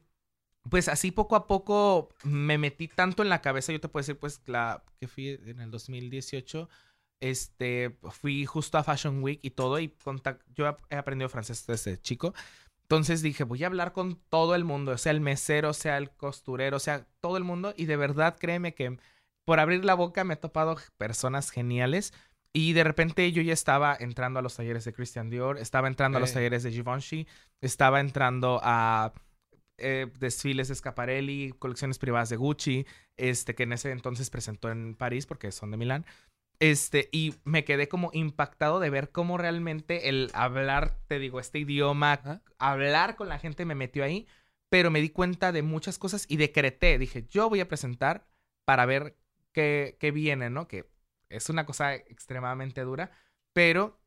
pues 0.69 0.89
así 0.89 1.11
poco 1.11 1.35
a 1.35 1.47
poco 1.47 2.09
me 2.23 2.57
metí 2.57 2.87
tanto 2.87 3.23
en 3.23 3.29
la 3.29 3.41
cabeza, 3.41 3.71
yo 3.71 3.79
te 3.79 3.87
puedo 3.89 4.01
decir 4.01 4.19
pues 4.19 4.41
la 4.47 4.83
que 4.99 5.07
fui 5.07 5.39
en 5.45 5.61
el 5.61 5.71
2018, 5.71 6.69
este, 7.19 7.97
fui 8.11 8.45
justo 8.45 8.77
a 8.77 8.83
Fashion 8.83 9.23
Week 9.23 9.39
y 9.41 9.51
todo 9.51 9.79
y 9.79 9.95
yo 10.55 10.77
he 10.89 10.95
aprendido 10.95 11.29
francés 11.29 11.65
desde 11.65 11.99
chico. 11.99 12.33
Entonces 12.83 13.21
dije, 13.21 13.43
voy 13.43 13.63
a 13.63 13.67
hablar 13.67 13.91
con 13.91 14.15
todo 14.29 14.55
el 14.55 14.63
mundo, 14.63 14.97
sea 14.97 15.11
el 15.11 15.19
mesero, 15.19 15.73
sea 15.73 15.97
el 15.97 16.09
costurero, 16.11 16.79
sea 16.79 17.05
todo 17.19 17.35
el 17.35 17.43
mundo. 17.43 17.73
Y 17.75 17.85
de 17.85 17.97
verdad, 17.97 18.37
créeme 18.39 18.73
que 18.75 18.97
por 19.43 19.59
abrir 19.59 19.83
la 19.83 19.93
boca 19.93 20.23
me 20.23 20.35
he 20.35 20.37
topado 20.37 20.77
personas 20.97 21.49
geniales. 21.49 22.13
Y 22.57 22.73
de 22.73 22.83
repente 22.83 23.31
yo 23.31 23.43
ya 23.43 23.53
estaba 23.53 23.95
entrando 23.99 24.39
a 24.39 24.41
los 24.41 24.55
talleres 24.55 24.83
de 24.83 24.91
Christian 24.91 25.29
Dior, 25.29 25.59
estaba 25.59 25.87
entrando 25.87 26.17
a 26.17 26.21
los 26.21 26.33
talleres 26.33 26.63
de 26.63 26.71
Givenchy, 26.71 27.27
estaba 27.61 27.99
entrando 27.99 28.59
a 28.63 29.13
eh, 29.77 30.07
desfiles 30.17 30.67
de 30.67 30.73
Scaparelli, 30.73 31.53
colecciones 31.59 31.99
privadas 31.99 32.29
de 32.29 32.35
Gucci, 32.35 32.87
este, 33.15 33.53
que 33.53 33.61
en 33.61 33.73
ese 33.73 33.91
entonces 33.91 34.31
presentó 34.31 34.71
en 34.71 34.95
París 34.95 35.27
porque 35.27 35.51
son 35.51 35.69
de 35.69 35.77
Milán. 35.77 36.07
Este, 36.57 37.09
y 37.11 37.35
me 37.43 37.63
quedé 37.63 37.87
como 37.87 38.09
impactado 38.11 38.79
de 38.79 38.89
ver 38.89 39.11
cómo 39.11 39.37
realmente 39.37 40.09
el 40.09 40.31
hablar, 40.33 40.97
te 41.07 41.19
digo, 41.19 41.39
este 41.39 41.59
idioma, 41.59 42.41
hablar 42.57 43.17
con 43.17 43.29
la 43.29 43.37
gente 43.37 43.65
me 43.65 43.75
metió 43.75 44.03
ahí, 44.03 44.25
pero 44.69 44.89
me 44.89 45.01
di 45.01 45.09
cuenta 45.09 45.51
de 45.51 45.61
muchas 45.61 45.99
cosas 45.99 46.25
y 46.27 46.37
decreté, 46.37 46.97
dije, 46.97 47.27
yo 47.29 47.49
voy 47.49 47.59
a 47.59 47.67
presentar 47.67 48.25
para 48.65 48.87
ver 48.87 49.15
qué, 49.51 49.95
qué 49.99 50.09
viene, 50.09 50.49
¿no? 50.49 50.67
Que 50.67 50.89
es 51.29 51.49
una 51.49 51.65
cosa 51.65 51.95
extremadamente 51.95 52.81
dura, 52.81 53.11
pero 53.53 53.99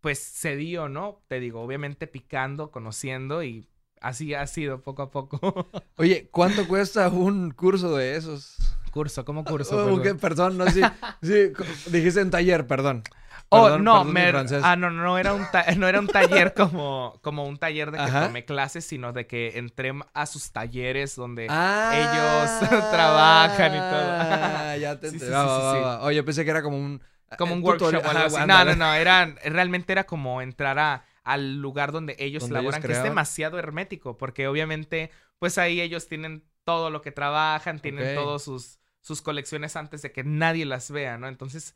pues 0.00 0.18
se 0.18 0.56
dio, 0.56 0.88
¿no? 0.88 1.22
Te 1.28 1.40
digo, 1.40 1.60
obviamente 1.60 2.06
picando, 2.06 2.70
conociendo 2.70 3.42
y 3.42 3.68
así 4.00 4.34
ha 4.34 4.46
sido 4.46 4.82
poco 4.82 5.02
a 5.02 5.10
poco. 5.10 5.68
Oye, 5.96 6.28
¿cuánto 6.30 6.66
cuesta 6.68 7.08
un 7.08 7.50
curso 7.50 7.96
de 7.96 8.16
esos? 8.16 8.56
Curso, 8.90 9.24
¿cómo 9.24 9.44
curso? 9.44 9.76
Oh, 9.76 9.96
perdón. 10.00 10.18
perdón, 10.18 10.58
no, 10.58 10.70
sí, 10.70 10.82
sí, 11.22 11.52
dijiste 11.90 12.20
en 12.20 12.30
taller, 12.30 12.66
perdón. 12.66 13.02
Oh, 13.50 13.64
Perdón, 13.64 13.84
no, 13.84 14.04
perdón 14.04 14.12
me- 14.12 14.56
ah, 14.62 14.76
no, 14.76 14.90
no 14.90 15.16
era 15.16 15.32
un, 15.32 15.50
ta- 15.50 15.64
no 15.76 15.88
era 15.88 16.00
un 16.00 16.06
taller 16.08 16.52
como, 16.54 17.18
como 17.22 17.46
un 17.46 17.56
taller 17.56 17.90
de 17.90 17.96
que 17.96 18.04
Ajá. 18.04 18.26
tomé 18.26 18.44
clases, 18.44 18.84
sino 18.84 19.12
de 19.14 19.26
que 19.26 19.56
entré 19.58 19.92
a 20.12 20.26
sus 20.26 20.52
talleres 20.52 21.16
donde 21.16 21.46
Ah, 21.48 21.88
ellos 21.94 22.50
trabajan 22.90 23.74
y 23.74 23.78
todo. 23.78 24.12
Ah, 24.20 24.76
ya 24.76 25.00
te 25.00 25.10
Sí, 25.10 25.18
sí, 25.18 25.26
va. 25.30 26.02
Oye, 26.02 26.22
pensé 26.22 26.44
que 26.44 26.50
era 26.50 26.62
como 26.62 26.76
un. 26.76 27.00
como 27.38 27.54
eh, 27.54 27.56
un 27.56 27.62
tutorial. 27.62 28.02
workshop 28.02 28.06
o 28.06 28.10
algo 28.10 28.36
así. 28.36 28.46
No, 28.46 28.64
no, 28.64 28.76
no, 28.76 28.94
era, 28.94 29.34
realmente 29.44 29.92
era 29.92 30.04
como 30.04 30.42
entrar 30.42 30.78
a, 30.78 31.04
al 31.24 31.56
lugar 31.60 31.92
donde 31.92 32.16
ellos 32.18 32.42
Donde 32.42 32.60
ellos 32.60 32.64
laboran, 32.64 32.82
que 32.82 32.92
es 32.92 33.02
demasiado 33.02 33.58
hermético, 33.58 34.18
porque 34.18 34.46
obviamente, 34.46 35.10
pues 35.38 35.56
ahí 35.58 35.80
ellos 35.80 36.06
tienen 36.08 36.44
todo 36.64 36.90
lo 36.90 37.00
que 37.00 37.12
trabajan, 37.12 37.78
tienen 37.80 38.04
Ok. 38.08 38.14
todas 38.14 38.42
sus, 38.42 38.78
sus 39.00 39.22
colecciones 39.22 39.74
antes 39.76 40.02
de 40.02 40.12
que 40.12 40.22
nadie 40.24 40.66
las 40.66 40.90
vea, 40.90 41.16
¿no? 41.16 41.28
Entonces, 41.28 41.74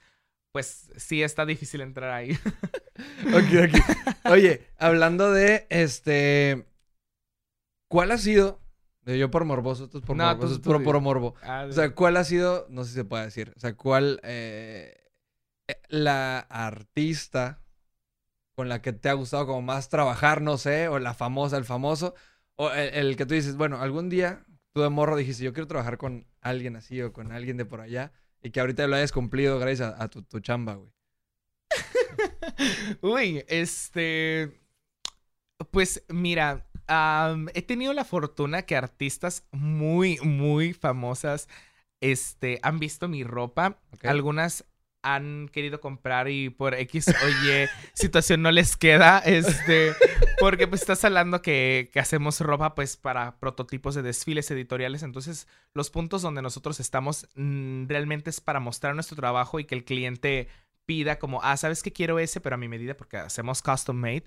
pues 0.53 0.91
sí 0.97 1.23
está 1.23 1.45
difícil 1.47 1.81
entrar 1.81 2.11
ahí. 2.13 2.39
Ok, 3.35 3.45
ok. 3.69 4.31
Oye, 4.31 4.67
hablando 4.79 5.33
de 5.33 5.67
este. 5.71 6.67
¿Cuál 7.89 8.11
ha 8.13 8.19
sido? 8.19 8.61
Yo 9.05 9.31
por 9.31 9.45
morboso, 9.45 9.85
es 9.85 9.91
por 10.03 10.15
No, 10.17 10.27
morboso, 10.29 10.61
tú- 10.61 10.73
tú 10.79 10.83
puro 10.85 11.01
morbo. 11.01 11.35
Ah, 11.43 11.67
O 11.69 11.73
sea, 11.73 11.95
¿cuál 11.95 12.17
ha 12.17 12.25
sido? 12.25 12.67
No 12.71 12.85
sé 12.85 12.91
si 12.91 12.95
se 12.97 13.05
puede 13.05 13.25
decir. 13.25 13.53
O 13.57 13.61
sea, 13.61 13.75
¿cuál 13.75 14.21
eh, 14.23 14.95
eh, 15.69 15.81
la 15.89 16.39
artista 16.39 17.63
con 18.55 18.69
la 18.69 18.83
que 18.83 18.93
te 18.93 19.09
ha 19.09 19.15
gustado 19.15 19.47
como 19.47 19.63
más 19.63 19.89
trabajar, 19.89 20.43
no 20.43 20.59
sé, 20.59 20.89
o 20.89 20.99
la 20.99 21.15
famosa, 21.15 21.57
el 21.57 21.65
famoso, 21.65 22.15
o 22.57 22.71
el, 22.71 22.95
el 22.95 23.17
que 23.17 23.27
tú 23.27 23.35
dices, 23.35 23.57
bueno, 23.57 23.81
algún 23.81 24.09
día 24.11 24.45
tú 24.75 24.83
de 24.83 24.91
morro 24.91 25.17
dijiste, 25.17 25.43
yo 25.45 25.53
quiero 25.55 25.67
trabajar 25.67 25.99
con 25.99 26.27
alguien 26.41 26.77
así 26.77 27.01
o 27.03 27.13
con 27.13 27.33
alguien 27.33 27.57
de 27.57 27.65
por 27.65 27.81
allá, 27.81 28.13
y 28.43 28.51
que 28.51 28.61
ahorita 28.61 28.87
lo 28.87 28.97
hayas 28.97 29.13
cumplido 29.13 29.59
gracias 29.59 29.95
a, 29.95 30.05
a 30.05 30.09
tu, 30.09 30.23
tu 30.23 30.41
chamba, 30.41 30.75
güey. 30.75 30.93
Uy, 33.01 33.45
este. 33.49 34.61
Pues 35.71 36.05
mira, 36.09 36.67
he 37.55 37.63
tenido 37.63 37.93
la 37.93 38.05
fortuna 38.05 38.63
que 38.63 38.77
artistas 38.77 39.47
muy, 39.53 40.19
muy 40.21 40.73
famosas 40.73 41.49
este, 42.01 42.59
han 42.63 42.79
visto 42.79 43.09
mi 43.09 43.25
ropa. 43.25 43.81
Algunas 44.03 44.65
han 45.03 45.49
querido 45.53 45.81
comprar 45.81 46.29
y 46.29 46.51
por 46.51 46.75
X 46.75 47.09
o 47.09 47.29
Y 47.29 47.69
situación 47.95 48.43
no 48.43 48.51
les 48.51 48.77
queda. 48.77 49.19
Este, 49.19 49.93
porque 50.41 50.67
pues 50.67 50.81
estás 50.81 51.05
hablando 51.05 51.43
que, 51.43 51.91
que 51.93 52.01
hacemos 52.01 52.41
ropa 52.41 52.75
pues 52.75 52.97
para 52.97 53.39
prototipos 53.39 53.95
de 53.95 54.03
desfiles 54.03 54.51
editoriales. 54.51 55.03
Entonces, 55.03 55.49
los 55.75 55.91
puntos 55.91 56.23
donde 56.23 56.43
nosotros 56.43 56.81
estamos 56.81 57.29
mm, 57.35 57.87
realmente 57.89 58.31
es 58.31 58.41
para 58.41 58.61
mostrar 58.61 58.95
nuestro 58.95 59.17
trabajo 59.17 59.61
y 59.61 59.65
que 59.65 59.75
el 59.75 59.85
cliente 59.85 60.49
pida 60.87 61.19
como, 61.19 61.43
ah, 61.43 61.57
¿sabes 61.57 61.83
que 61.83 61.93
quiero 61.93 62.19
ese? 62.19 62.41
Pero 62.41 62.55
a 62.55 62.59
mi 62.59 62.69
medida 62.69 62.97
porque 62.97 63.17
hacemos 63.17 63.63
custom 63.63 63.97
made. 63.97 64.25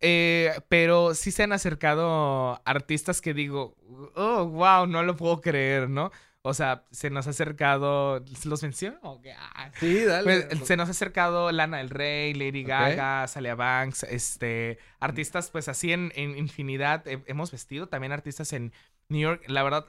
Eh, 0.00 0.52
pero 0.68 1.14
sí 1.14 1.32
se 1.32 1.42
han 1.42 1.52
acercado 1.52 2.60
artistas 2.64 3.20
que 3.20 3.34
digo, 3.34 3.76
oh, 4.14 4.46
wow, 4.46 4.86
no 4.86 5.02
lo 5.02 5.16
puedo 5.16 5.40
creer, 5.40 5.90
¿no? 5.90 6.12
O 6.42 6.54
sea, 6.54 6.84
se 6.90 7.10
nos 7.10 7.26
ha 7.26 7.30
acercado, 7.30 8.24
¿los 8.44 8.62
menciono? 8.62 8.98
Ah, 9.36 9.70
Sí, 9.78 10.04
dale. 10.04 10.46
pues, 10.46 10.66
se 10.66 10.76
nos 10.76 10.88
ha 10.88 10.92
acercado 10.92 11.50
Lana 11.52 11.78
del 11.78 11.90
Rey, 11.90 12.32
Lady. 12.32 12.62
Gaga, 12.64 13.26
Salia 13.26 13.54
Banks, 13.54 14.04
este, 14.04 14.78
artistas 15.00 15.50
pues 15.50 15.68
así 15.68 15.92
en, 15.92 16.12
en 16.14 16.38
infinidad 16.38 17.06
he- 17.06 17.22
hemos 17.26 17.50
vestido, 17.50 17.88
también 17.88 18.12
artistas 18.12 18.52
en 18.52 18.72
New 19.08 19.20
York, 19.20 19.42
la 19.48 19.62
verdad, 19.62 19.86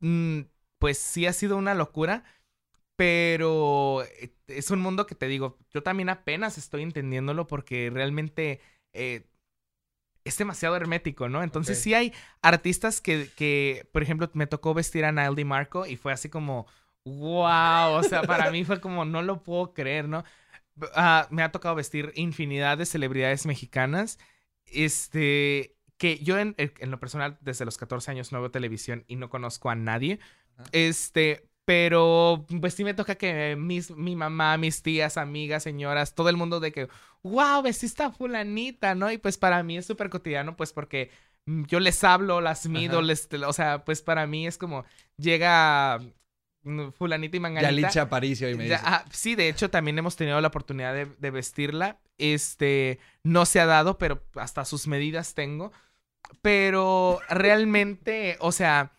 mm, 0.00 0.40
pues 0.78 0.98
sí 0.98 1.26
ha 1.26 1.32
sido 1.32 1.56
una 1.56 1.74
locura, 1.74 2.24
pero 2.96 4.02
eh, 4.20 4.34
es 4.48 4.70
un 4.70 4.80
mundo 4.80 5.06
que 5.06 5.14
te 5.14 5.26
digo, 5.26 5.58
yo 5.70 5.82
también 5.82 6.08
apenas 6.08 6.58
estoy 6.58 6.82
entendiéndolo 6.82 7.46
porque 7.46 7.90
realmente 7.92 8.60
eh, 8.92 9.26
es 10.24 10.38
demasiado 10.38 10.76
hermético, 10.76 11.28
¿no? 11.28 11.42
Entonces 11.42 11.78
Ok. 11.78 11.84
sí 11.84 11.94
hay 11.94 12.12
artistas 12.42 13.00
que, 13.00 13.30
que, 13.36 13.88
por 13.92 14.02
ejemplo, 14.02 14.30
me 14.34 14.46
tocó 14.46 14.74
vestir 14.74 15.04
a 15.04 15.12
Nile 15.12 15.34
DiMarco 15.36 15.86
y 15.86 15.96
fue 15.96 16.12
así 16.12 16.28
como, 16.30 16.66
wow, 17.04 17.92
o 17.94 18.02
sea, 18.02 18.22
para 18.26 18.50
mí 18.50 18.64
fue 18.64 18.80
como, 18.80 19.04
no 19.04 19.22
lo 19.22 19.42
puedo 19.42 19.74
creer, 19.74 20.08
¿no? 20.08 20.24
Ah, 20.94 21.28
me 21.30 21.42
ha 21.42 21.52
tocado 21.52 21.74
vestir 21.74 22.12
infinidad 22.16 22.78
de 22.78 22.86
celebridades 22.86 23.46
mexicanas, 23.46 24.18
este, 24.66 25.76
que 25.98 26.18
yo 26.18 26.38
en, 26.38 26.54
en 26.58 26.90
lo 26.90 26.98
personal 26.98 27.38
desde 27.40 27.64
los 27.64 27.76
14 27.78 28.10
años 28.10 28.32
no 28.32 28.40
veo 28.40 28.50
televisión 28.50 29.04
y 29.06 29.16
no 29.16 29.28
conozco 29.30 29.70
a 29.70 29.74
nadie, 29.76 30.18
este, 30.72 31.48
pero 31.64 32.44
pues 32.60 32.74
sí 32.74 32.84
me 32.84 32.94
toca 32.94 33.14
que 33.14 33.56
mis, 33.56 33.90
mi 33.90 34.16
mamá, 34.16 34.58
mis 34.58 34.82
tías, 34.82 35.16
amigas, 35.16 35.62
señoras, 35.62 36.14
todo 36.14 36.28
el 36.28 36.36
mundo 36.36 36.60
de 36.60 36.72
que, 36.72 36.88
wow, 37.22 37.62
vestiste 37.62 38.02
a 38.02 38.10
fulanita, 38.10 38.94
¿no? 38.94 39.10
Y 39.10 39.18
pues 39.18 39.38
para 39.38 39.62
mí 39.62 39.78
es 39.78 39.86
súper 39.86 40.10
cotidiano, 40.10 40.56
pues 40.56 40.72
porque 40.72 41.10
mm, 41.46 41.64
yo 41.64 41.80
les 41.80 42.04
hablo, 42.04 42.40
las 42.40 42.66
mido, 42.68 42.98
Ajá. 42.98 43.06
les, 43.06 43.28
o 43.46 43.52
sea, 43.52 43.84
pues 43.84 44.02
para 44.02 44.26
mí 44.26 44.46
es 44.46 44.58
como 44.58 44.84
llega 45.16 46.00
mm, 46.64 46.90
fulanita 46.90 47.36
y 47.36 47.40
manganita. 47.40 47.70
Yalitza 47.70 48.02
Aparicio 48.02 48.50
y 48.50 48.56
me 48.56 48.64
dice. 48.64 48.78
ah, 48.82 49.04
sí, 49.10 49.34
de 49.34 49.48
hecho 49.48 49.70
también 49.70 49.98
hemos 49.98 50.16
tenido 50.16 50.40
la 50.40 50.48
oportunidad 50.48 50.92
de, 50.92 51.06
de 51.06 51.30
vestirla. 51.30 51.98
Este, 52.18 52.98
no 53.22 53.46
se 53.46 53.58
ha 53.60 53.66
dado, 53.66 53.96
pero 53.98 54.22
hasta 54.34 54.64
sus 54.66 54.86
medidas 54.86 55.34
tengo. 55.34 55.72
Pero 56.42 57.20
realmente, 57.28 58.36
o 58.40 58.52
sea, 58.52 58.92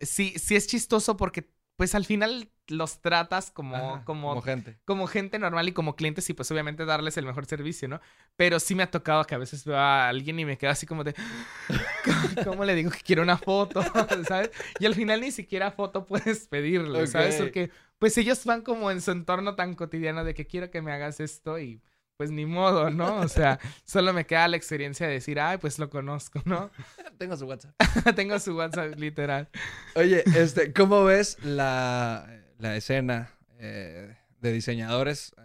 sí, 0.00 0.34
sí 0.38 0.56
es 0.56 0.66
chistoso 0.66 1.16
porque 1.16 1.46
pues 1.76 1.94
al 1.94 2.04
final 2.04 2.50
los 2.68 3.00
tratas 3.00 3.50
como, 3.50 3.76
Ajá, 3.76 4.04
como, 4.04 4.28
como 4.30 4.42
gente. 4.42 4.78
como 4.84 5.06
gente 5.06 5.38
normal 5.38 5.68
y 5.68 5.72
como 5.72 5.94
clientes 5.94 6.28
y 6.28 6.34
pues 6.34 6.50
obviamente 6.50 6.84
darles 6.84 7.16
el 7.16 7.26
mejor 7.26 7.46
servicio, 7.46 7.86
¿no? 7.88 8.00
Pero 8.36 8.58
sí 8.58 8.74
me 8.74 8.82
ha 8.82 8.90
tocado 8.90 9.24
que 9.24 9.34
a 9.34 9.38
veces 9.38 9.64
veo 9.64 9.76
a 9.76 10.08
alguien 10.08 10.38
y 10.40 10.44
me 10.44 10.58
quedo 10.58 10.70
así 10.70 10.86
como 10.86 11.04
de, 11.04 11.14
¿cómo, 12.04 12.44
cómo 12.44 12.64
le 12.64 12.74
digo 12.74 12.90
que 12.90 13.00
quiero 13.00 13.22
una 13.22 13.36
foto? 13.38 13.82
¿Sabes? 14.26 14.50
Y 14.80 14.86
al 14.86 14.94
final 14.94 15.20
ni 15.20 15.30
siquiera 15.30 15.70
foto 15.70 16.06
puedes 16.06 16.48
pedirle, 16.48 17.06
¿sabes? 17.06 17.36
Porque 17.36 17.70
pues 17.98 18.16
ellos 18.18 18.44
van 18.44 18.62
como 18.62 18.90
en 18.90 19.00
su 19.00 19.12
entorno 19.12 19.54
tan 19.54 19.74
cotidiano 19.74 20.24
de 20.24 20.34
que 20.34 20.46
quiero 20.46 20.70
que 20.70 20.82
me 20.82 20.92
hagas 20.92 21.20
esto 21.20 21.58
y 21.58 21.80
pues 22.16 22.30
ni 22.30 22.46
modo, 22.46 22.90
¿no? 22.90 23.20
O 23.20 23.28
sea, 23.28 23.58
solo 23.84 24.12
me 24.12 24.26
queda 24.26 24.48
la 24.48 24.56
experiencia 24.56 25.06
de 25.06 25.14
decir, 25.14 25.38
ay, 25.38 25.58
pues 25.58 25.78
lo 25.78 25.90
conozco, 25.90 26.40
¿no? 26.44 26.70
Tengo 27.18 27.36
su 27.36 27.46
WhatsApp. 27.46 27.74
Tengo 28.16 28.38
su 28.38 28.56
WhatsApp 28.56 28.94
literal. 28.96 29.48
Oye, 29.94 30.24
este, 30.34 30.72
¿cómo 30.72 31.04
ves 31.04 31.38
la, 31.44 32.26
la 32.58 32.76
escena 32.76 33.30
eh, 33.58 34.16
de 34.40 34.52
diseñadores 34.52 35.34
eh, 35.36 35.42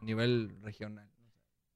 a 0.00 0.04
nivel 0.04 0.56
regional? 0.62 1.08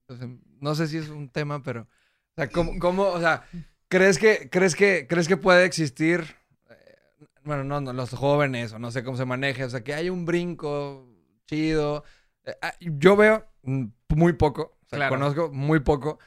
Entonces, 0.09 0.41
no 0.61 0.75
sé 0.75 0.89
si 0.89 0.99
es 0.99 1.09
un 1.09 1.29
tema, 1.29 1.63
pero, 1.63 1.83
o 1.83 2.35
sea, 2.35 2.49
¿cómo, 2.49 2.79
cómo, 2.81 3.05
o 3.05 3.21
sea, 3.21 3.45
crees 3.89 4.19
que, 4.19 4.49
crees 4.51 4.75
que, 4.75 5.07
crees 5.09 5.29
que 5.29 5.37
puede 5.37 5.65
existir, 5.65 6.25
eh, 6.71 6.97
bueno, 7.45 7.63
no, 7.63 7.81
no, 7.81 7.93
los 7.93 8.11
jóvenes 8.11 8.73
o 8.73 8.79
no 8.81 8.91
sé 8.91 9.05
cómo 9.05 9.17
se 9.17 9.27
maneje, 9.27 9.65
o 9.65 9.71
sea, 9.71 9.85
que 9.85 9.95
hay 9.95 10.11
un 10.11 10.25
brinco 10.25 11.07
chido. 11.47 12.05
Ah, 12.63 12.75
yo 12.81 13.15
veo 13.15 13.47
mm, 13.63 13.89
muy 14.16 14.33
poco, 14.35 14.79
o 14.85 14.88
sea, 14.88 14.99
Claro. 14.99 15.14
conozco 15.16 15.51
muy 15.53 15.81
poco, 15.81 16.18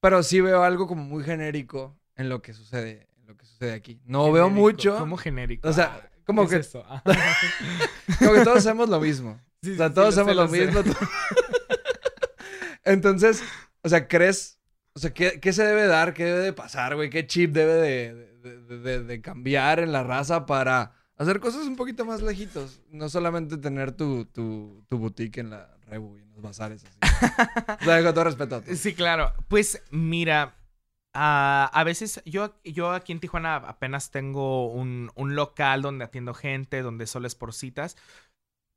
pero 0.00 0.22
sí 0.22 0.40
veo 0.40 0.62
algo 0.64 0.86
como 0.86 1.02
muy 1.04 1.22
genérico 1.24 1.98
en 2.16 2.28
lo 2.28 2.42
que 2.42 2.52
sucede, 2.52 3.08
en 3.20 3.26
lo 3.26 3.36
que 3.36 3.44
sucede 3.46 3.72
aquí. 3.74 4.00
No 4.04 4.30
veo 4.32 4.44
Genérico, 4.46 4.60
mucho. 4.60 4.98
Como 4.98 5.16
genérico. 5.16 5.68
O 5.68 5.72
sea, 5.72 6.00
Ah, 6.04 6.08
como 6.24 6.44
¿qué 6.44 6.50
que, 6.56 6.56
es 6.60 6.66
eso? 6.68 6.84
Ah. 6.88 7.02
como 8.18 8.32
que 8.34 8.40
todos 8.44 8.58
hacemos 8.58 8.88
lo 8.88 9.00
mismo. 9.00 9.38
Sí, 9.60 9.72
O 9.72 9.76
sea, 9.76 9.92
todos 9.92 10.14
sí, 10.14 10.20
hacemos 10.20 10.36
lo 10.36 10.44
lo 10.44 10.48
mismo. 10.50 10.84
to- 10.84 10.90
Entonces, 12.84 13.42
o 13.82 13.88
sea, 13.88 14.06
¿crees? 14.08 14.58
O 14.94 14.98
sea, 15.00 15.12
¿qué, 15.12 15.40
qué 15.40 15.52
se 15.52 15.64
debe 15.64 15.86
dar? 15.86 16.14
¿Qué 16.14 16.24
debe 16.24 16.40
de 16.40 16.52
pasar, 16.52 16.94
güey? 16.94 17.10
¿Qué 17.10 17.26
chip 17.26 17.52
debe 17.52 17.74
de, 17.74 18.14
de- 18.42 18.78
de- 18.78 19.02
de- 19.04 19.20
cambiar 19.20 19.80
en 19.80 19.92
la 19.92 20.02
raza 20.04 20.46
para 20.46 20.92
hacer 21.16 21.40
cosas 21.40 21.66
un 21.66 21.76
poquito 21.76 22.04
más 22.04 22.22
lejitos? 22.22 22.82
No 22.90 23.08
solamente 23.08 23.56
tener 23.58 23.92
tu, 23.92 24.24
tu, 24.26 24.84
tu 24.88 24.98
boutique 24.98 25.38
en 25.40 25.50
la 25.50 25.76
Rebu 25.86 26.18
los 26.38 26.42
bazares 26.42 26.84
así. 26.84 26.98
O 27.80 27.84
sea, 27.84 28.02
con 28.02 28.14
todo 28.14 28.24
respeto. 28.24 28.62
Sí, 28.76 28.94
claro. 28.94 29.32
Pues 29.48 29.82
mira, 29.90 30.54
ah, 31.14 31.70
a 31.72 31.84
veces 31.84 32.22
yo, 32.24 32.54
yo 32.64 32.92
aquí 32.92 33.12
en 33.12 33.20
Tijuana 33.20 33.56
apenas 33.56 34.10
tengo 34.10 34.70
un, 34.70 35.10
un 35.14 35.34
local 35.34 35.82
donde 35.82 36.04
atiendo 36.04 36.34
gente, 36.34 36.82
donde 36.82 37.06
solo 37.06 37.26
es 37.26 37.34
por 37.34 37.52
citas, 37.52 37.96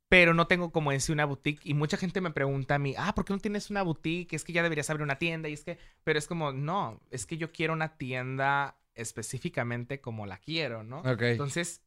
pero 0.08 0.34
no 0.34 0.46
tengo 0.46 0.72
como 0.72 0.92
en 0.92 1.00
sí 1.00 1.12
una 1.12 1.24
boutique 1.24 1.62
y 1.64 1.74
mucha 1.74 1.96
gente 1.96 2.20
me 2.20 2.30
pregunta 2.32 2.74
a 2.74 2.78
mí, 2.78 2.94
ah, 2.98 3.14
¿por 3.14 3.24
qué 3.24 3.32
no 3.32 3.38
tienes 3.38 3.70
una 3.70 3.82
boutique? 3.82 4.34
Es 4.34 4.44
que 4.44 4.52
ya 4.52 4.62
deberías 4.62 4.90
abrir 4.90 5.04
una 5.04 5.18
tienda 5.18 5.48
y 5.48 5.54
es 5.54 5.64
que, 5.64 5.78
pero 6.04 6.18
es 6.18 6.26
como, 6.26 6.52
no, 6.52 7.00
es 7.10 7.26
que 7.26 7.38
yo 7.38 7.52
quiero 7.52 7.72
una 7.72 7.96
tienda 7.96 8.76
específicamente 8.94 10.00
como 10.00 10.26
la 10.26 10.36
quiero, 10.36 10.82
¿no? 10.82 11.00
Ok. 11.00 11.22
Entonces, 11.22 11.82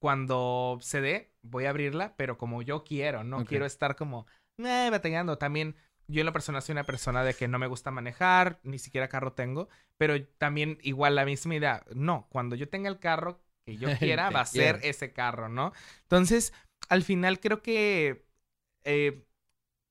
cuando 0.00 0.78
se 0.80 1.02
dé, 1.02 1.32
voy 1.42 1.66
a 1.66 1.70
abrirla, 1.70 2.16
pero 2.16 2.38
como 2.38 2.62
yo 2.62 2.84
quiero, 2.84 3.22
no 3.22 3.44
quiero 3.44 3.66
estar 3.66 3.96
como 3.96 4.26
eh, 4.66 4.90
batallando. 4.90 5.38
También 5.38 5.76
yo 6.06 6.20
en 6.20 6.26
lo 6.26 6.32
personal 6.32 6.62
soy 6.62 6.72
una 6.72 6.84
persona 6.84 7.22
de 7.24 7.34
que 7.34 7.48
no 7.48 7.58
me 7.58 7.66
gusta 7.66 7.90
manejar, 7.90 8.60
ni 8.62 8.78
siquiera 8.78 9.08
carro 9.08 9.32
tengo, 9.32 9.68
pero 9.96 10.22
también 10.38 10.78
igual 10.82 11.14
la 11.14 11.24
misma 11.24 11.54
idea. 11.54 11.84
No, 11.94 12.26
cuando 12.30 12.56
yo 12.56 12.68
tenga 12.68 12.88
el 12.88 12.98
carro 12.98 13.40
que 13.64 13.76
yo 13.76 13.88
quiera, 13.98 14.30
va 14.30 14.40
a 14.40 14.46
ser 14.46 14.80
ese 14.82 15.12
carro, 15.12 15.48
¿no? 15.48 15.72
Entonces, 16.02 16.52
al 16.88 17.02
final 17.02 17.40
creo 17.40 17.62
que 17.62 18.26
eh, 18.84 19.24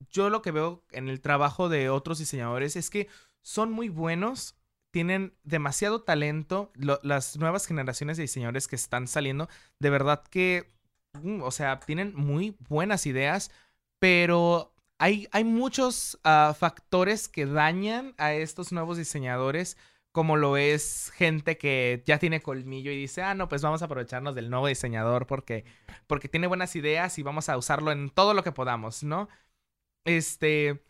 yo 0.10 0.29
lo 0.29 0.41
que 0.41 0.51
veo 0.51 0.84
en 0.91 1.10
el 1.10 1.21
trabajo 1.21 1.69
de 1.69 1.89
otros 1.89 2.19
diseñadores 2.19 2.75
es 2.75 2.89
que 2.89 3.08
son 3.41 3.71
muy 3.71 3.89
buenos, 3.89 4.55
tienen 4.91 5.38
demasiado 5.43 6.01
talento. 6.01 6.71
las 6.75 7.38
nuevas 7.38 7.65
generaciones 7.65 8.17
de 8.17 8.23
diseñadores 8.23 8.67
que 8.67 8.75
están 8.75 9.08
saliendo, 9.08 9.47
de 9.79 9.89
verdad 9.89 10.23
que, 10.23 10.73
mm, 11.13 11.41
o 11.41 11.51
sea, 11.51 11.79
tienen 11.79 12.13
muy 12.15 12.58
buenas 12.67 13.05
ideas, 13.05 13.51
pero 14.00 14.74
hay, 14.98 15.28
hay 15.32 15.44
muchos 15.44 16.20
ah, 16.24 16.56
factores 16.58 17.28
que 17.28 17.46
dañan 17.46 18.16
a 18.18 18.34
estos 18.34 18.72
nuevos 18.72 18.98
diseñadores 18.98 19.78
como 20.12 20.38
lo 20.38 20.58
es 20.58 21.12
gente 21.16 21.58
que 21.58 22.04
ya 22.06 22.18
tiene 22.18 22.42
colmillo 22.42 22.92
y 22.92 22.98
dice, 22.98 23.22
ah, 23.22 23.36
no, 23.36 23.48
pues 23.48 23.62
vamos 23.62 23.82
a 23.82 23.86
aprovecharnos 23.86 24.36
del 24.36 24.50
nuevo 24.50 24.68
diseñador 24.68 25.28
porque, 25.28 25.66
porque 26.08 26.28
tiene 26.28 26.48
buenas 26.48 26.76
ideas 26.76 27.18
y 27.20 27.24
vamos 27.24 27.48
a 27.50 27.58
usarlo 27.58 27.92
en 27.92 28.10
todo 28.10 28.34
lo 28.34 28.44
que 28.44 28.52
podamos, 28.52 29.04
¿no? 29.04 29.30
Este, 30.06 30.84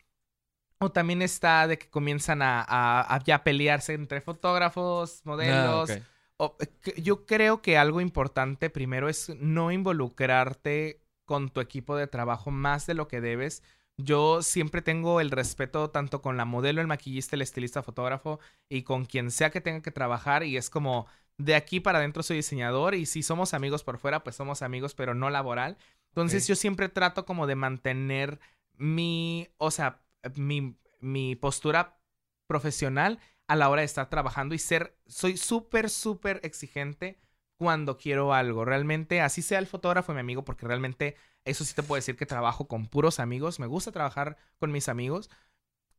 o 0.80 0.92
también 0.92 1.22
está 1.22 1.68
de 1.68 1.78
que 1.78 1.90
comienzan 1.90 2.42
a, 2.42 2.64
a, 2.68 3.24
ya 3.26 3.44
pelearse 3.44 3.94
entre 3.94 4.22
fotógrafos, 4.22 5.22
modelos. 5.26 5.92
Ah, 6.40 6.54
yo 6.96 7.26
creo 7.26 7.62
que 7.62 7.78
algo 7.78 8.00
importante 8.00 8.70
primero 8.70 9.10
es 9.10 9.30
no 9.40 9.72
involucrarte 9.72 11.02
con 11.30 11.52
tu 11.52 11.62
equipo 11.62 11.96
de 11.96 12.08
trabajo 12.08 12.50
más 12.50 12.88
de 12.88 12.96
lo 12.96 13.08
que 13.08 13.22
debes. 13.22 13.62
Yo 13.98 14.42
siempre 14.42 14.82
tengo 14.82 15.22
el 15.22 15.30
respeto 15.30 15.92
tanto 15.92 16.24
con 16.24 16.38
la 16.38 16.46
modelo, 16.46 16.82
el 16.82 16.88
maquillista, 16.88 17.36
el 17.36 17.44
estilista, 17.44 17.84
fotógrafo 17.84 18.40
y 18.68 18.82
con 18.82 19.06
quien 19.06 19.30
sea 19.30 19.52
que 19.52 19.62
tenga 19.62 19.84
que 19.84 19.92
trabajar 19.92 20.44
y 20.44 20.58
es 20.58 20.72
como 20.72 21.06
de 21.38 21.54
aquí 21.54 21.80
para 21.80 22.00
adentro 22.00 22.24
soy 22.24 22.38
diseñador 22.38 22.96
y 22.96 23.06
si 23.06 23.22
somos 23.22 23.54
amigos 23.54 23.84
por 23.84 24.00
fuera, 24.00 24.24
pues 24.24 24.38
somos 24.38 24.64
amigos, 24.64 24.96
pero 24.96 25.14
no 25.14 25.30
laboral. 25.30 25.78
Entonces 26.08 26.48
yo 26.48 26.56
siempre 26.56 26.90
trato 26.90 27.26
como 27.26 27.46
de 27.46 27.54
mantener 27.54 28.40
mi, 28.76 29.50
o 29.58 29.70
sea, 29.70 30.02
mi, 30.36 30.80
mi 31.00 31.36
postura 31.36 32.00
profesional 32.48 33.20
a 33.48 33.56
la 33.56 33.70
hora 33.70 33.82
de 33.82 33.86
estar 33.86 34.10
trabajando 34.10 34.56
y 34.56 34.58
ser, 34.58 34.98
soy 35.06 35.38
súper, 35.38 35.92
súper 35.92 36.40
exigente 36.42 37.20
cuando 37.60 37.98
quiero 37.98 38.34
algo. 38.34 38.66
Realmente, 38.66 39.22
así 39.22 39.42
sea 39.42 39.60
el 39.60 39.68
fotógrafo 39.68 40.14
mi 40.14 40.22
amigo, 40.22 40.44
porque 40.46 40.66
realmente 40.66 41.16
eso 41.46 41.64
sí 41.66 41.76
te 41.76 41.84
puedo 41.84 41.98
decir 41.98 42.16
que 42.16 42.26
trabajo 42.26 42.68
con 42.68 42.88
puros 42.88 43.20
amigos. 43.20 43.60
Me 43.60 43.68
gusta 43.68 43.92
trabajar 43.92 44.38
con 44.58 44.72
mis 44.72 44.90
amigos. 44.90 45.30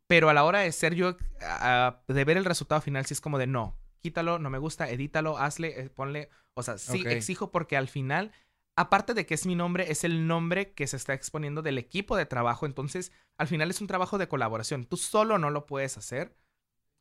Pero 0.06 0.28
a 0.28 0.34
la 0.34 0.42
hora 0.42 0.60
de 0.60 0.72
ser 0.72 0.94
yo, 0.94 1.16
de 2.08 2.24
ver 2.24 2.36
el 2.36 2.44
resultado 2.44 2.80
final, 2.80 3.06
sí 3.06 3.14
es 3.14 3.20
como 3.20 3.38
de 3.38 3.46
no, 3.46 3.78
quítalo, 4.00 4.40
no 4.40 4.50
me 4.50 4.58
gusta, 4.58 4.90
edítalo, 4.90 5.38
hazle, 5.38 5.80
eh, 5.80 5.90
ponle. 5.90 6.30
O 6.54 6.64
sea, 6.64 6.78
sí 6.78 7.04
exijo 7.06 7.52
porque 7.52 7.76
al 7.76 7.86
final 7.86 8.32
aparte 8.80 9.12
de 9.12 9.26
que 9.26 9.34
es 9.34 9.44
mi 9.44 9.54
nombre, 9.54 9.92
es 9.92 10.04
el 10.04 10.26
nombre 10.26 10.72
que 10.72 10.86
se 10.86 10.96
está 10.96 11.12
exponiendo 11.12 11.60
del 11.60 11.76
equipo 11.76 12.16
de 12.16 12.24
trabajo. 12.24 12.64
Entonces, 12.64 13.12
al 13.36 13.46
final 13.46 13.70
es 13.70 13.82
un 13.82 13.86
trabajo 13.86 14.16
de 14.16 14.26
colaboración. 14.26 14.86
Tú 14.86 14.96
solo 14.96 15.38
no 15.38 15.50
lo 15.50 15.66
puedes 15.66 15.98
hacer. 15.98 16.34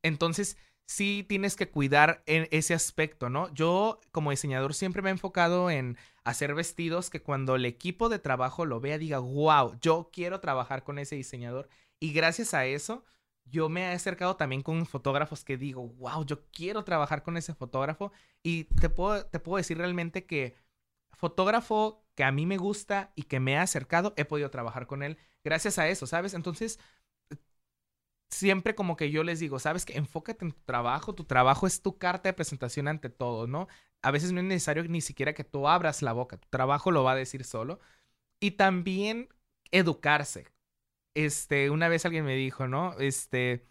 Entonces, 0.03 0.57
sí 0.89 1.23
tienes 1.29 1.55
que 1.55 1.69
cuidar 1.69 2.23
en 2.25 2.47
ese 2.49 2.73
aspecto, 2.73 3.29
¿no? 3.29 3.53
Yo, 3.53 4.01
como 4.11 4.31
diseñador, 4.31 4.73
siempre 4.73 5.03
me 5.03 5.09
he 5.09 5.11
enfocado 5.11 5.69
en 5.69 5.97
hacer 6.23 6.55
vestidos 6.55 7.11
que 7.11 7.21
cuando 7.21 7.55
el 7.55 7.65
equipo 7.65 8.09
de 8.09 8.17
trabajo 8.17 8.65
lo 8.65 8.79
vea, 8.79 8.97
diga, 8.97 9.19
wow, 9.19 9.77
yo 9.81 10.09
quiero 10.11 10.39
trabajar 10.39 10.83
con 10.83 10.97
ese 10.97 11.15
diseñador. 11.15 11.69
Y 11.99 12.11
gracias 12.11 12.55
a 12.55 12.65
eso, 12.65 13.05
yo 13.45 13.69
me 13.69 13.81
he 13.81 13.93
acercado 13.93 14.35
también 14.35 14.63
con 14.63 14.83
fotógrafos 14.87 15.43
que 15.43 15.57
digo, 15.57 15.89
wow, 15.89 16.25
yo 16.25 16.47
quiero 16.49 16.83
trabajar 16.83 17.21
con 17.21 17.37
ese 17.37 17.53
fotógrafo. 17.53 18.11
Y 18.41 18.63
te 18.63 18.89
puedo, 18.89 19.27
te 19.27 19.39
puedo 19.39 19.57
decir 19.57 19.77
realmente 19.77 20.25
que 20.25 20.55
fotógrafo 21.11 22.03
que 22.15 22.23
a 22.23 22.31
mí 22.31 22.47
me 22.47 22.57
gusta 22.57 23.13
y 23.15 23.23
que 23.23 23.39
me 23.39 23.59
ha 23.59 23.61
acercado, 23.61 24.15
he 24.17 24.25
podido 24.25 24.49
trabajar 24.49 24.87
con 24.87 25.03
él 25.03 25.19
gracias 25.43 25.77
a 25.79 25.87
eso, 25.87 26.07
¿sabes? 26.07 26.33
Entonces, 26.33 26.79
siempre 28.29 28.75
como 28.75 28.95
que 28.95 29.11
yo 29.11 29.23
les 29.23 29.39
digo, 29.39 29.59
sabes 29.59 29.85
que 29.85 29.97
enfócate 29.97 30.45
en 30.45 30.51
tu 30.51 30.61
trabajo, 30.65 31.15
tu 31.15 31.25
trabajo 31.25 31.67
es 31.67 31.81
tu 31.81 31.97
carta 31.97 32.29
de 32.29 32.33
presentación 32.33 32.87
ante 32.87 33.09
todo, 33.09 33.47
¿no? 33.47 33.67
A 34.01 34.11
veces 34.11 34.31
no 34.31 34.39
es 34.39 34.45
necesario 34.45 34.83
ni 34.83 35.01
siquiera 35.01 35.33
que 35.33 35.43
tú 35.43 35.67
abras 35.67 36.01
la 36.01 36.13
boca, 36.13 36.37
tu 36.37 36.47
trabajo 36.49 36.91
lo 36.91 37.03
va 37.03 37.13
a 37.13 37.15
decir 37.15 37.43
solo. 37.43 37.79
Y 38.39 38.51
también 38.51 39.29
educarse. 39.71 40.47
Este, 41.15 41.69
una 41.69 41.89
vez 41.89 42.05
alguien 42.05 42.25
me 42.25 42.35
dijo, 42.35 42.67
¿no? 42.67 42.97
Este, 42.99 43.65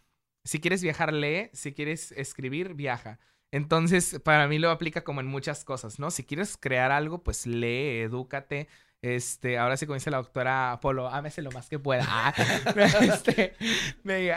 si 0.44 0.60
quieres 0.60 0.82
viajar, 0.82 1.12
lee, 1.12 1.50
si 1.52 1.72
quieres 1.74 2.12
escribir, 2.12 2.74
viaja. 2.74 3.18
Entonces, 3.50 4.20
para 4.24 4.48
mí 4.48 4.58
lo 4.58 4.70
aplica 4.70 5.04
como 5.04 5.20
en 5.20 5.26
muchas 5.26 5.64
cosas, 5.64 5.98
¿no? 5.98 6.10
Si 6.10 6.24
quieres 6.24 6.56
crear 6.58 6.90
algo, 6.92 7.22
pues 7.22 7.46
lee, 7.46 8.00
edúcate. 8.00 8.68
Este, 9.02 9.58
ahora 9.58 9.76
sí, 9.76 9.86
como 9.86 9.98
la 10.04 10.16
doctora 10.16 10.72
Apolo, 10.72 11.08
ámese 11.08 11.42
lo 11.42 11.52
más 11.52 11.68
que 11.68 11.78
pueda. 11.78 12.04
Ah, 12.08 12.34
este, 13.00 13.54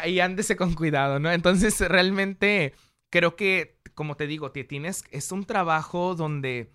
y 0.08 0.19
ándese 0.19 0.56
con 0.56 0.76
cuidado, 0.76 1.19
¿no? 1.19 1.32
Entonces, 1.32 1.80
realmente 1.80 2.74
creo 3.10 3.36
que, 3.36 3.80
como 3.95 4.15
te 4.15 4.28
digo, 4.28 4.52
te 4.52 4.63
tienes, 4.63 5.04
es 5.12 5.32
un 5.32 5.45
trabajo 5.45 6.15
donde 6.15 6.71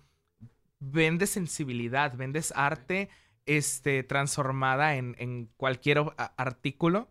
vendes 0.79 1.29
sensibilidad, 1.29 2.15
vendes 2.15 2.53
arte, 2.55 3.09
este, 3.45 4.03
transformada 4.03 4.95
en, 4.95 5.15
en 5.19 5.49
cualquier 5.57 6.03
artículo. 6.37 7.09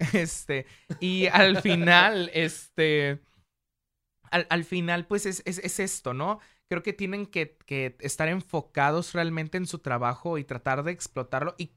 Este, 0.14 0.64
y 0.98 1.26
al 1.26 1.60
final, 1.60 2.30
este 2.32 3.20
al, 4.30 4.64
final, 4.64 5.06
pues 5.06 5.26
es, 5.26 5.42
esto, 5.80 6.14
¿no? 6.14 6.40
Creo 6.70 6.82
que 6.82 6.92
tienen 6.92 7.26
que, 7.26 7.58
que, 7.66 7.96
estar 7.98 8.28
enfocados 8.28 9.12
realmente 9.12 9.58
en 9.58 9.66
su 9.66 9.80
trabajo 9.80 10.38
y 10.38 10.44
tratar 10.44 10.84
de 10.84 10.92
explotarlo 10.92 11.56
y 11.58 11.72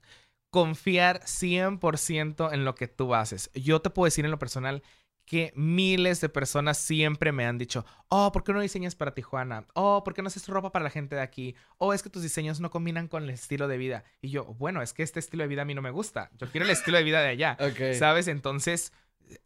confiar 0.51 1.21
100% 1.21 2.53
en 2.53 2.63
lo 2.63 2.75
que 2.75 2.88
tú 2.88 3.15
haces. 3.15 3.49
Yo 3.56 3.82
te 3.82 3.89
puedo 3.89 4.06
decir 4.06 4.23
en 4.23 4.29
lo 4.32 4.38
personal 4.38 4.84
que 5.25 5.51
miles 5.56 6.21
de 6.21 6.29
personas 6.29 6.77
siempre 6.77 7.32
me 7.32 7.45
han 7.45 7.58
dicho, 7.58 7.86
oh, 8.10 8.32
¿por 8.32 8.43
qué 8.43 8.53
no 8.53 8.62
diseñas 8.62 8.93
para 8.93 9.15
Tijuana? 9.15 9.65
Oh, 9.73 10.03
¿por 10.03 10.13
qué 10.13 10.21
no 10.21 10.27
haces 10.27 10.47
ropa 10.47 10.71
para 10.71 10.84
la 10.84 10.89
gente 10.91 11.15
de 11.15 11.21
aquí? 11.21 11.56
Oh, 11.79 11.93
es 11.93 12.03
que 12.03 12.10
tus 12.10 12.21
diseños 12.21 12.60
no 12.60 12.69
combinan 12.69 13.08
con 13.08 13.23
el 13.23 13.32
estilo 13.32 13.67
de 13.67 13.77
vida. 13.77 14.03
Y 14.21 14.29
yo, 14.29 14.45
bueno, 14.45 14.84
es 14.84 14.93
que 14.93 15.01
este 15.01 15.19
estilo 15.19 15.43
de 15.43 15.47
vida 15.47 15.63
a 15.63 15.65
mí 15.65 15.73
no 15.73 15.82
me 15.82 15.91
gusta. 15.91 16.29
Yo 16.38 16.47
quiero 16.51 16.65
el 16.65 16.71
estilo 16.71 16.97
de 16.97 17.03
vida 17.03 17.21
de 17.21 17.29
allá. 17.29 17.58
¿Sabes? 17.97 18.27
Entonces, 18.27 18.93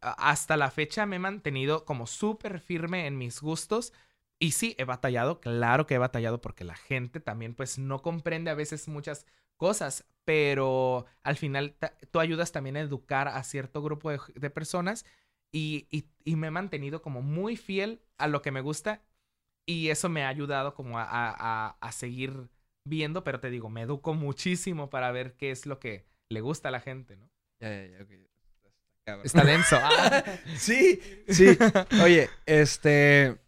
hasta 0.00 0.56
la 0.56 0.70
fecha 0.70 1.06
me 1.06 1.16
he 1.16 1.20
mantenido 1.20 1.84
como 1.84 2.06
súper 2.06 2.60
firme 2.60 3.06
en 3.06 3.16
mis 3.16 3.40
gustos. 3.40 3.92
Y 4.40 4.52
sí, 4.52 4.76
he 4.78 4.84
batallado, 4.84 5.40
claro 5.40 5.86
que 5.86 5.94
he 5.94 5.98
batallado 5.98 6.40
porque 6.40 6.64
la 6.64 6.76
gente 6.76 7.18
también 7.18 7.54
pues 7.54 7.78
no 7.78 8.02
comprende 8.02 8.50
a 8.50 8.54
veces 8.54 8.86
muchas 8.86 9.26
cosas, 9.56 10.06
pero 10.24 11.06
al 11.22 11.36
final 11.36 11.76
tú 12.10 12.20
ayudas 12.20 12.52
también 12.52 12.76
a 12.76 12.80
educar 12.80 13.28
a 13.28 13.42
cierto 13.42 13.82
grupo 13.82 14.10
de, 14.10 14.50
personas 14.50 15.04
y, 15.50 15.88
me 16.24 16.46
he 16.46 16.50
mantenido 16.50 17.02
como 17.02 17.20
muy 17.20 17.56
fiel 17.56 18.00
a 18.16 18.28
lo 18.28 18.40
que 18.40 18.52
me 18.52 18.60
gusta 18.60 19.02
y 19.66 19.88
eso 19.88 20.08
me 20.08 20.24
ha 20.24 20.28
ayudado 20.28 20.74
como 20.74 20.98
a, 20.98 21.90
seguir 21.92 22.48
viendo, 22.84 23.24
pero 23.24 23.40
te 23.40 23.50
digo, 23.50 23.68
me 23.68 23.82
educo 23.82 24.14
muchísimo 24.14 24.88
para 24.88 25.10
ver 25.10 25.34
qué 25.36 25.50
es 25.50 25.66
lo 25.66 25.80
que 25.80 26.06
le 26.28 26.40
gusta 26.40 26.68
a 26.68 26.72
la 26.72 26.80
gente, 26.80 27.16
¿no? 27.16 27.28
Ya, 27.60 27.70
ya, 27.70 28.06
ya, 29.06 29.14
Está 29.24 29.44
denso. 29.44 29.76
sí, 30.56 31.00
sí. 31.28 31.58
Oye, 32.02 32.30
este. 32.46 33.47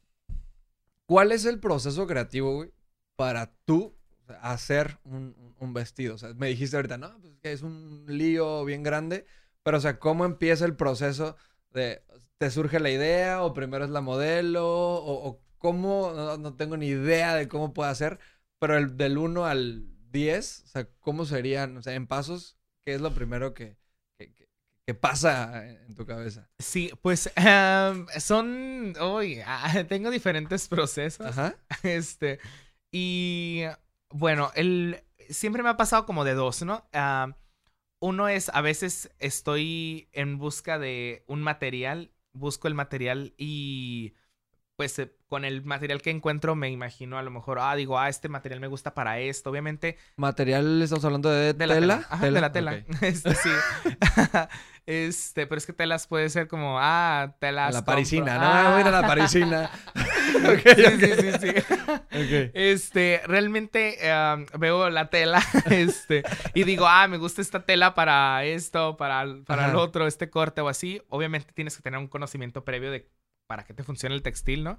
¿Cuál 1.11 1.33
es 1.33 1.45
el 1.45 1.59
proceso 1.59 2.07
creativo, 2.07 2.55
güey, 2.55 2.71
para 3.17 3.53
tú 3.65 3.97
hacer 4.43 5.01
un, 5.03 5.75
vestido? 5.75 6.15
O 6.15 6.19
sea, 6.19 6.35
me 6.35 6.47
dijiste 6.47 6.77
ahorita, 6.77 6.99
no, 6.99 7.21
pues 7.21 7.35
que 7.43 7.51
es 7.51 7.63
un 7.63 8.05
lío 8.07 8.65
bien 8.65 8.85
grande, 8.85 9.27
pero 9.65 9.79
o 9.79 9.81
sea, 9.81 9.99
¿cómo 9.99 10.25
empieza 10.25 10.65
el 10.65 10.77
proceso 10.77 11.35
de. 11.73 12.05
¿Te 12.39 12.49
surge 12.53 12.79
la 12.79 12.91
idea 12.91 13.43
o 13.43 13.55
primero 13.55 13.85
es 13.85 13.91
la 13.91 14.03
modelo 14.03 14.65
o, 14.65 15.43
cómo? 15.59 16.13
No, 16.39 16.55
tengo 16.55 16.77
ni 16.77 16.87
idea 16.87 17.35
de 17.35 17.49
cómo 17.49 17.75
puede 17.75 17.91
hacer, 17.91 18.21
pero 18.61 18.79
el, 18.79 18.97
del 18.97 19.19
1 19.19 19.47
al 19.47 19.89
10, 20.13 20.63
o 20.65 20.67
sea, 20.69 20.89
¿cómo 21.01 21.25
serían, 21.25 21.77
o 21.77 21.83
sea, 21.83 21.95
en 21.95 22.07
pasos, 22.07 22.57
qué 22.85 22.95
es 22.95 23.01
lo 23.01 23.13
primero 23.15 23.53
que, 23.53 23.80
¿Qué 24.91 24.95
pasa 24.95 25.69
en 25.69 25.95
tu 25.95 26.05
cabeza? 26.05 26.51
Sí, 26.59 26.91
pues 27.01 27.31
em, 27.37 28.09
son. 28.19 28.93
Uy, 29.01 29.39
ah, 29.47 29.85
tengo 29.89 30.11
diferentes 30.11 30.67
procesos. 30.67 31.29
Ajá. 31.29 31.55
Este. 31.85 32.41
Y 32.91 33.63
bueno, 34.13 34.51
el, 34.57 35.05
siempre 35.29 35.63
me 35.63 35.69
ha 35.69 35.77
pasado 35.77 36.07
como 36.07 36.25
de 36.25 36.35
dos, 36.35 36.65
¿no? 36.65 36.85
uno 38.01 38.29
es 38.29 38.49
a 38.49 38.63
veces 38.63 39.15
estoy 39.21 40.09
en 40.11 40.39
busca 40.39 40.81
de 40.81 41.23
un 41.29 41.41
material, 41.41 42.11
busco 42.33 42.67
el 42.67 42.75
material 42.75 43.33
y 43.39 44.15
pues 44.81 44.99
eh, 44.99 45.13
con 45.29 45.45
el 45.45 45.63
material 45.63 46.01
que 46.01 46.09
encuentro 46.09 46.55
me 46.55 46.71
imagino 46.71 47.19
a 47.19 47.23
lo 47.23 47.31
mejor, 47.31 47.59
ah, 47.61 47.77
digo, 47.77 47.99
ah, 47.99 48.09
este 48.09 48.31
material 48.31 48.61
me 48.61 48.67
gusta 48.67 48.95
para 48.95 49.19
esto. 49.19 49.51
Obviamente. 49.51 49.99
¿Material 50.17 50.81
estamos 50.81 51.05
hablando 51.05 51.29
de, 51.29 51.53
la 51.67 51.75
tela. 51.75 52.07
Ajá, 52.09 52.31
de 52.31 52.41
la 52.41 52.51
tela. 52.51 52.83
Este, 53.03 53.35
sí. 53.35 53.51
este, 54.87 55.47
pero 55.47 55.59
es 55.59 55.67
que 55.67 55.75
telas 55.75 56.07
puede 56.07 56.31
ser 56.31 56.49
como, 56.49 56.79
ah, 56.81 57.37
telas. 57.41 57.75
La 57.75 57.81
compro. 57.81 57.93
parisina, 57.93 58.39
¿no? 58.39 58.47
Ah. 58.47 58.71
Voy 58.71 58.79
a 58.79 58.81
ir 58.81 58.87
a 58.87 58.91
la 59.03 59.07
parisina. 59.07 59.71
Ok, 60.41 60.61
Sí, 60.75 60.85
ok. 60.87 61.01
sí, 61.01 61.39
sí, 61.41 61.53
sí. 62.13 62.51
Este, 62.55 63.21
realmente 63.27 63.99
eh, 64.01 64.47
veo 64.59 64.89
la 64.89 65.11
tela, 65.11 65.43
este, 65.69 66.23
y 66.55 66.63
digo, 66.65 66.87
ah, 66.87 67.09
me 67.09 67.19
gusta 67.19 67.43
esta 67.43 67.67
tela 67.67 67.95
para 67.95 68.45
esto, 68.45 68.97
para, 68.97 69.27
para 69.45 69.69
el 69.69 69.77
otro, 69.77 70.07
este 70.07 70.31
corte 70.31 70.63
o 70.63 70.69
así. 70.69 71.03
Obviamente 71.11 71.53
tienes 71.53 71.77
que 71.77 71.83
tener 71.83 71.99
un 71.99 72.07
conocimiento 72.07 72.65
previo 72.65 72.91
de 72.91 73.11
para 73.51 73.65
que 73.65 73.75
te 73.75 73.83
funcione 73.83 74.15
el 74.15 74.23
textil, 74.23 74.63
¿no? 74.63 74.79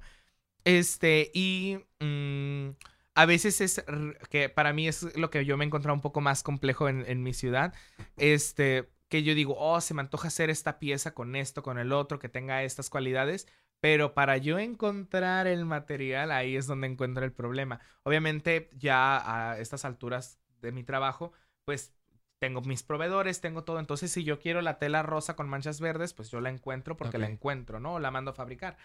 Este, 0.63 1.29
y 1.33 1.77
mm, 1.99 2.69
a 3.15 3.25
veces 3.25 3.59
es 3.59 3.83
que 4.29 4.47
para 4.47 4.71
mí 4.71 4.87
es 4.87 5.13
lo 5.17 5.29
que 5.29 5.43
yo 5.43 5.57
me 5.57 5.65
he 5.65 5.67
encontrado 5.67 5.93
un 5.93 5.99
poco 5.99 6.21
más 6.21 6.41
complejo 6.41 6.87
en, 6.87 7.03
en 7.05 7.21
mi 7.21 7.33
ciudad. 7.33 7.73
Este, 8.15 8.89
que 9.09 9.23
yo 9.23 9.35
digo, 9.35 9.57
oh, 9.57 9.81
se 9.81 9.93
me 9.93 9.99
antoja 9.99 10.29
hacer 10.29 10.49
esta 10.49 10.79
pieza 10.79 11.13
con 11.13 11.35
esto, 11.35 11.63
con 11.63 11.79
el 11.79 11.91
otro, 11.91 12.17
que 12.17 12.29
tenga 12.29 12.63
estas 12.63 12.89
cualidades. 12.89 13.45
Pero 13.81 14.13
para 14.13 14.37
yo 14.37 14.57
encontrar 14.57 15.47
el 15.47 15.65
material, 15.65 16.31
ahí 16.31 16.55
es 16.55 16.65
donde 16.65 16.87
encuentro 16.87 17.25
el 17.25 17.33
problema. 17.33 17.81
Obviamente, 18.03 18.69
ya 18.77 19.51
a 19.51 19.59
estas 19.59 19.83
alturas 19.83 20.39
de 20.61 20.71
mi 20.71 20.85
trabajo, 20.85 21.33
pues 21.65 21.93
tengo 22.41 22.61
mis 22.61 22.81
proveedores, 22.81 23.39
tengo 23.39 23.63
todo. 23.63 23.77
Entonces, 23.79 24.11
si 24.11 24.23
yo 24.23 24.39
quiero 24.39 24.63
la 24.63 24.79
tela 24.79 25.03
rosa 25.03 25.35
con 25.35 25.47
manchas 25.47 25.79
verdes, 25.79 26.13
pues 26.15 26.31
yo 26.31 26.41
la 26.41 26.49
encuentro 26.49 26.97
porque 26.97 27.19
la 27.19 27.27
encuentro, 27.27 27.79
¿no? 27.79 27.99
La 27.99 28.09
mando 28.09 28.31
a 28.31 28.33
fabricar. 28.33 28.77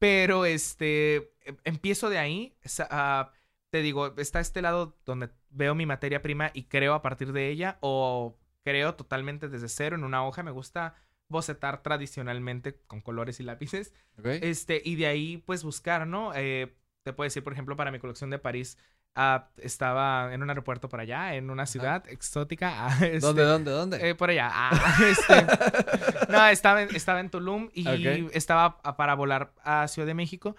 Pero 0.00 0.44
este, 0.44 1.32
em- 1.44 1.56
empiezo 1.62 2.10
de 2.10 2.18
ahí. 2.18 2.56
ah, 2.90 3.30
te 3.70 3.80
digo, 3.82 4.16
está 4.16 4.40
este 4.40 4.60
lado 4.60 4.98
donde 5.06 5.30
veo 5.50 5.76
mi 5.76 5.86
materia 5.86 6.20
prima 6.20 6.50
y 6.52 6.64
creo 6.64 6.94
a 6.94 7.00
partir 7.00 7.32
de 7.32 7.48
ella, 7.48 7.78
o 7.80 8.36
creo 8.64 8.96
totalmente 8.96 9.48
desde 9.48 9.68
cero 9.68 9.94
en 9.94 10.02
una 10.02 10.26
hoja. 10.26 10.42
Me 10.42 10.50
gusta 10.50 10.96
bocetar 11.28 11.84
tradicionalmente 11.84 12.80
con 12.88 13.00
colores 13.00 13.38
y 13.38 13.44
lápices. 13.44 13.94
Este, 14.42 14.82
y 14.84 14.96
de 14.96 15.06
ahí, 15.06 15.36
pues, 15.36 15.62
buscar, 15.62 16.08
¿no? 16.08 16.32
Eh, 16.34 16.74
te 17.04 17.12
puedo 17.12 17.26
decir, 17.26 17.44
por 17.44 17.52
ejemplo, 17.52 17.76
para 17.76 17.92
mi 17.92 18.00
colección 18.00 18.30
de 18.30 18.40
París, 18.40 18.78
ah, 19.14 19.50
estaba 19.58 20.32
en 20.34 20.42
un 20.42 20.48
aeropuerto 20.50 20.88
por 20.88 21.00
allá, 21.00 21.34
en 21.34 21.50
una 21.50 21.66
ciudad 21.66 22.08
exótica. 22.08 22.86
ah, 22.88 23.06
este, 23.06 23.18
¿Dónde, 23.18 23.44
dónde, 23.44 23.70
dónde? 23.70 24.10
eh, 24.10 24.14
por 24.14 24.30
allá. 24.30 24.48
Ah, 24.52 24.96
este, 25.06 25.52
no, 26.28 26.46
estaba 26.46 26.82
en, 26.82 26.94
estaba 26.94 27.20
en 27.20 27.30
Tulum 27.30 27.70
y 27.74 28.18
Ok. 28.18 28.30
estaba 28.32 28.80
para 28.96 29.14
volar 29.14 29.52
a 29.62 29.88
Ciudad 29.88 30.06
de 30.06 30.14
México. 30.14 30.56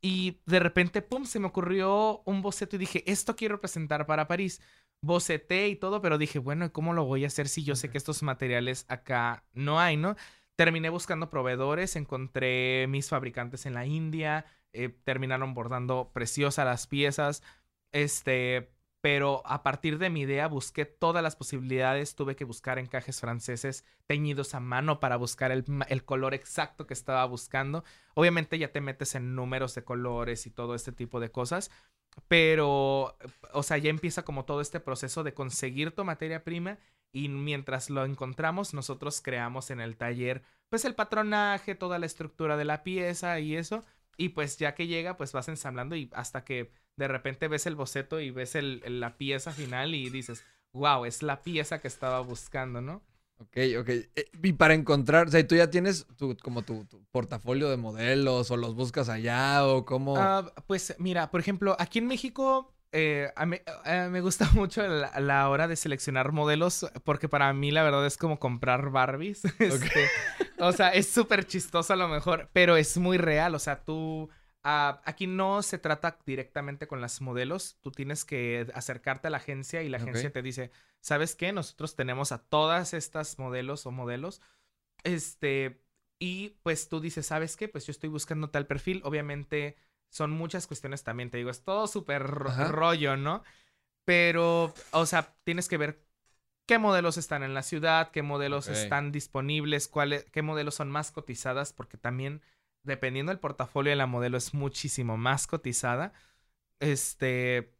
Y 0.00 0.40
de 0.46 0.60
repente, 0.60 1.02
pum, 1.02 1.24
se 1.26 1.40
me 1.40 1.46
ocurrió 1.48 2.22
un 2.24 2.42
boceto 2.42 2.76
y 2.76 2.78
dije, 2.78 3.04
esto 3.10 3.36
quiero 3.36 3.60
presentar 3.60 4.06
para 4.06 4.28
París. 4.28 4.60
Boceté 5.02 5.68
y 5.68 5.76
todo, 5.76 6.00
pero 6.02 6.18
dije, 6.18 6.38
bueno, 6.38 6.66
¿y 6.66 6.70
¿cómo 6.70 6.92
lo 6.94 7.04
voy 7.04 7.24
a 7.24 7.28
hacer 7.28 7.48
si 7.48 7.64
yo 7.64 7.76
sé 7.76 7.88
Ok. 7.88 7.92
que 7.92 7.98
estos 7.98 8.22
materiales 8.22 8.84
acá 8.88 9.44
no 9.54 9.80
hay, 9.80 9.96
no? 9.96 10.16
Terminé 10.56 10.88
buscando 10.90 11.30
proveedores, 11.30 11.96
encontré 11.96 12.86
mis 12.88 13.08
fabricantes 13.08 13.66
en 13.66 13.74
la 13.74 13.86
India, 13.86 14.46
eh, 14.72 14.88
terminaron 15.04 15.54
bordando 15.54 16.10
preciosas 16.12 16.64
las 16.66 16.86
piezas, 16.88 17.42
este, 17.92 18.70
pero 19.00 19.42
a 19.46 19.62
partir 19.62 19.98
de 19.98 20.10
mi 20.10 20.22
idea 20.22 20.48
busqué 20.48 20.84
todas 20.84 21.22
las 21.22 21.36
posibilidades, 21.36 22.14
tuve 22.14 22.36
que 22.36 22.44
buscar 22.44 22.78
encajes 22.78 23.20
franceses 23.20 23.84
teñidos 24.06 24.54
a 24.54 24.60
mano 24.60 25.00
para 25.00 25.16
buscar 25.16 25.52
el, 25.52 25.64
el 25.88 26.04
color 26.04 26.34
exacto 26.34 26.86
que 26.86 26.94
estaba 26.94 27.24
buscando. 27.26 27.84
Obviamente 28.14 28.58
ya 28.58 28.72
te 28.72 28.80
metes 28.80 29.14
en 29.14 29.34
números 29.34 29.74
de 29.74 29.84
colores 29.84 30.46
y 30.46 30.50
todo 30.50 30.74
este 30.74 30.92
tipo 30.92 31.20
de 31.20 31.30
cosas, 31.30 31.70
pero, 32.26 33.16
o 33.52 33.62
sea, 33.62 33.78
ya 33.78 33.90
empieza 33.90 34.24
como 34.24 34.44
todo 34.44 34.60
este 34.60 34.80
proceso 34.80 35.22
de 35.22 35.34
conseguir 35.34 35.92
tu 35.92 36.04
materia 36.04 36.42
prima 36.42 36.78
y 37.12 37.28
mientras 37.28 37.90
lo 37.90 38.04
encontramos, 38.04 38.74
nosotros 38.74 39.20
creamos 39.22 39.70
en 39.70 39.80
el 39.80 39.96
taller, 39.96 40.42
pues 40.68 40.84
el 40.84 40.94
patronaje, 40.94 41.74
toda 41.74 41.98
la 41.98 42.06
estructura 42.06 42.56
de 42.56 42.64
la 42.64 42.82
pieza 42.82 43.38
y 43.40 43.56
eso. 43.56 43.84
Y 44.16 44.30
pues 44.30 44.58
ya 44.58 44.74
que 44.74 44.88
llega, 44.88 45.16
pues 45.16 45.32
vas 45.32 45.48
ensamblando 45.48 45.94
y 45.94 46.10
hasta 46.12 46.44
que 46.44 46.72
de 46.98 47.08
repente 47.08 47.48
ves 47.48 47.66
el 47.66 47.76
boceto 47.76 48.20
y 48.20 48.30
ves 48.30 48.54
el, 48.54 48.82
el- 48.84 49.00
la 49.00 49.16
pieza 49.16 49.52
final 49.52 49.94
y 49.94 50.10
dices, 50.10 50.44
wow, 50.72 51.04
es 51.04 51.22
la 51.22 51.42
pieza 51.42 51.80
que 51.80 51.88
estaba 51.88 52.20
buscando, 52.20 52.80
¿no? 52.80 53.02
Ok, 53.40 53.56
ok. 53.80 53.88
Eh, 53.88 54.08
Y 54.42 54.52
para 54.54 54.74
encontrar, 54.74 55.28
o 55.28 55.30
sea, 55.30 55.46
¿tú 55.46 55.54
ya 55.54 55.70
tienes 55.70 56.06
tu, 56.16 56.36
como 56.38 56.62
tu, 56.62 56.84
tu 56.86 57.04
portafolio 57.12 57.70
de 57.70 57.76
modelos 57.76 58.50
o 58.50 58.56
los 58.56 58.74
buscas 58.74 59.08
allá 59.08 59.64
o 59.66 59.84
cómo? 59.84 60.16
Ah, 60.18 60.52
pues 60.66 60.94
mira, 60.98 61.30
por 61.30 61.40
ejemplo, 61.40 61.76
aquí 61.78 62.00
en 62.00 62.08
México 62.08 62.74
eh, 62.90 63.30
a 63.36 63.46
mí- 63.46 63.60
eh, 63.84 64.08
me 64.10 64.20
gusta 64.22 64.50
mucho 64.54 64.86
la, 64.86 65.20
la 65.20 65.48
hora 65.50 65.68
de 65.68 65.76
seleccionar 65.76 66.32
modelos 66.32 66.86
porque 67.04 67.28
para 67.28 67.52
mí 67.52 67.70
la 67.70 67.84
verdad 67.84 68.04
es 68.06 68.16
como 68.16 68.40
comprar 68.40 68.90
Barbies. 68.90 69.42
Este, 69.60 70.12
o 70.58 70.72
sea, 70.72 70.88
es 70.88 71.08
súper 71.08 71.46
chistoso 71.46 71.92
a 71.92 71.96
lo 71.96 72.08
mejor, 72.08 72.50
pero 72.52 72.76
es 72.76 72.96
muy 72.98 73.18
real. 73.18 73.54
O 73.54 73.58
sea, 73.60 73.84
tú... 73.84 74.28
ah, 74.64 75.00
aquí 75.04 75.26
no 75.26 75.62
se 75.62 75.78
trata 75.78 76.18
directamente 76.26 76.86
con 76.86 77.00
las 77.00 77.20
modelos. 77.20 77.78
Tú 77.82 77.90
tienes 77.92 78.24
que 78.24 78.66
acercarte 78.74 79.28
a 79.28 79.30
la 79.30 79.38
agencia 79.38 79.82
y 79.82 79.88
la 79.88 79.98
agencia 79.98 80.32
te 80.32 80.42
dice, 80.42 80.70
¿sabes 81.00 81.34
qué? 81.36 81.52
Nosotros 81.52 81.96
tenemos 81.96 82.32
a 82.32 82.38
todas 82.38 82.94
estas 82.94 83.38
modelos 83.38 83.86
o 83.86 83.90
modelos. 83.92 84.40
Este, 85.04 85.82
y 86.18 86.50
pues 86.62 86.88
tú 86.88 87.00
dices, 87.00 87.26
¿sabes 87.26 87.56
qué? 87.56 87.68
Pues 87.68 87.86
yo 87.86 87.92
estoy 87.92 88.10
buscando 88.10 88.50
tal 88.50 88.66
perfil. 88.66 89.00
Obviamente 89.04 89.76
son 90.10 90.30
muchas 90.32 90.66
cuestiones 90.66 91.04
también, 91.04 91.30
te 91.30 91.38
digo, 91.38 91.50
es 91.50 91.64
todo 91.64 91.86
súper 91.86 92.22
ro- 92.22 92.54
rollo, 92.58 93.16
¿no? 93.16 93.42
Pero, 94.04 94.74
o 94.92 95.06
sea, 95.06 95.36
tienes 95.44 95.68
que 95.68 95.76
ver 95.76 96.04
qué 96.66 96.78
modelos 96.78 97.16
están 97.18 97.42
en 97.42 97.54
la 97.54 97.62
ciudad, 97.62 98.10
qué 98.10 98.22
modelos 98.22 98.70
están 98.70 99.12
disponibles, 99.12 99.88
cuáles, 99.88 100.24
qué 100.30 100.42
modelos 100.42 100.74
son 100.76 100.90
más 100.90 101.10
cotizadas, 101.12 101.72
porque 101.72 101.98
también, 101.98 102.42
dependiendo 102.88 103.30
del 103.30 103.38
portafolio 103.38 103.90
de 103.90 103.96
la 103.96 104.06
modelo, 104.06 104.36
es 104.36 104.54
muchísimo 104.54 105.16
más 105.16 105.46
cotizada. 105.46 106.12
Este, 106.80 107.72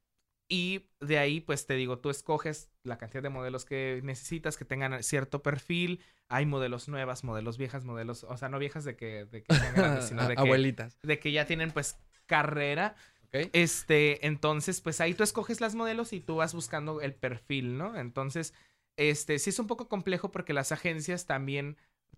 y 0.48 0.88
de 1.00 1.18
ahí, 1.18 1.40
pues 1.40 1.66
te 1.66 1.74
digo, 1.74 1.98
tú 1.98 2.10
escoges 2.10 2.70
la 2.82 2.98
cantidad 2.98 3.22
de 3.22 3.28
modelos 3.28 3.64
que 3.64 4.00
necesitas, 4.04 4.56
que 4.56 4.64
tengan 4.64 5.02
cierto 5.02 5.42
perfil. 5.42 6.00
Hay 6.28 6.46
modelos 6.46 6.88
nuevas, 6.88 7.24
modelos 7.24 7.58
viejas, 7.58 7.84
modelos, 7.84 8.24
o 8.24 8.36
sea, 8.36 8.48
no 8.48 8.58
viejas 8.58 8.84
de 8.84 8.96
que, 8.96 9.24
de 9.26 9.42
que 9.42 9.54
sean 9.54 9.74
grandes, 9.74 10.04
sino 10.08 10.26
de 10.26 10.36
que, 10.36 10.40
Abuelitas. 10.40 10.98
de 11.02 11.18
que 11.18 11.32
ya 11.32 11.46
tienen 11.46 11.72
pues 11.72 11.98
carrera. 12.26 12.96
Este, 13.30 14.26
entonces, 14.26 14.80
pues 14.80 15.00
ahí 15.02 15.12
tú 15.12 15.22
escoges 15.22 15.60
las 15.60 15.74
modelos 15.74 16.14
y 16.14 16.20
tú 16.20 16.36
vas 16.36 16.54
buscando 16.54 17.02
el 17.02 17.14
perfil, 17.14 17.76
¿no? 17.76 17.94
Entonces, 17.98 18.54
este, 18.96 19.38
sí 19.38 19.50
es 19.50 19.58
un 19.58 19.66
poco 19.66 19.88
complejo 19.88 20.30
porque 20.30 20.54
las 20.54 20.72
agencias 20.72 21.26
también, 21.26 21.76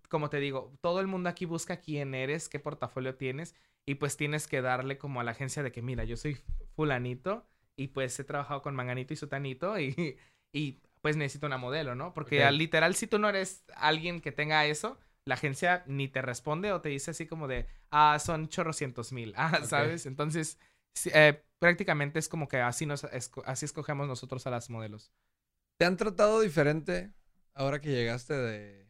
como 0.09 0.31
te 0.31 0.41
digo, 0.41 0.77
todo 0.81 1.01
el 1.01 1.07
mundo 1.07 1.29
aquí 1.29 1.45
busca 1.45 1.81
quién 1.81 2.15
eres, 2.15 2.49
qué 2.49 2.59
portafolio 2.59 3.15
tienes 3.15 3.55
y 3.87 3.97
pues 3.97 4.17
tienes 4.17 4.47
que 4.47 4.63
darle 4.63 4.99
como 4.99 5.21
a 5.21 5.25
la 5.25 5.33
agencia 5.33 5.63
de 5.63 5.73
que, 5.73 5.83
mira, 5.83 6.05
yo 6.05 6.17
soy 6.17 6.39
fulanito 6.75 7.47
y 7.77 7.89
pues 7.89 8.19
he 8.19 8.25
trabajado 8.25 8.63
con 8.63 8.75
manganito 8.75 9.15
y 9.15 9.17
sutanito 9.17 9.79
y, 9.79 10.19
y 10.53 10.81
pues 11.01 11.17
necesito 11.17 11.47
una 11.47 11.59
modelo, 11.59 11.95
¿no? 11.95 12.13
Porque 12.13 12.45
al 12.45 12.59
literal, 12.59 12.95
si 12.95 13.07
tú 13.07 13.19
no 13.19 13.29
eres 13.29 13.65
alguien 13.75 14.21
que 14.21 14.33
tenga 14.33 14.67
eso, 14.67 14.99
la 15.25 15.35
agencia 15.35 15.83
ni 15.87 16.09
te 16.09 16.23
responde 16.23 16.73
o 16.73 16.81
te 16.81 16.91
dice 16.91 17.13
así 17.13 17.27
como 17.27 17.49
de, 17.49 17.67
ah, 17.91 18.19
son 18.19 18.49
chorrocientos 18.49 19.13
mil, 19.13 19.33
ah. 19.37 19.61
¿sabes? 19.65 20.07
Entonces, 20.07 20.59
eh, 21.13 21.43
prácticamente 21.59 22.19
es 22.19 22.29
como 22.29 22.49
que 22.49 22.59
así, 22.61 22.85
nos, 22.87 23.05
así 23.05 23.65
escogemos 23.65 24.09
nosotros 24.09 24.47
a 24.47 24.51
las 24.51 24.71
modelos. 24.71 25.13
¿Te 25.79 25.87
han 25.87 25.97
tratado 25.97 26.41
diferente 26.41 27.15
ahora 27.55 27.81
que 27.81 27.91
llegaste 27.91 28.35
de, 28.35 28.90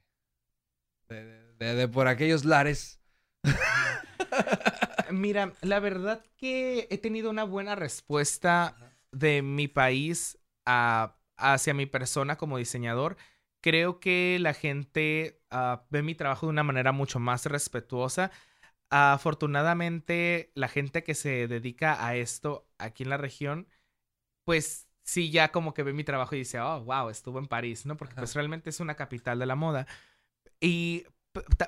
de, 1.10 1.74
de- 1.74 1.88
por 1.88 2.08
aquellos 2.08 2.44
lares? 2.44 3.00
Mira, 5.10 5.52
la 5.62 5.80
verdad 5.80 6.24
que 6.36 6.86
he 6.90 6.98
tenido 6.98 7.30
una 7.30 7.44
buena 7.44 7.74
respuesta 7.74 8.76
de 9.12 9.42
mi 9.42 9.68
país 9.68 10.38
a- 10.66 11.16
hacia 11.36 11.74
mi 11.74 11.86
persona 11.86 12.36
como 12.36 12.58
diseñador. 12.58 13.16
Creo 13.60 14.00
que 14.00 14.38
la 14.40 14.54
gente 14.54 15.40
ah, 15.50 15.84
ve 15.90 16.02
mi 16.02 16.14
trabajo 16.14 16.46
de 16.46 16.50
una 16.50 16.62
manera 16.62 16.92
mucho 16.92 17.18
más 17.18 17.46
respetuosa. 17.46 18.30
Afortunadamente, 18.90 20.52
la 20.54 20.68
gente 20.68 21.04
que 21.04 21.14
se 21.14 21.48
dedica 21.48 22.06
a 22.06 22.16
esto 22.16 22.68
aquí 22.78 23.04
en 23.04 23.10
la 23.10 23.16
región, 23.18 23.68
pues 24.44 24.88
sí, 25.02 25.30
ya 25.30 25.52
como 25.52 25.74
que 25.74 25.82
ve 25.82 25.92
mi 25.92 26.04
trabajo 26.04 26.34
y 26.34 26.38
dice, 26.40 26.60
oh, 26.60 26.82
wow, 26.84 27.08
estuvo 27.10 27.38
en 27.38 27.46
París, 27.46 27.86
¿no? 27.86 27.96
Porque 27.96 28.14
Ajá. 28.14 28.20
pues 28.22 28.34
realmente 28.34 28.70
es 28.70 28.80
una 28.80 28.94
capital 28.96 29.38
de 29.38 29.46
la 29.46 29.56
moda. 29.56 29.86
Y, 30.60 31.04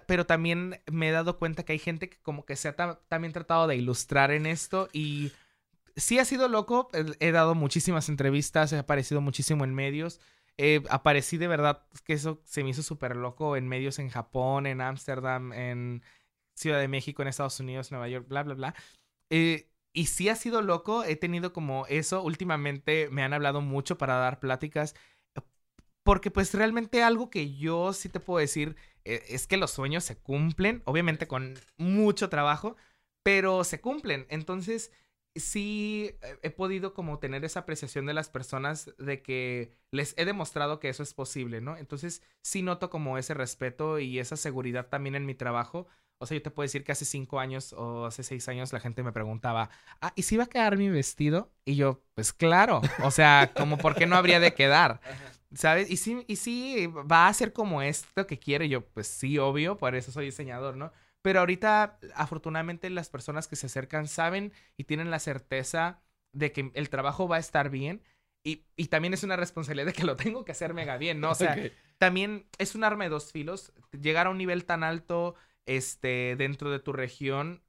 pero 0.07 0.27
también 0.27 0.81
me 0.91 1.09
he 1.09 1.13
dado 1.13 1.39
cuenta 1.39 1.65
que 1.65 1.73
hay 1.73 1.79
gente 1.79 2.09
que 2.11 2.19
como 2.21 2.45
que 2.45 2.57
se 2.57 2.69
ha 2.69 2.77
ta- 2.77 3.01
también 3.09 3.33
tratado 3.33 3.67
de 3.67 3.77
ilustrar 3.77 4.31
en 4.33 4.47
esto 4.47 4.89
y 4.93 5.33
sí 5.97 6.19
ha 6.19 6.25
sido 6.25 6.49
loco. 6.49 6.91
He, 6.93 7.29
he 7.29 7.33
dado 7.33 7.55
muchísimas 7.55 8.09
entrevistas, 8.09 8.73
he 8.73 8.79
aparecido 8.79 9.21
muchísimo 9.21 9.65
en 9.65 9.75
medios. 9.75 10.21
Eh, 10.59 10.83
aparecí 10.91 11.39
de 11.39 11.49
verdad 11.49 11.87
que 12.05 12.15
eso 12.15 12.43
se 12.45 12.63
me 12.65 12.71
hizo 12.71 12.83
súper 12.83 13.17
loco 13.17 13.57
en 13.57 13.69
medios 13.69 13.99
en 13.99 14.11
Japón, 14.11 14.67
en 14.67 14.81
Ámsterdam, 14.81 15.53
en 15.53 16.03
Ciudad 16.55 16.81
de 16.81 16.89
México, 16.89 17.23
en 17.23 17.29
Estados 17.29 17.61
Unidos, 17.61 17.91
Nueva 17.91 18.09
York, 18.09 18.27
bla, 18.29 18.43
bla, 18.43 18.55
bla. 18.55 18.75
Eh, 19.31 19.69
y 19.93 20.07
sí 20.07 20.29
ha 20.29 20.37
sido 20.37 20.63
loco, 20.63 21.05
he 21.05 21.17
tenido 21.17 21.53
como 21.53 21.87
eso, 21.89 22.23
últimamente 22.23 23.09
me 23.11 23.23
han 23.23 23.33
hablado 23.35 23.61
mucho 23.61 23.99
para 23.99 24.15
dar 24.17 24.41
pláticas, 24.41 24.95
porque 26.05 26.31
pues 26.31 26.53
realmente 26.55 27.03
algo 27.03 27.31
que 27.31 27.55
yo 27.55 27.93
sí 27.93 28.09
te 28.09 28.21
puedo 28.21 28.39
decir 28.39 28.77
eh, 29.05 29.25
es 29.29 29.47
que 29.47 29.57
los 29.57 29.71
sueños 29.71 30.05
se 30.05 30.17
cumplen, 30.17 30.83
obviamente 30.85 31.27
con 31.27 31.55
mucho 31.77 32.29
trabajo, 32.29 32.77
pero 33.23 33.65
se 33.65 33.81
cumplen. 33.81 34.27
Entonces, 34.29 34.91
sí 35.35 36.15
he 36.43 36.51
podido 36.51 36.93
como 36.95 37.19
tener 37.19 37.45
esa 37.45 37.61
apreciación 37.61 38.07
de 38.07 38.15
las 38.15 38.29
personas 38.29 38.91
de 38.99 39.23
que 39.23 39.73
les 39.91 40.15
he 40.19 40.25
demostrado 40.25 40.79
que 40.79 40.89
eso 40.89 41.03
es 41.03 41.15
posible, 41.15 41.61
¿no? 41.61 41.77
Entonces, 41.77 42.23
sí 42.43 42.63
noto 42.63 42.91
como 42.91 43.19
ese 43.19 43.35
respeto 43.35 43.99
y 43.99 44.19
esa 44.19 44.37
seguridad 44.37 44.89
también 44.89 45.15
en 45.15 45.27
mi 45.27 45.35
trabajo. 45.35 45.87
O 46.19 46.27
sea, 46.27 46.37
yo 46.37 46.43
te 46.43 46.51
puedo 46.51 46.65
decir 46.65 46.85
que 46.85 46.93
hace 46.93 47.05
cinco 47.05 47.41
años 47.41 47.73
o 47.73 48.07
hace 48.07 48.23
seis 48.23 48.47
años 48.49 48.73
la 48.73 48.81
gente 48.81 49.03
me 49.03 49.13
preguntaba, 49.13 49.71
ah, 50.01 50.13
¿y 50.15 50.23
si 50.23 50.37
va 50.37 50.45
a 50.45 50.49
quedar 50.49 50.77
mi 50.77 50.89
vestido? 50.89 51.51
Y 51.65 51.75
yo, 51.75 52.05
pues 52.15 52.33
claro, 52.33 52.81
o 53.03 53.11
sea, 53.11 53.53
como 53.57 53.77
por 53.79 53.95
qué 53.97 54.07
no 54.07 54.17
habría 54.17 54.39
de 54.39 54.55
quedar, 54.55 55.01
¿sabes? 55.55 55.91
Y 55.91 55.97
sí, 55.97 56.25
y 56.27 56.37
sí 56.37 56.87
va 56.89 57.29
a 57.29 57.35
ser 57.35 57.53
como 57.53 57.83
esto 57.83 58.27
que 58.27 58.39
quiero 58.39 58.65
yo, 58.65 58.85
pues 58.87 59.07
sí, 59.07 59.39
obvio, 59.39 59.79
por 59.79 59.95
eso 59.95 60.13
soy 60.13 60.27
diseñador, 60.27 60.77
¿no? 60.77 60.93
Pero 61.23 61.41
ahorita, 61.41 61.99
afortunadamente, 62.15 62.91
las 62.91 63.09
personas 63.09 63.47
que 63.49 63.57
se 63.57 63.67
acercan 63.67 64.09
saben 64.09 64.53
y 64.77 64.85
tienen 64.85 65.11
la 65.11 65.21
certeza 65.21 66.03
de 66.33 66.53
que 66.53 66.73
el 66.75 66.91
trabajo 66.91 67.29
va 67.29 67.37
a 67.37 67.41
estar 67.41 67.71
bien. 67.71 68.03
Y, 68.45 68.65
y 68.75 68.87
también 68.87 69.15
es 69.15 69.23
una 69.23 69.37
responsabilidad 69.37 69.87
de 69.87 69.93
que 69.93 70.05
lo 70.05 70.17
tengo 70.17 70.45
que 70.45 70.53
hacer 70.53 70.75
mega 70.75 70.97
bien, 70.97 71.21
¿no? 71.21 71.31
O 71.31 71.35
sea, 71.37 71.57
también 71.99 72.47
es 72.59 72.75
un 72.75 72.83
arma 72.83 73.05
de 73.05 73.11
dos 73.11 73.31
filos. 73.31 73.73
Llegar 73.93 74.27
a 74.27 74.31
un 74.31 74.39
nivel 74.39 74.65
tan 74.65 74.83
alto 74.83 75.37
este, 75.67 76.35
dentro 76.37 76.71
de 76.71 76.81
tu 76.81 76.93
región 76.93 77.63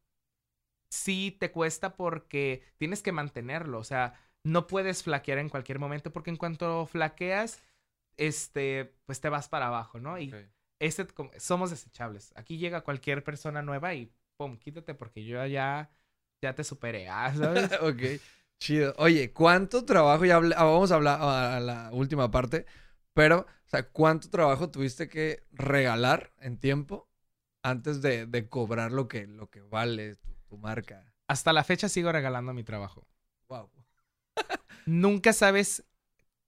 sí 0.89 1.36
te 1.39 1.51
cuesta 1.51 1.95
porque 1.95 2.63
tienes 2.77 3.01
que 3.03 3.11
mantenerlo. 3.11 3.79
O 3.79 3.84
sea, 3.84 4.13
no 4.43 4.67
puedes 4.67 5.03
flaquear 5.03 5.39
en 5.39 5.49
cualquier 5.49 5.79
momento 5.79 6.11
porque 6.11 6.29
en 6.29 6.38
cuanto 6.38 6.86
flaqueas, 6.86 7.61
este, 8.18 8.95
pues 9.05 9.22
te 9.22 9.30
vas 9.30 9.49
para 9.49 9.68
abajo, 9.68 9.99
¿no? 9.99 10.20
Y 10.20 10.34
este, 10.80 11.07
somos 11.38 11.70
desechables. 11.70 12.34
Aquí 12.36 12.57
llega 12.57 12.82
cualquier 12.82 13.24
persona 13.24 13.61
nueva 13.61 13.93
y 13.93 14.11
pum, 14.38 14.57
quítate 14.57 14.93
porque 14.93 15.24
yo 15.24 15.45
ya, 15.45 15.91
ya 16.41 16.55
te 16.55 16.64
superé, 16.64 17.09
ah, 17.09 17.34
¿sabes? 17.36 17.70
ok, 17.82 18.22
chido. 18.59 18.93
Oye, 18.97 19.32
¿cuánto 19.32 19.86
trabajo, 19.86 20.26
ya 20.26 20.38
ah, 20.38 20.64
vamos 20.64 20.91
a 20.91 20.95
hablar 20.95 21.20
a 21.22 21.59
la 21.59 21.89
última 21.91 22.32
parte, 22.32 22.66
pero, 23.14 23.39
o 23.41 23.70
sea, 23.70 23.89
¿cuánto 23.89 24.30
trabajo 24.30 24.70
tuviste 24.70 25.07
que 25.07 25.45
regalar 25.51 26.34
en 26.39 26.57
tiempo 26.57 27.09
antes 27.61 28.01
de, 28.01 28.26
de 28.26 28.49
cobrar 28.49 28.91
lo 28.91 29.07
que, 29.07 29.28
lo 29.28 29.49
que 29.49 29.61
vale 29.61 30.16
tu, 30.16 30.57
marca? 30.57 31.11
Hasta 31.28 31.53
la 31.53 31.64
fecha 31.64 31.89
sigo 31.89 32.11
regalando 32.11 32.53
mi 32.53 32.64
trabajo. 32.64 33.07
Wow. 33.47 33.72
Nunca 34.86 35.34
sabes 35.34 35.84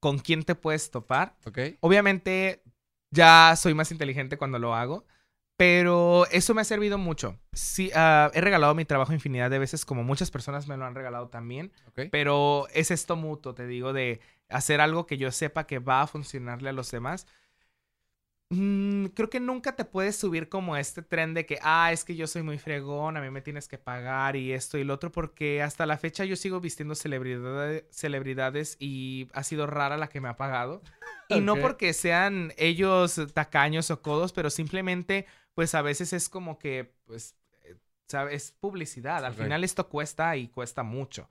con 0.06 0.20
quién 0.20 0.44
te 0.44 0.54
puedes 0.54 0.92
topar. 0.92 1.36
Obviamente 1.80 2.62
ya 3.10 3.56
soy 3.58 3.74
más 3.74 3.92
inteligente 3.92 4.38
cuando 4.38 4.60
lo 4.60 4.76
hago. 4.76 5.04
Pero 5.58 6.28
eso 6.30 6.54
me 6.54 6.62
ha 6.62 6.64
servido 6.64 7.00
mucho. 7.00 7.40
Sí, 7.54 7.90
ah, 7.96 8.30
he 8.36 8.42
regalado 8.42 8.76
mi 8.76 8.86
trabajo 8.86 9.14
infinidad 9.14 9.50
de 9.50 9.58
veces, 9.58 9.84
como 9.84 10.04
muchas 10.04 10.30
personas 10.30 10.68
me 10.68 10.78
lo 10.78 10.86
han 10.86 10.94
regalado 10.94 11.30
también. 11.30 11.72
Pero 12.12 12.68
es 12.72 12.92
esto 12.92 13.16
mutuo, 13.16 13.56
te 13.56 13.66
digo, 13.66 13.94
de 13.94 14.20
hacer 14.48 14.80
algo 14.80 15.08
que 15.08 15.18
yo 15.18 15.32
sepa 15.32 15.66
que 15.66 15.80
va 15.80 16.04
a 16.04 16.08
funcionarle 16.08 16.70
a 16.70 16.74
los 16.74 16.92
demás. 16.92 17.26
Mm, 18.56 19.08
creo 19.08 19.30
que 19.30 19.42
nunca 19.42 19.76
te 19.76 19.84
puedes 19.84 20.16
subir 20.16 20.48
como 20.48 20.78
este 20.78 21.02
tren 21.02 21.34
de 21.34 21.46
que, 21.46 21.60
ah, 21.62 21.92
es 21.92 22.06
que 22.06 22.16
yo 22.16 22.26
soy 22.26 22.42
muy 22.42 22.58
fregón, 22.58 23.18
a 23.18 23.22
mí 23.22 23.30
me 23.30 23.42
tienes 23.42 23.68
que 23.68 23.78
pagar 23.78 24.38
y 24.38 24.54
esto 24.54 24.78
y 24.78 24.86
lo 24.86 24.94
otro, 24.94 25.12
porque 25.12 25.62
hasta 25.62 25.86
la 25.86 25.98
fecha 25.98 26.24
yo 26.24 26.38
sigo 26.38 26.62
vistiendo 26.62 26.96
celebridades, 26.96 27.84
celebridades 27.90 28.78
y 28.80 29.28
ha 29.34 29.44
sido 29.44 29.68
rara 29.68 29.98
la 29.98 30.08
que 30.08 30.22
me 30.22 30.30
ha 30.30 30.38
pagado. 30.38 30.82
Y 31.28 31.42
no 31.42 31.56
porque 31.56 31.94
sean 31.94 32.54
ellos 32.56 33.20
tacaños 33.34 33.90
o 33.90 34.04
codos, 34.04 34.32
pero 34.32 34.52
simplemente, 34.52 35.26
pues 35.56 35.74
a 35.74 35.82
veces 35.82 36.14
es 36.14 36.30
como 36.30 36.60
que, 36.60 36.94
pues, 37.06 37.36
eh, 37.64 37.78
¿sabes? 38.08 38.36
Es 38.36 38.52
publicidad. 38.52 39.26
Al 39.26 39.34
final 39.34 39.64
esto 39.64 39.90
cuesta 39.90 40.38
y 40.38 40.50
cuesta 40.50 40.84
mucho. 40.84 41.28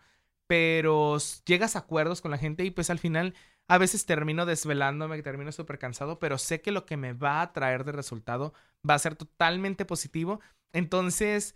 Pero 0.48 1.18
llegas 1.46 1.76
a 1.76 1.80
acuerdos 1.80 2.20
con 2.20 2.32
la 2.32 2.38
gente 2.38 2.64
y 2.64 2.72
pues 2.72 2.90
al 2.90 2.98
final 2.98 3.34
a 3.68 3.78
veces 3.78 4.06
termino 4.06 4.46
desvelándome, 4.46 5.22
termino 5.22 5.52
súper 5.52 5.78
cansado, 5.78 6.18
pero 6.18 6.38
sé 6.38 6.60
que 6.60 6.70
lo 6.70 6.84
que 6.86 6.96
me 6.96 7.12
va 7.12 7.40
a 7.40 7.52
traer 7.52 7.84
de 7.84 7.92
resultado 7.92 8.52
va 8.88 8.94
a 8.94 8.98
ser 8.98 9.16
totalmente 9.16 9.84
positivo. 9.84 10.40
Entonces, 10.72 11.54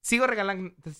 sigo, 0.00 0.26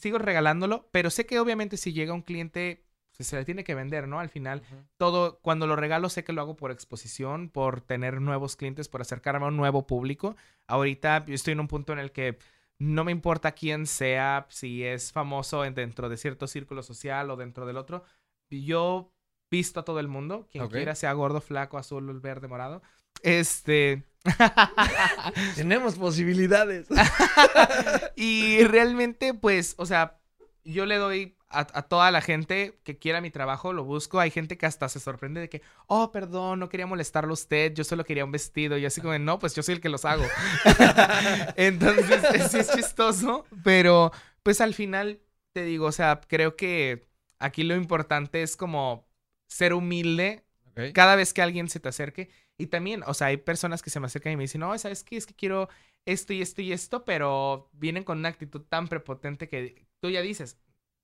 sigo 0.01 0.19
regalándolo, 0.19 0.89
pero 0.91 1.11
sé 1.11 1.27
que 1.27 1.39
obviamente 1.39 1.77
si 1.77 1.93
llega 1.93 2.13
un 2.13 2.23
cliente, 2.23 2.85
pues, 3.17 3.29
se 3.29 3.37
le 3.37 3.45
tiene 3.45 3.63
que 3.63 3.75
vender, 3.75 4.09
¿no? 4.09 4.19
Al 4.19 4.31
final, 4.31 4.63
todo, 4.97 5.39
cuando 5.41 5.67
lo 5.67 5.77
regalo, 5.77 6.09
sé 6.09 6.25
que 6.25 6.33
lo 6.33 6.41
hago 6.41 6.57
por 6.57 6.73
exposición, 6.73 7.51
por 7.51 7.81
tener 7.81 8.21
nuevos 8.21 8.57
clientes, 8.57 8.89
por 8.89 9.01
acercarme 9.01 9.45
a 9.45 9.49
un 9.49 9.57
nuevo 9.57 9.87
público. 9.87 10.37
Ahorita 10.67 11.25
yo 11.27 11.35
estoy 11.35 11.53
en 11.53 11.61
un 11.61 11.69
punto 11.69 11.93
en 11.93 12.01
el 12.01 12.11
que 12.11 12.39
no 12.81 13.05
me 13.05 13.13
importa 13.13 13.53
quién 13.53 13.87
sea, 13.87 14.47
si 14.51 14.85
es 14.85 15.13
famoso 15.13 15.63
dentro 15.63 16.09
de 16.09 16.17
cierto 16.17 16.47
círculo 16.47 16.83
social 16.83 17.31
o 17.31 17.37
dentro 17.37 17.67
del 17.67 17.77
otro. 17.77 18.05
Yo 18.51 19.13
visto 19.51 19.81
a 19.81 19.85
todo 19.85 20.01
el 20.01 20.09
mundo. 20.09 20.49
Quien 20.51 20.69
quiera, 20.69 20.95
sea 20.95 21.13
gordo, 21.13 21.41
flaco, 21.41 21.79
azul, 21.79 22.21
verde, 22.21 22.49
morado. 22.49 22.83
Este. 23.23 24.05
Tenemos 25.57 25.97
posibilidades. 25.97 26.87
y 28.17 28.65
realmente, 28.65 29.35
pues, 29.35 29.75
o 29.79 29.87
sea, 29.87 30.19
yo 30.65 30.87
le 30.87 30.97
doy 30.97 31.39
a, 31.51 31.65
toda 31.83 32.11
la 32.11 32.21
gente 32.21 32.79
que 32.85 32.99
quiera 32.99 33.21
mi 33.21 33.31
trabajo, 33.31 33.73
lo 33.73 33.85
busco. 33.85 34.21
Hay 34.21 34.31
gente 34.31 34.59
que 34.59 34.67
hasta 34.67 34.89
se 34.89 35.01
sorprende 35.01 35.41
de 35.41 35.49
que, 35.49 35.63
oh, 35.87 36.13
perdón, 36.13 36.61
no 36.61 36.69
quería 36.69 36.87
molestarlo 36.87 37.31
a 37.31 37.35
usted, 37.35 37.73
yo 37.73 37.85
solo 37.85 38.05
quería 38.05 38.25
un 38.25 38.33
vestido. 38.33 38.77
Y 38.77 38.85
así 38.85 39.01
como, 39.01 39.19
no, 39.19 39.39
pues 39.39 39.55
yo 39.55 39.63
soy 39.63 39.77
el 39.77 39.81
que 39.81 39.89
los 39.89 40.05
hago. 40.05 40.25
Entonces, 41.57 42.51
sí 42.51 42.59
es 42.59 42.71
chistoso, 42.71 43.47
pero 43.65 44.13
pues 44.43 44.61
al 44.61 44.75
final 44.75 45.21
te 45.53 45.63
digo, 45.63 45.87
o 45.87 45.93
sea, 45.93 46.21
creo 46.27 46.57
que 46.57 47.09
aquí 47.39 47.63
lo 47.63 47.75
importante 47.75 48.43
es 48.43 48.57
como 48.57 49.08
ser 49.49 49.75
humilde 49.75 50.45
cada 50.93 51.17
vez 51.17 51.35
que 51.35 51.43
alguien 51.43 51.69
se 51.69 51.81
te 51.81 51.89
acerque. 51.89 52.31
Y 52.57 52.69
también, 52.69 53.03
o 53.07 53.15
sea, 53.15 53.29
hay 53.29 53.37
personas 53.39 53.83
que 53.83 53.91
se 53.91 54.01
me 54.01 54.07
acercan 54.07 54.33
y 54.33 54.37
me 54.37 54.45
dicen, 54.45 54.61
no, 54.61 54.77
¿sabes 54.79 55.03
qué? 55.05 55.17
Es 55.17 55.27
que 55.27 55.35
quiero 55.35 55.69
esto 56.07 56.33
y 56.33 56.43
esto 56.43 56.63
y 56.63 56.73
esto, 56.73 57.05
pero 57.05 57.69
vienen 57.73 58.05
con 58.05 58.19
una 58.19 58.29
actitud 58.29 58.63
tan 58.63 58.89
prepotente 58.89 59.49
que 59.49 59.87
tú 60.01 60.11
ya 60.11 60.23
dices, 60.23 60.59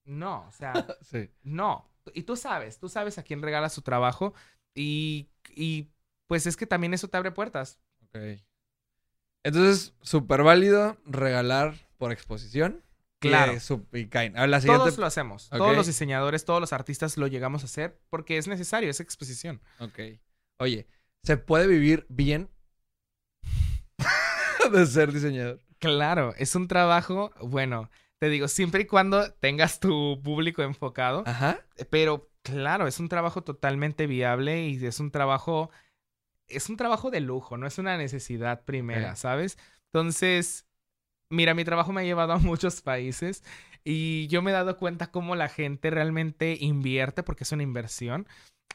no, 0.04 0.46
o 0.48 0.52
sea, 0.52 0.72
no. 1.42 1.90
Y 2.12 2.22
tú 2.24 2.36
sabes, 2.36 2.78
tú 2.78 2.88
sabes 2.88 3.18
a 3.18 3.22
quién 3.22 3.42
regala 3.42 3.68
su 3.68 3.82
trabajo 3.82 4.34
y, 4.74 5.30
y 5.54 5.90
pues 6.26 6.46
es 6.46 6.56
que 6.56 6.66
también 6.66 6.94
eso 6.94 7.08
te 7.08 7.16
abre 7.16 7.30
puertas. 7.32 7.80
Ok. 8.02 8.44
Entonces, 9.42 9.94
súper 10.02 10.42
válido 10.42 10.96
regalar 11.04 11.74
por 11.98 12.12
exposición. 12.12 12.83
Claro. 13.28 13.52
Todos 14.78 14.98
lo 14.98 15.06
hacemos. 15.06 15.48
Todos 15.50 15.76
los 15.76 15.86
diseñadores, 15.86 16.44
todos 16.44 16.60
los 16.60 16.72
artistas 16.72 17.16
lo 17.16 17.26
llegamos 17.26 17.62
a 17.62 17.66
hacer 17.66 17.98
porque 18.10 18.38
es 18.38 18.48
necesario, 18.48 18.90
es 18.90 19.00
exposición. 19.00 19.60
Ok. 19.78 19.98
Oye, 20.58 20.86
¿se 21.22 21.36
puede 21.36 21.66
vivir 21.66 22.06
bien 22.08 22.50
de 24.72 24.86
ser 24.86 25.12
diseñador? 25.12 25.60
Claro, 25.78 26.34
es 26.38 26.54
un 26.54 26.68
trabajo, 26.68 27.32
bueno, 27.40 27.90
te 28.18 28.28
digo, 28.28 28.48
siempre 28.48 28.82
y 28.82 28.86
cuando 28.86 29.32
tengas 29.32 29.80
tu 29.80 30.20
público 30.22 30.62
enfocado. 30.62 31.24
Ajá. 31.26 31.58
Pero 31.90 32.30
claro, 32.42 32.86
es 32.86 33.00
un 33.00 33.08
trabajo 33.08 33.42
totalmente 33.42 34.06
viable 34.06 34.68
y 34.68 34.84
es 34.84 35.00
un 35.00 35.10
trabajo, 35.10 35.70
es 36.46 36.68
un 36.68 36.76
trabajo 36.76 37.10
de 37.10 37.20
lujo, 37.20 37.56
no 37.56 37.66
es 37.66 37.78
una 37.78 37.96
necesidad 37.96 38.64
primera, 38.64 39.16
¿sabes? 39.16 39.58
Entonces, 39.92 40.66
Mira, 41.34 41.54
mi 41.54 41.64
trabajo 41.64 41.92
me 41.92 42.00
ha 42.00 42.04
llevado 42.04 42.32
a 42.32 42.38
muchos 42.38 42.80
países 42.80 43.42
y 43.84 44.26
yo 44.28 44.40
me 44.42 44.50
he 44.50 44.54
dado 44.54 44.76
cuenta 44.78 45.10
cómo 45.10 45.36
la 45.36 45.48
gente 45.48 45.90
realmente 45.90 46.56
invierte, 46.58 47.22
porque 47.22 47.44
es 47.44 47.52
una 47.52 47.62
inversión. 47.62 48.26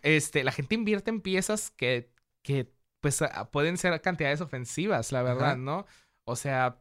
Este, 0.01 0.43
la 0.43 0.51
gente 0.51 0.76
invierte 0.76 1.10
en 1.10 1.22
piezas 1.22 1.72
que, 1.72 2.12
que 2.43 2.72
pues 3.01 3.24
pueden 3.51 3.78
ser 3.78 3.99
cantidades 4.01 4.41
ofensivas, 4.41 5.12
la 5.12 5.24
verdad, 5.24 5.57
¿no? 5.57 5.86
O 6.26 6.36
sea, 6.36 6.80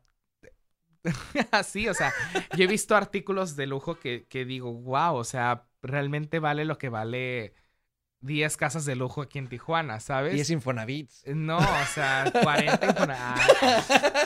así, 1.53 1.89
o 1.89 1.95
sea, 1.95 2.13
yo 2.57 2.65
he 2.65 2.67
visto 2.67 2.97
artículos 2.97 3.57
de 3.57 3.67
lujo 3.67 3.99
que, 3.99 4.27
que 4.29 4.45
digo, 4.45 4.73
wow, 4.73 5.15
o 5.15 5.25
sea, 5.25 5.67
realmente 5.83 6.39
vale 6.39 6.65
lo 6.65 6.77
que 6.79 6.89
vale 6.89 7.55
10 8.21 8.57
casas 8.57 8.85
de 8.85 8.97
lujo 8.97 9.23
aquí 9.23 9.39
en 9.39 9.49
Tijuana, 9.49 10.01
¿sabes? 10.01 10.35
10 10.35 10.51
Infonavits. 10.51 11.25
No, 11.27 11.59
o 11.59 11.87
sea, 11.95 12.31
40 12.43 12.87
Infonavits. 12.87 13.45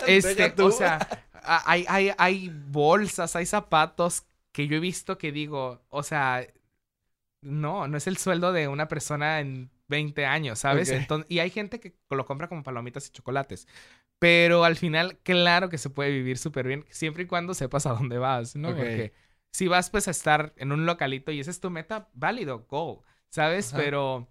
Este, 0.07 0.53
o 0.61 0.71
sea, 0.73 1.22
hay, 1.45 1.85
hay, 1.89 2.13
hay 2.19 2.51
bolsas, 2.69 3.37
hay 3.37 3.47
zapatos 3.47 4.25
que 4.53 4.67
yo 4.69 4.77
he 4.77 4.81
visto 4.81 5.19
que 5.19 5.33
digo, 5.33 5.83
o 5.89 6.03
sea, 6.03 6.47
no, 7.41 7.89
no 7.89 7.97
es 7.97 8.07
el 8.07 8.17
sueldo 8.19 8.53
de 8.53 8.69
una 8.69 8.89
persona 8.89 9.41
en 9.41 9.71
20 9.89 10.27
años, 10.27 10.61
¿sabes? 10.61 10.93
Entonces, 10.93 11.27
y 11.31 11.41
hay 11.41 11.51
gente 11.51 11.81
que 11.81 11.95
lo 12.11 12.25
compra 12.27 12.49
como 12.49 12.63
palomitas 12.63 13.09
y 13.09 13.11
chocolates. 13.13 13.67
Pero 14.19 14.65
al 14.65 14.77
final, 14.77 15.19
claro 15.25 15.69
que 15.69 15.79
se 15.79 15.91
puede 15.91 16.11
vivir 16.13 16.39
súper 16.39 16.67
bien, 16.69 16.87
siempre 16.91 17.25
y 17.25 17.27
cuando 17.27 17.55
sepas 17.55 17.87
a 17.87 17.93
dónde 17.95 18.19
vas, 18.19 18.57
¿no? 18.57 18.75
Porque 18.77 19.13
si 19.53 19.69
vas 19.69 19.91
pues 19.91 20.09
a 20.09 20.13
estar 20.13 20.55
en 20.57 20.73
un 20.73 20.87
localito 20.87 21.33
y 21.33 21.41
esa 21.41 21.51
es 21.51 21.61
tu 21.61 21.71
meta, 21.71 22.09
válido, 22.15 22.67
go, 22.69 23.05
¿sabes? 23.31 23.69
Ajá. 23.69 23.79
Pero 23.79 24.29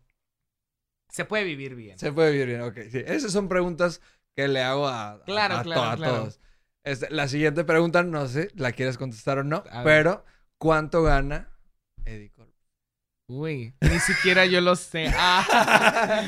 se 1.09 1.26
puede 1.26 1.43
vivir 1.43 1.76
bien. 1.76 1.97
Se 1.99 2.12
puede 2.12 2.32
vivir 2.32 2.47
bien, 2.47 2.62
ok. 2.62 2.78
Sí, 2.89 3.03
esas 3.05 3.32
son 3.32 3.47
preguntas 3.49 4.01
que 4.36 4.47
le 4.47 4.62
hago 4.62 4.88
a, 4.88 5.12
a- 5.12 5.16
Claro, 5.26 5.55
a, 5.59 5.64
claro, 5.64 5.82
to- 5.82 5.89
a 5.91 5.97
claro. 5.97 6.14
todos. 6.14 6.39
Este, 6.84 7.09
la 7.11 7.27
siguiente 7.27 7.63
pregunta, 7.63 8.03
no 8.03 8.27
sé, 8.27 8.49
la 8.55 8.71
quieres 8.71 8.97
contestar 8.97 9.38
o 9.39 9.43
no, 9.43 9.63
A 9.69 9.84
ver. 9.84 10.03
pero 10.03 10.25
¿cuánto 10.57 11.03
gana 11.03 11.49
Eddie 12.05 12.32
Corp? 12.32 12.49
Uy, 13.27 13.73
ni 13.82 13.99
siquiera 13.99 14.45
yo 14.45 14.59
lo 14.61 14.75
sé. 14.75 15.05
Ah. 15.15 16.23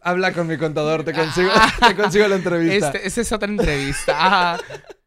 Habla 0.00 0.32
con 0.32 0.46
mi 0.46 0.56
contador, 0.56 1.02
te 1.04 1.12
consigo, 1.12 1.50
te 1.88 1.96
consigo 1.96 2.28
la 2.28 2.36
entrevista. 2.36 2.86
Este, 2.88 3.06
esa 3.06 3.20
es 3.20 3.32
otra 3.32 3.48
entrevista. 3.48 4.12
Ah, 4.16 4.58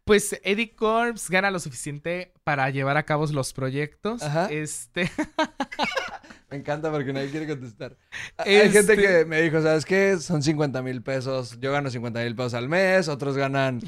pues 0.04 0.38
Eddie 0.44 0.76
Corps 0.76 1.30
gana 1.30 1.50
lo 1.50 1.60
suficiente 1.60 2.34
para 2.44 2.70
llevar 2.70 2.98
a 2.98 3.04
cabo 3.04 3.26
los 3.28 3.54
proyectos. 3.54 4.22
Ajá. 4.22 4.48
Este, 4.52 5.10
Me 6.52 6.58
encanta 6.58 6.92
porque 6.92 7.14
nadie 7.14 7.30
quiere 7.30 7.48
contestar. 7.48 7.96
Hay 8.38 8.72
gente 8.72 8.80
Este- 8.80 8.98
que 8.98 9.26
me 9.26 9.42
dijo, 9.42 9.62
¿sabes 9.62 9.86
qué? 9.86 10.18
Son 10.18 10.42
50 10.44 10.82
mil 10.82 11.02
pesos. 11.04 11.58
Yo 11.60 11.72
gano 11.72 11.90
50 11.90 12.20
mil 12.22 12.36
pesos 12.36 12.56
al 12.56 12.68
mes, 12.68 13.08
otros 13.08 13.38
ganan 13.38 13.80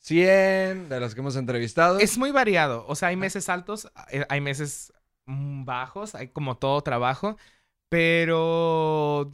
100 0.00 0.88
de 0.88 1.00
los 1.00 1.14
que 1.14 1.20
hemos 1.20 1.36
entrevistado. 1.36 1.98
es 1.98 2.18
muy 2.18 2.30
variado. 2.30 2.84
O 2.88 2.94
sea, 2.94 3.08
hay 3.08 3.16
meses 3.16 3.48
altos, 3.48 3.90
eh, 4.10 4.24
hay 4.28 4.40
meses 4.40 4.92
mm, 5.26 5.64
bajos, 5.64 6.14
hay 6.14 6.28
como 6.28 6.56
todo 6.58 6.80
trabajo, 6.82 7.36
pero 7.88 9.30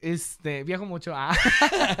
este 0.00 0.64
viajo 0.64 0.86
mucho. 0.86 1.12
Ah. 1.14 1.36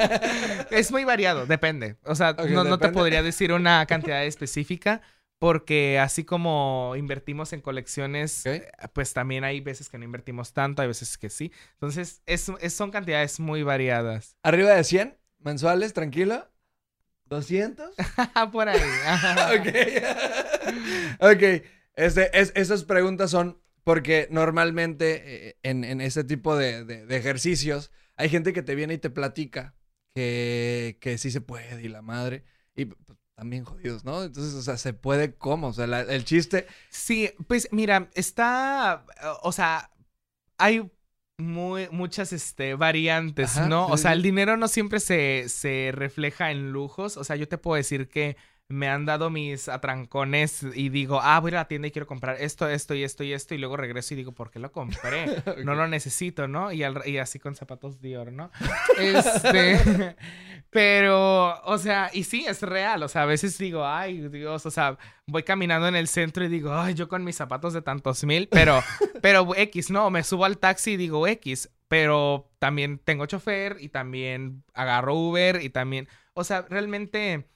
es 0.70 0.90
muy 0.92 1.04
variado, 1.04 1.46
depende. 1.46 1.96
O 2.04 2.14
sea, 2.14 2.32
no, 2.32 2.64
no 2.64 2.78
te 2.78 2.90
podría 2.90 3.22
decir 3.22 3.52
una 3.52 3.86
cantidad 3.86 4.24
específica. 4.24 5.00
Porque 5.40 5.98
así 5.98 6.24
como 6.24 6.94
invertimos 6.96 7.52
en 7.52 7.60
colecciones, 7.60 8.46
eh, 8.46 8.70
pues 8.94 9.12
también 9.12 9.44
hay 9.44 9.60
veces 9.60 9.90
que 9.90 9.98
no 9.98 10.04
invertimos 10.04 10.54
tanto, 10.54 10.80
hay 10.80 10.88
veces 10.88 11.18
que 11.18 11.28
sí. 11.28 11.52
Entonces, 11.72 12.22
es, 12.24 12.50
es- 12.60 12.72
son 12.72 12.90
cantidades 12.90 13.40
muy 13.40 13.62
variadas. 13.62 14.38
Arriba 14.42 14.70
de 14.70 14.84
100 14.84 15.18
mensuales, 15.40 15.92
tranquilo. 15.92 16.48
¿200? 17.34 17.90
Por 18.52 18.68
ahí. 18.68 18.80
ok. 19.58 19.66
ok. 21.20 21.62
Este, 21.96 22.38
es- 22.38 22.52
esas 22.54 22.84
preguntas 22.84 23.30
son 23.30 23.60
porque 23.84 24.28
normalmente 24.30 25.48
eh, 25.48 25.56
en, 25.62 25.84
en 25.84 26.00
ese 26.00 26.24
tipo 26.24 26.56
de, 26.56 26.84
de- 26.84 27.06
de 27.06 27.16
ejercicios 27.16 27.90
hay 28.16 28.28
gente 28.28 28.52
que 28.52 28.62
te 28.62 28.74
viene 28.74 28.94
y 28.94 28.98
te 28.98 29.10
platica 29.10 29.74
que, 30.14 30.98
que 31.00 31.18
sí 31.18 31.30
se 31.30 31.40
puede 31.40 31.82
y 31.82 31.88
la 31.88 32.02
madre. 32.02 32.44
Y 32.76 32.86
pues, 32.86 32.98
también 33.34 33.64
jodidos, 33.64 34.04
¿no? 34.04 34.22
Entonces, 34.22 34.54
o 34.54 34.62
sea, 34.62 34.76
se 34.76 34.92
puede 34.94 35.34
cómo. 35.34 35.68
O 35.68 35.72
sea, 35.72 35.86
la- 35.86 36.00
el 36.02 36.24
chiste. 36.24 36.66
Sí, 36.90 37.30
pues 37.48 37.68
mira, 37.72 38.08
está, 38.14 39.04
o 39.42 39.52
sea, 39.52 39.90
hay 40.56 40.90
muy, 41.38 41.88
muchas 41.90 42.32
este, 42.32 42.74
variantes, 42.74 43.56
Ajá, 43.56 43.68
¿no? 43.68 43.86
sí, 43.86 43.92
o 43.92 43.96
sea, 43.96 44.12
el 44.12 44.22
dinero 44.22 44.56
no 44.56 44.68
siempre 44.68 45.00
se, 45.00 45.46
se 45.48 45.90
refleja 45.92 46.50
en 46.50 46.70
lujos. 46.72 47.16
O 47.16 47.24
sea, 47.24 47.36
yo 47.36 47.48
te 47.48 47.58
puedo 47.58 47.76
decir 47.76 48.08
que 48.08 48.36
me 48.74 48.88
han 48.88 49.06
dado 49.06 49.30
mis 49.30 49.68
atrancones 49.68 50.66
y 50.74 50.88
digo, 50.88 51.20
ah, 51.22 51.38
voy 51.38 51.52
a 51.52 51.54
la 51.54 51.68
tienda 51.68 51.86
y 51.86 51.92
quiero 51.92 52.06
comprar 52.08 52.36
esto, 52.40 52.68
esto 52.68 52.94
y 52.94 53.04
esto 53.04 53.22
y 53.22 53.32
esto. 53.32 53.54
Y 53.54 53.58
luego 53.58 53.76
regreso 53.76 54.14
y 54.14 54.16
digo, 54.16 54.32
¿por 54.32 54.50
qué 54.50 54.58
lo 54.58 54.72
compré? 54.72 55.26
No 55.64 55.74
lo 55.74 55.86
necesito, 55.86 56.48
¿no? 56.48 56.72
Y, 56.72 56.82
al- 56.82 57.06
y 57.06 57.18
así 57.18 57.38
con 57.38 57.54
zapatos 57.54 58.00
Dior, 58.00 58.32
¿no? 58.32 58.50
Este, 58.98 60.16
pero, 60.70 61.62
o 61.64 61.78
sea, 61.78 62.10
y 62.12 62.24
sí, 62.24 62.44
es 62.48 62.62
real, 62.62 63.02
o 63.04 63.08
sea, 63.08 63.22
a 63.22 63.26
veces 63.26 63.56
digo, 63.58 63.86
ay, 63.86 64.28
Dios, 64.28 64.66
o 64.66 64.70
sea, 64.70 64.98
voy 65.26 65.44
caminando 65.44 65.86
en 65.86 65.94
el 65.96 66.08
centro 66.08 66.44
y 66.44 66.48
digo, 66.48 66.72
ay, 66.74 66.94
yo 66.94 67.08
con 67.08 67.22
mis 67.22 67.36
zapatos 67.36 67.72
de 67.74 67.82
tantos 67.82 68.24
mil, 68.24 68.48
pero, 68.48 68.82
pero 69.22 69.54
X, 69.54 69.90
no, 69.90 70.10
me 70.10 70.24
subo 70.24 70.44
al 70.44 70.58
taxi 70.58 70.92
y 70.92 70.96
digo 70.96 71.26
X, 71.28 71.70
pero 71.86 72.50
también 72.58 72.98
tengo 72.98 73.26
chofer 73.26 73.76
y 73.80 73.88
también 73.88 74.64
agarro 74.74 75.14
Uber 75.14 75.62
y 75.62 75.70
también, 75.70 76.08
o 76.32 76.42
sea, 76.42 76.62
realmente, 76.68 77.46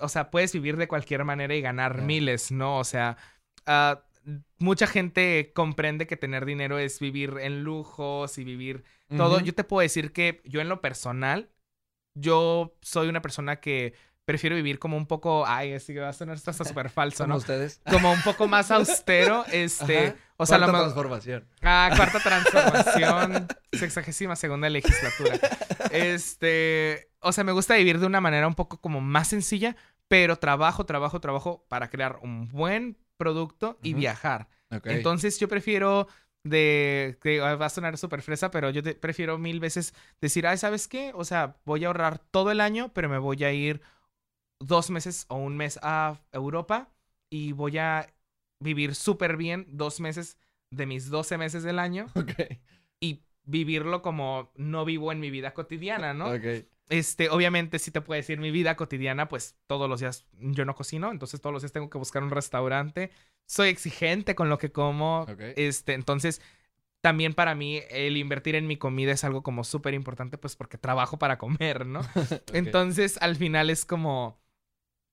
o 0.00 0.08
sea, 0.08 0.30
puedes 0.30 0.52
vivir 0.52 0.76
de 0.76 0.88
cualquier 0.88 1.24
manera 1.24 1.54
y 1.54 1.60
ganar 1.60 2.02
miles, 2.02 2.50
¿no? 2.52 2.78
O 2.78 2.84
sea, 2.84 3.16
ah, 3.66 4.02
mucha 4.58 4.86
gente 4.86 5.52
comprende 5.54 6.06
que 6.06 6.16
tener 6.16 6.44
dinero 6.44 6.78
es 6.78 7.00
vivir 7.00 7.34
en 7.40 7.62
lujos 7.64 8.38
y 8.38 8.44
vivir 8.44 8.84
todo. 9.16 9.40
Yo 9.40 9.54
te 9.54 9.64
puedo 9.64 9.80
decir 9.80 10.12
que 10.12 10.42
yo 10.44 10.60
en 10.60 10.68
lo 10.68 10.80
personal, 10.80 11.50
yo 12.14 12.76
soy 12.82 13.08
una 13.08 13.22
persona 13.22 13.56
que 13.56 13.94
prefiero 14.24 14.56
vivir 14.56 14.78
como 14.78 14.98
un 14.98 15.06
poco, 15.06 15.46
ay, 15.46 15.72
así 15.72 15.94
que 15.94 16.00
va 16.00 16.10
a 16.10 16.12
sonar 16.12 16.36
esto 16.36 16.50
hasta 16.50 16.66
súper 16.66 16.90
falso, 16.90 17.24
Como 17.24 17.32
¿no? 17.32 17.38
ustedes. 17.38 17.80
Como 17.90 18.12
un 18.12 18.20
poco 18.20 18.46
más 18.46 18.70
austero, 18.70 19.46
este, 19.50 20.08
Ajá. 20.08 20.16
o 20.36 20.44
sea, 20.44 20.58
Cuarta 20.58 20.78
transformación. 20.80 21.48
Ah, 21.62 21.90
cuarta 21.96 22.20
transformación, 22.22 23.48
sexagésima 23.72 24.36
segunda 24.36 24.68
legislatura. 24.68 25.38
Este, 25.90 27.07
o 27.20 27.32
sea, 27.32 27.44
me 27.44 27.52
gusta 27.52 27.76
vivir 27.76 27.98
de 27.98 28.06
una 28.06 28.20
manera 28.20 28.46
un 28.46 28.54
poco 28.54 28.80
como 28.80 29.00
más 29.00 29.28
sencilla, 29.28 29.76
pero 30.08 30.36
trabajo, 30.36 30.86
trabajo, 30.86 31.20
trabajo 31.20 31.64
para 31.68 31.90
crear 31.90 32.18
un 32.22 32.48
buen 32.48 32.96
producto 33.16 33.78
y 33.82 33.94
viajar. 33.94 34.48
Ok. 34.70 34.86
Entonces 34.86 35.38
yo 35.38 35.48
prefiero 35.48 36.06
de, 36.44 37.18
que 37.20 37.40
va 37.40 37.66
a 37.66 37.68
sonar 37.68 37.98
súper 37.98 38.22
fresa, 38.22 38.50
pero 38.50 38.70
yo 38.70 38.82
te- 38.82 38.94
prefiero 38.94 39.38
mil 39.38 39.60
veces 39.60 39.94
decir, 40.20 40.46
ay, 40.46 40.56
¿sabes 40.56 40.88
qué? 40.88 41.12
O 41.14 41.24
sea, 41.24 41.56
voy 41.64 41.84
a 41.84 41.88
ahorrar 41.88 42.18
todo 42.18 42.50
el 42.50 42.60
año, 42.60 42.92
pero 42.94 43.08
me 43.08 43.18
voy 43.18 43.42
a 43.44 43.52
ir 43.52 43.82
dos 44.60 44.90
meses 44.90 45.26
o 45.28 45.36
un 45.36 45.56
mes 45.56 45.78
a 45.82 46.20
Europa 46.32 46.90
y 47.30 47.52
voy 47.52 47.78
a 47.78 48.06
vivir 48.60 48.94
súper 48.94 49.36
bien 49.36 49.66
dos 49.70 50.00
meses 50.00 50.38
de 50.70 50.86
mis 50.86 51.10
12 51.10 51.38
meses 51.38 51.62
del 51.62 51.78
año 51.78 52.06
y 53.00 53.22
vivirlo 53.44 54.02
como 54.02 54.50
no 54.56 54.84
vivo 54.84 55.12
en 55.12 55.20
mi 55.20 55.30
vida 55.30 55.54
cotidiana, 55.54 56.14
¿no? 56.14 56.40
Este, 56.88 57.28
obviamente, 57.30 57.78
si 57.78 57.90
te 57.90 58.00
puedo 58.00 58.16
decir 58.16 58.38
mi 58.38 58.50
vida 58.50 58.76
cotidiana, 58.76 59.28
pues 59.28 59.56
todos 59.66 59.88
los 59.88 60.00
días 60.00 60.26
yo 60.38 60.64
no 60.64 60.74
cocino, 60.74 61.10
entonces 61.10 61.40
todos 61.40 61.52
los 61.52 61.62
días 61.62 61.72
tengo 61.72 61.90
que 61.90 61.98
buscar 61.98 62.22
un 62.22 62.30
restaurante. 62.30 63.10
Soy 63.46 63.68
exigente 63.68 64.34
con 64.34 64.48
lo 64.48 64.58
que 64.58 64.72
como. 64.72 65.26
Este, 65.56 65.94
entonces, 65.94 66.40
también 67.00 67.34
para 67.34 67.54
mí 67.54 67.80
el 67.90 68.16
invertir 68.16 68.54
en 68.54 68.66
mi 68.66 68.76
comida 68.76 69.12
es 69.12 69.24
algo 69.24 69.42
como 69.42 69.64
súper 69.64 69.94
importante, 69.94 70.38
pues 70.38 70.56
porque 70.56 70.78
trabajo 70.78 71.18
para 71.18 71.38
comer, 71.38 71.86
¿no? 71.86 72.00
Entonces, 72.52 73.18
al 73.20 73.36
final 73.36 73.70
es 73.70 73.84
como, 73.84 74.40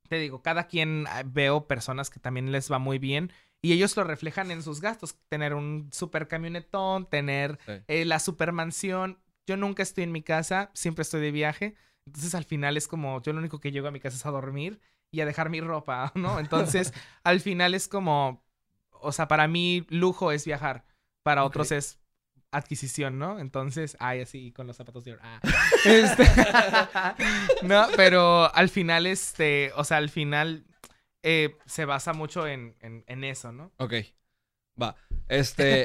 te 0.09 0.17
digo, 0.17 0.41
cada 0.41 0.67
quien 0.67 1.05
ah, 1.07 1.23
veo 1.25 1.67
personas 1.67 2.09
que 2.09 2.19
también 2.19 2.51
les 2.51 2.71
va 2.71 2.79
muy 2.79 2.99
bien 2.99 3.31
y 3.61 3.73
ellos 3.73 3.95
lo 3.97 4.03
reflejan 4.03 4.51
en 4.51 4.61
sus 4.61 4.81
gastos. 4.81 5.15
Tener 5.29 5.53
un 5.53 5.89
super 5.91 6.27
camionetón, 6.27 7.09
tener 7.09 7.57
Sí. 7.65 7.73
eh, 7.87 8.05
la 8.05 8.19
super 8.19 8.51
mansión. 8.51 9.19
Yo 9.47 9.57
nunca 9.57 9.83
estoy 9.83 10.03
en 10.03 10.11
mi 10.11 10.21
casa, 10.21 10.71
siempre 10.73 11.03
estoy 11.03 11.21
de 11.21 11.31
viaje. 11.31 11.75
Entonces, 12.05 12.35
al 12.35 12.45
final 12.45 12.77
es 12.77 12.87
como, 12.87 13.21
yo 13.21 13.33
lo 13.33 13.39
único 13.39 13.59
que 13.59 13.71
llego 13.71 13.87
a 13.87 13.91
mi 13.91 13.99
casa 13.99 14.17
es 14.17 14.25
a 14.25 14.31
dormir 14.31 14.79
y 15.11 15.21
a 15.21 15.25
dejar 15.25 15.49
mi 15.49 15.61
ropa, 15.61 16.11
¿no? 16.15 16.39
Entonces, 16.39 16.93
al 17.23 17.39
final 17.39 17.73
es 17.73 17.87
como, 17.87 18.43
o 18.91 19.11
sea, 19.11 19.27
para 19.27 19.47
mí 19.47 19.85
lujo 19.89 20.31
es 20.31 20.45
viajar, 20.45 20.85
para 21.23 21.43
otros 21.43 21.71
es 21.71 21.99
adquisición, 22.51 23.19
¿no? 23.19 23.39
Entonces, 23.39 23.97
ay, 23.99 24.21
así 24.21 24.51
con 24.51 24.67
los 24.67 24.77
zapatos 24.77 25.03
de 25.03 25.13
oro. 25.13 25.21
Ah. 25.23 25.39
Este, 25.85 26.25
no, 27.63 27.87
pero 27.95 28.53
al 28.55 28.69
final, 28.69 29.05
este, 29.05 29.71
o 29.75 29.83
sea, 29.83 29.97
al 29.97 30.09
final 30.09 30.65
eh, 31.21 31.57
se 31.65 31.85
basa 31.85 32.13
mucho 32.13 32.47
en, 32.47 32.75
en, 32.79 33.03
en 33.07 33.23
eso, 33.23 33.51
¿no? 33.51 33.71
Ok. 33.77 33.93
Va. 34.81 34.95
Este. 35.27 35.83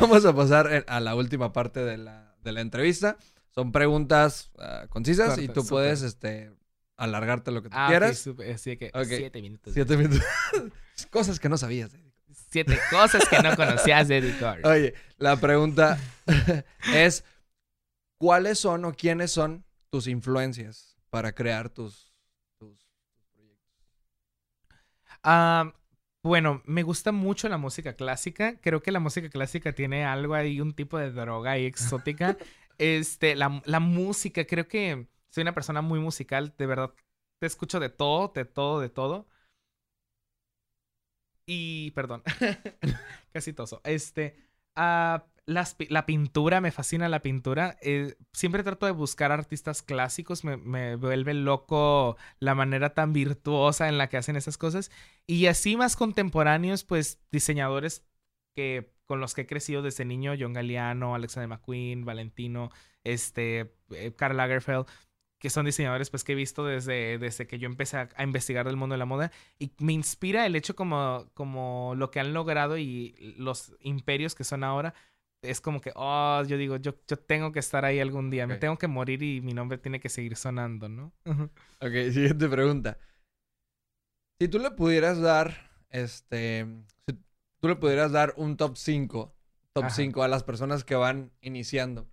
vamos 0.00 0.24
a 0.24 0.34
pasar 0.34 0.72
eh, 0.72 0.84
a 0.86 1.00
la 1.00 1.14
última 1.14 1.52
parte 1.52 1.80
de 1.80 1.96
la, 1.96 2.27
de 2.48 2.52
la 2.52 2.60
entrevista. 2.60 3.16
Son 3.54 3.72
preguntas 3.72 4.50
ah, 4.58 4.86
concisas 4.88 5.38
y 5.38 5.48
tú 5.48 5.66
puedes 5.66 6.02
este, 6.02 6.52
alargarte 6.96 7.50
lo 7.50 7.62
que 7.62 7.68
tú 7.68 7.76
Ah, 7.78 7.88
quieras. 7.88 8.28
así 8.54 8.76
que 8.76 8.90
Ok. 8.94 9.06
siete 9.06 9.42
minutos. 9.42 9.74
Siete 9.74 9.96
minutos. 9.96 10.22
Cosas 11.10 11.38
que 11.38 11.48
no 11.48 11.56
sabías. 11.56 11.92
Eddie. 11.94 12.08
Siete 12.50 12.78
cosas 12.90 13.28
que 13.28 13.42
no 13.42 13.54
conocías 13.56 14.08
de 14.08 14.34
Card. 14.38 14.64
Oye, 14.64 14.94
la 15.18 15.36
pregunta 15.36 15.98
es: 16.94 17.24
¿cuáles 18.16 18.58
son 18.58 18.84
o 18.86 18.94
quiénes 18.94 19.30
son 19.30 19.64
tus 19.90 20.06
influencias 20.06 20.96
para 21.10 21.34
crear 21.34 21.68
tus, 21.68 22.12
proyectos? 22.58 22.86
Ah, 25.22 25.74
bueno, 26.22 26.62
me 26.66 26.82
gusta 26.82 27.12
mucho 27.12 27.48
la 27.48 27.58
música 27.58 27.94
clásica. 27.94 28.60
Creo 28.60 28.82
que 28.82 28.92
la 28.92 29.00
música 29.00 29.28
clásica 29.30 29.72
tiene 29.74 30.04
algo 30.04 30.34
ahí, 30.34 30.60
un 30.60 30.74
tipo 30.74 30.98
de 30.98 31.10
droga 31.12 31.52
ahí 31.52 31.66
exótica. 31.66 32.36
este, 32.78 33.36
la, 33.36 33.62
la 33.64 33.80
música, 33.80 34.44
creo 34.46 34.68
que 34.68 35.08
soy 35.30 35.42
una 35.42 35.54
persona 35.54 35.82
muy 35.82 36.00
musical, 36.00 36.54
de 36.58 36.66
verdad. 36.66 36.92
Te 37.40 37.46
escucho 37.46 37.80
de 37.80 37.88
todo, 37.90 38.32
de 38.34 38.44
todo, 38.44 38.80
de 38.80 38.88
todo. 38.90 39.28
Y, 41.46 41.92
perdón, 41.92 42.22
casi 43.32 43.52
toso. 43.52 43.80
Este, 43.84 44.36
ah, 44.76 45.24
las 45.48 45.76
la 45.88 46.04
pintura, 46.04 46.60
me 46.60 46.70
fascina 46.70 47.08
la 47.08 47.22
pintura. 47.22 47.78
Eh, 47.80 48.16
siempre 48.34 48.62
trato 48.62 48.84
de 48.84 48.92
buscar 48.92 49.32
artistas 49.32 49.82
clásicos, 49.82 50.44
me, 50.44 50.58
me 50.58 50.96
vuelve 50.96 51.32
loco 51.32 52.18
la 52.38 52.54
manera 52.54 52.92
tan 52.92 53.14
virtuosa 53.14 53.88
en 53.88 53.96
la 53.96 54.10
que 54.10 54.18
hacen 54.18 54.36
esas 54.36 54.58
cosas. 54.58 54.90
Y 55.26 55.46
así 55.46 55.76
más 55.76 55.96
contemporáneos, 55.96 56.84
pues 56.84 57.22
diseñadores 57.32 58.04
que 58.54 58.92
con 59.06 59.20
los 59.20 59.34
que 59.34 59.42
he 59.42 59.46
crecido 59.46 59.80
desde 59.80 60.04
niño, 60.04 60.34
John 60.38 60.52
Galliano, 60.52 61.14
Alexander 61.14 61.48
McQueen, 61.48 62.04
Valentino, 62.04 62.70
este, 63.02 63.74
eh, 63.90 64.12
Karl 64.14 64.36
Lagerfeld, 64.36 64.84
que 65.40 65.48
son 65.48 65.64
diseñadores 65.64 66.10
pues 66.10 66.24
que 66.24 66.32
he 66.32 66.34
visto 66.34 66.66
desde, 66.66 67.16
desde 67.16 67.46
que 67.46 67.58
yo 67.58 67.66
empecé 67.66 67.96
a, 67.96 68.10
a 68.16 68.22
investigar 68.22 68.66
del 68.66 68.76
mundo 68.76 68.92
de 68.94 68.98
la 68.98 69.06
moda 69.06 69.32
y 69.58 69.72
me 69.78 69.94
inspira 69.94 70.44
el 70.44 70.56
hecho 70.56 70.76
como, 70.76 71.30
como 71.32 71.94
lo 71.96 72.10
que 72.10 72.20
han 72.20 72.34
logrado 72.34 72.76
y 72.76 73.34
los 73.38 73.72
imperios 73.80 74.34
que 74.34 74.44
son 74.44 74.62
ahora. 74.62 74.92
Es 75.42 75.60
como 75.60 75.80
que, 75.80 75.92
oh, 75.94 76.42
yo 76.46 76.56
digo, 76.56 76.76
yo, 76.76 76.94
yo 77.06 77.16
tengo 77.16 77.52
que 77.52 77.60
estar 77.60 77.84
ahí 77.84 78.00
algún 78.00 78.28
día, 78.30 78.46
me 78.46 78.56
tengo 78.56 78.76
que 78.76 78.88
morir 78.88 79.22
y 79.22 79.40
mi 79.40 79.54
nombre 79.54 79.78
tiene 79.78 80.00
que 80.00 80.08
seguir 80.08 80.36
sonando, 80.36 80.88
¿no? 80.88 81.12
Ok, 81.80 82.12
siguiente 82.12 82.48
pregunta. 82.48 82.98
Si 84.40 84.48
tú 84.48 84.58
le 84.58 84.70
pudieras 84.72 85.20
dar, 85.20 85.70
este, 85.90 86.66
si 87.06 87.14
tú 87.60 87.68
le 87.68 87.76
pudieras 87.76 88.12
dar 88.12 88.34
un 88.36 88.56
top 88.56 88.76
5, 88.76 89.34
top 89.72 89.84
Ajá. 89.84 89.94
5 89.94 90.22
a 90.22 90.28
las 90.28 90.42
personas 90.42 90.84
que 90.84 90.96
van 90.96 91.30
iniciando 91.40 92.08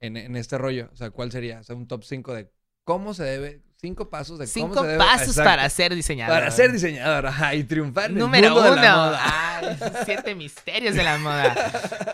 en, 0.00 0.16
en 0.16 0.36
este 0.36 0.56
rollo, 0.56 0.88
o 0.92 0.96
sea, 0.96 1.10
¿cuál 1.10 1.32
sería? 1.32 1.60
O 1.60 1.64
sea, 1.64 1.74
un 1.74 1.88
top 1.88 2.04
5 2.04 2.32
de 2.34 2.52
cómo 2.84 3.12
se 3.12 3.24
debe, 3.24 3.62
cinco 3.80 4.10
pasos 4.10 4.38
de 4.38 4.44
cómo 4.46 4.52
Cinco 4.68 4.80
se 4.82 4.86
debe. 4.88 4.98
pasos 4.98 5.28
exacto, 5.28 5.44
para 5.50 5.70
ser 5.70 5.94
diseñador. 5.94 6.36
para 6.38 6.50
ser 6.50 6.72
diseñador, 6.72 7.26
ajá, 7.26 7.54
y 7.54 7.64
triunfar 7.64 8.06
en 8.10 8.12
el 8.12 8.18
Número 8.18 8.50
mundo 8.50 8.62
de 8.64 8.70
uno. 8.72 8.82
la 8.82 8.96
moda. 8.96 9.20
Ay, 9.60 9.78
siete 10.04 10.34
misterios 10.34 10.94
de 10.94 11.02
la 11.04 11.18
moda. 11.18 11.54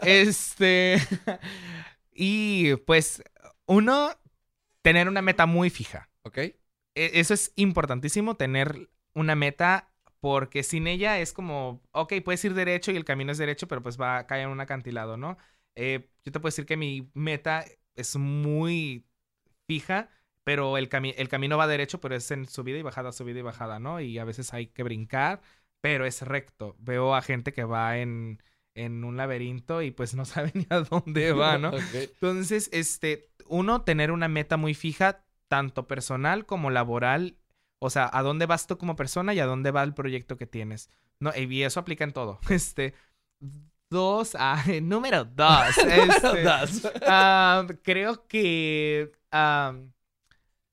Este. 0.02 0.98
Y 2.16 2.76
pues, 2.86 3.22
uno, 3.66 4.10
tener 4.82 5.08
una 5.08 5.22
meta 5.22 5.46
muy 5.46 5.70
fija. 5.70 6.10
¿Ok? 6.22 6.38
E- 6.38 6.54
Eso 6.94 7.34
es 7.34 7.52
importantísimo, 7.56 8.36
tener 8.36 8.88
una 9.14 9.34
meta, 9.34 9.90
porque 10.20 10.62
sin 10.62 10.86
ella 10.86 11.18
es 11.18 11.32
como, 11.32 11.82
ok, 11.92 12.12
puedes 12.24 12.44
ir 12.44 12.54
derecho 12.54 12.92
y 12.92 12.96
el 12.96 13.04
camino 13.04 13.32
es 13.32 13.38
derecho, 13.38 13.66
pero 13.68 13.82
pues 13.82 14.00
va 14.00 14.18
a 14.18 14.26
caer 14.26 14.44
en 14.44 14.50
un 14.50 14.60
acantilado, 14.60 15.16
¿no? 15.16 15.36
Eh, 15.74 16.08
yo 16.24 16.30
te 16.32 16.38
puedo 16.40 16.50
decir 16.52 16.66
que 16.66 16.76
mi 16.76 17.10
meta 17.14 17.64
es 17.96 18.14
muy 18.16 19.06
fija, 19.66 20.08
pero 20.44 20.76
el, 20.78 20.88
cami- 20.88 21.14
el 21.16 21.28
camino 21.28 21.56
va 21.58 21.66
derecho, 21.66 22.00
pero 22.00 22.14
es 22.14 22.30
en 22.30 22.46
subida 22.48 22.78
y 22.78 22.82
bajada, 22.82 23.12
subida 23.12 23.38
y 23.40 23.42
bajada, 23.42 23.78
¿no? 23.78 24.00
Y 24.00 24.18
a 24.18 24.24
veces 24.24 24.52
hay 24.54 24.66
que 24.68 24.82
brincar, 24.82 25.40
pero 25.80 26.06
es 26.06 26.22
recto. 26.22 26.76
Veo 26.78 27.14
a 27.14 27.22
gente 27.22 27.52
que 27.52 27.64
va 27.64 27.98
en, 27.98 28.42
en 28.74 29.04
un 29.04 29.16
laberinto 29.16 29.82
y 29.82 29.90
pues 29.90 30.14
no 30.14 30.24
sabe 30.24 30.50
ni 30.54 30.66
a 30.70 30.80
dónde 30.80 31.32
va, 31.32 31.58
¿no? 31.58 31.68
Ok. 31.74 31.94
Entonces, 31.94 32.68
este, 32.72 33.30
uno, 33.46 33.82
tener 33.82 34.10
una 34.10 34.28
meta 34.28 34.56
muy 34.56 34.74
fija, 34.74 35.24
tanto 35.48 35.86
personal 35.86 36.46
como 36.46 36.70
laboral. 36.70 37.36
O 37.80 37.90
sea, 37.90 38.08
a 38.12 38.22
dónde 38.22 38.46
vas 38.46 38.66
tú 38.66 38.78
como 38.78 38.96
persona 38.96 39.34
y 39.34 39.40
a 39.40 39.46
dónde 39.46 39.70
va 39.70 39.82
el 39.82 39.94
proyecto 39.94 40.36
que 40.38 40.46
tienes. 40.46 40.90
No, 41.20 41.32
y 41.36 41.62
eso 41.62 41.80
aplica 41.80 42.04
en 42.04 42.12
todo. 42.12 42.38
Este. 42.50 42.94
Dos, 43.90 44.34
ah, 44.38 44.62
número 44.82 45.24
dos. 45.24 45.78
este, 45.78 46.42
Das. 46.42 46.90
ah, 47.06 47.66
creo 47.82 48.26
que. 48.26 49.12
ah, 49.30 49.74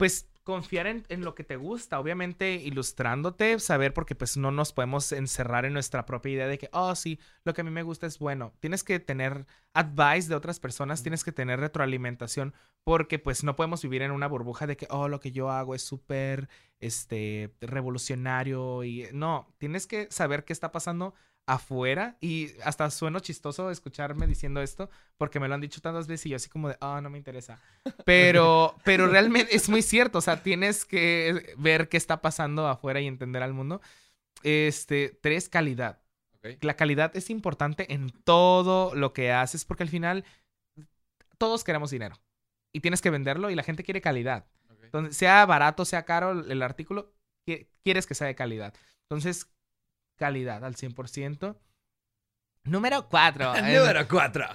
pues 0.02 0.28
confiar 0.44 0.88
en, 0.88 1.06
en 1.10 1.24
lo 1.24 1.36
que 1.36 1.44
te 1.44 1.58
gusta, 1.58 2.00
obviamente 2.00 2.56
ilustrándote, 2.56 3.60
saber 3.60 3.94
porque 3.94 4.16
pues 4.16 4.36
no 4.36 4.50
nos 4.50 4.74
podemos 4.74 5.12
encerrar 5.12 5.64
en 5.64 5.74
nuestra 5.74 6.08
propia 6.08 6.32
idea 6.32 6.48
de 6.48 6.58
que, 6.58 6.70
oh 6.74 6.96
sí, 6.96 7.20
lo 7.44 7.54
que 7.54 7.62
a 7.62 7.64
mí 7.64 7.70
me 7.70 7.84
gusta 7.84 8.08
es 8.08 8.18
bueno. 8.18 8.52
Tienes 8.60 8.84
que 8.84 9.00
tener 9.00 9.46
advice 9.76 10.28
de 10.28 10.34
otras 10.34 10.60
personas, 10.60 11.04
tienes 11.04 11.24
que 11.24 11.32
tener 11.32 11.60
retroalimentación 11.60 12.56
porque 12.84 13.20
pues 13.20 13.44
no 13.44 13.56
podemos 13.56 13.84
vivir 13.84 14.02
en 14.02 14.10
una 14.10 14.26
burbuja 14.26 14.66
de 14.66 14.76
que, 14.76 14.88
oh, 14.90 15.08
lo 15.08 15.20
que 15.20 15.32
yo 15.32 15.52
hago 15.52 15.76
es 15.76 15.84
súper, 15.84 16.50
este, 16.80 17.54
revolucionario 17.62 18.84
y 18.84 19.08
no, 19.14 19.54
tienes 19.60 19.86
que 19.86 20.08
saber 20.10 20.46
qué 20.46 20.54
está 20.54 20.72
pasando 20.72 21.14
afuera 21.54 22.18
y 22.22 22.52
hasta 22.64 22.90
sueno 22.90 23.20
chistoso 23.20 23.72
escucharme 23.72 24.28
diciendo 24.28 24.62
esto 24.62 24.90
porque 25.18 25.40
me 25.40 25.48
lo 25.48 25.54
han 25.56 25.62
dicho 25.62 25.82
tantas 25.82 26.08
veces 26.08 26.28
y 26.28 26.30
yo 26.30 26.36
así 26.38 26.50
como 26.50 26.70
de, 26.70 26.78
ah, 26.82 27.00
no 27.02 27.10
me 27.10 27.18
interesa. 27.18 27.60
Pero, 28.06 28.76
pero 28.86 29.08
realmente 29.08 29.56
es 29.56 29.70
muy 29.70 29.82
cierto, 29.82 30.20
o 30.20 30.22
sea, 30.22 30.44
tienes 30.44 30.86
que 30.86 31.54
ver 31.58 31.90
qué 31.90 31.98
está 31.98 32.22
pasando 32.22 32.68
afuera 32.68 33.02
y 33.02 33.08
entender 33.08 33.44
al 33.44 33.54
mundo. 33.54 33.82
Este, 34.44 35.18
tres, 35.22 35.50
calidad. 35.50 36.00
Ok. 36.38 36.64
La 36.64 36.76
calidad 36.76 37.16
es 37.16 37.30
importante 37.30 37.94
en 37.94 38.10
todo 38.10 38.96
lo 38.96 39.14
que 39.14 39.32
haces 39.32 39.66
porque 39.66 39.84
al 39.84 39.90
final 39.90 40.26
todos 41.38 41.64
queremos 41.64 41.92
dinero 41.92 42.16
y 42.74 42.80
tienes 42.80 43.02
que 43.02 43.10
venderlo 43.10 43.50
y 43.50 43.56
la 43.56 43.64
gente 43.64 43.84
quiere 43.84 44.02
calidad. 44.02 44.46
Ok. 44.70 44.84
Entonces, 44.86 45.18
sea 45.18 45.46
barato, 45.46 45.86
sea 45.86 46.06
caro 46.06 46.32
el 46.32 46.62
artículo, 46.62 47.14
qui- 47.46 47.68
quieres 47.84 48.06
que 48.08 48.16
sea 48.16 48.28
de 48.28 48.36
calidad. 48.36 48.74
Entonces, 49.04 49.51
calidad 50.22 50.64
al 50.64 50.76
100%. 50.76 51.58
Número 52.64 53.10
4. 53.10 53.54
Número 53.56 54.08
4. 54.08 54.46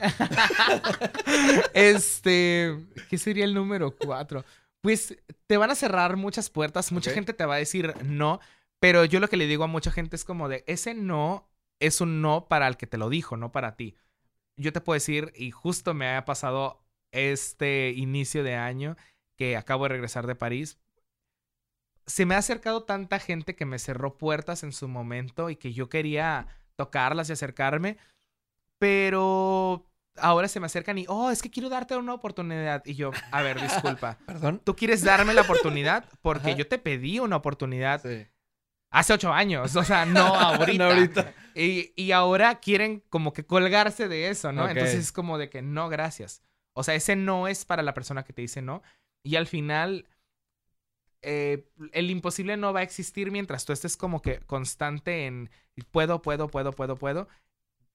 este, 1.75 2.87
¿qué 3.11 3.19
sería 3.19 3.45
el 3.45 3.53
número 3.53 3.97
4? 3.97 4.45
Pues 4.81 5.17
te 5.49 5.57
van 5.57 5.73
a 5.73 5.75
cerrar 5.75 6.17
muchas 6.17 6.51
puertas, 6.51 6.93
mucha 6.93 7.11
gente 7.11 7.33
te 7.33 7.45
va 7.45 7.57
a 7.57 7.59
decir 7.59 7.95
no, 8.05 8.39
pero 8.79 9.05
yo 9.05 9.19
lo 9.19 9.27
que 9.27 9.37
le 9.37 9.49
digo 9.49 9.65
a 9.65 9.67
mucha 9.67 9.91
gente 9.91 10.15
es 10.15 10.25
como 10.25 10.49
de, 10.49 10.63
ese 10.69 10.95
no 10.95 11.49
es 11.81 12.01
un 12.01 12.23
no 12.23 12.47
para 12.47 12.69
el 12.69 12.77
que 12.77 12.87
te 12.87 12.97
lo 12.97 13.11
dijo, 13.11 13.37
no 13.37 13.51
para 13.51 13.75
ti. 13.75 13.97
Yo 14.57 14.73
te 14.73 14.81
puedo 14.81 14.95
decir, 14.95 15.33
y 15.35 15.51
justo 15.51 15.93
me 15.93 16.15
ha 16.15 16.25
pasado 16.25 16.87
este 17.11 17.91
inicio 17.91 18.45
de 18.45 18.55
año 18.55 18.97
que 19.37 19.57
acabo 19.57 19.85
de 19.85 19.89
regresar 19.89 20.29
de 20.29 20.37
París, 20.37 20.79
se 22.07 22.25
me 22.27 22.35
ha 22.35 22.39
acercado 22.39 22.85
tanta 22.85 23.19
gente 23.19 23.57
que 23.57 23.67
me 23.67 23.79
cerró 23.79 24.17
puertas 24.17 24.63
en 24.63 24.73
su 24.73 24.89
momento 24.89 25.51
y 25.51 25.57
que 25.57 25.73
yo 25.73 25.89
quería 25.89 26.47
tocarlas 26.77 27.29
y 27.29 27.33
acercarme, 27.33 27.97
pero 28.79 29.87
ahora 30.17 30.49
se 30.49 30.61
me 30.61 30.67
acercan 30.67 30.99
y, 30.99 31.07
oh, 31.09 31.31
es 31.31 31.43
que 31.43 31.51
quiero 31.51 31.69
darte 31.69 31.97
una 31.97 32.15
oportunidad. 32.15 32.83
Y 32.85 32.95
yo, 32.95 33.11
a 33.31 33.43
ver, 33.43 33.61
disculpa. 33.61 34.19
Perdón. 34.27 34.61
¿Tú 34.65 34.77
quieres 34.77 35.03
darme 35.03 35.35
la 35.35 35.43
oportunidad? 35.43 36.05
Porque 36.23 36.49
Ajá. 36.51 36.57
yo 36.59 36.69
te 36.69 36.79
pedí 36.79 37.19
una 37.19 37.37
oportunidad 37.37 38.03
Sí. 38.03 38.27
hace 38.91 39.13
ocho 39.13 39.33
años. 39.33 39.75
O 39.77 39.85
sea, 39.85 40.07
no 40.07 40.27
ahorita. 40.35 40.85
No 40.85 40.91
ahorita. 40.91 41.35
Y, 41.55 41.93
y 41.97 42.13
ahora 42.13 42.61
quieren 42.61 43.03
como 43.09 43.33
que 43.33 43.45
colgarse 43.47 44.09
de 44.09 44.29
eso, 44.29 44.53
¿no? 44.53 44.69
Entonces 44.69 44.95
es 44.97 45.13
como 45.13 45.39
de 45.39 45.49
que 45.49 45.63
no, 45.63 45.89
gracias. 45.89 46.43
O 46.75 46.83
sea, 46.83 46.95
ese 46.95 47.17
no 47.17 47.49
es 47.49 47.65
para 47.65 47.83
la 47.83 47.95
persona 47.95 48.23
que 48.25 48.33
te 48.35 48.43
dice 48.43 48.61
no. 48.61 48.83
Y 49.23 49.37
al 49.37 49.47
final, 49.47 50.07
eh, 51.23 51.69
el 51.93 52.11
imposible 52.11 52.57
no 52.57 52.73
va 52.73 52.81
a 52.81 52.85
existir 52.85 53.31
mientras 53.31 53.65
tú 53.65 53.73
estés 53.73 53.97
como 53.97 54.23
que 54.23 54.41
constante 54.41 55.27
en 55.27 55.51
puedo, 55.91 56.23
puedo, 56.23 56.49
puedo, 56.49 56.73
puedo, 56.73 56.97
puedo. 56.97 57.29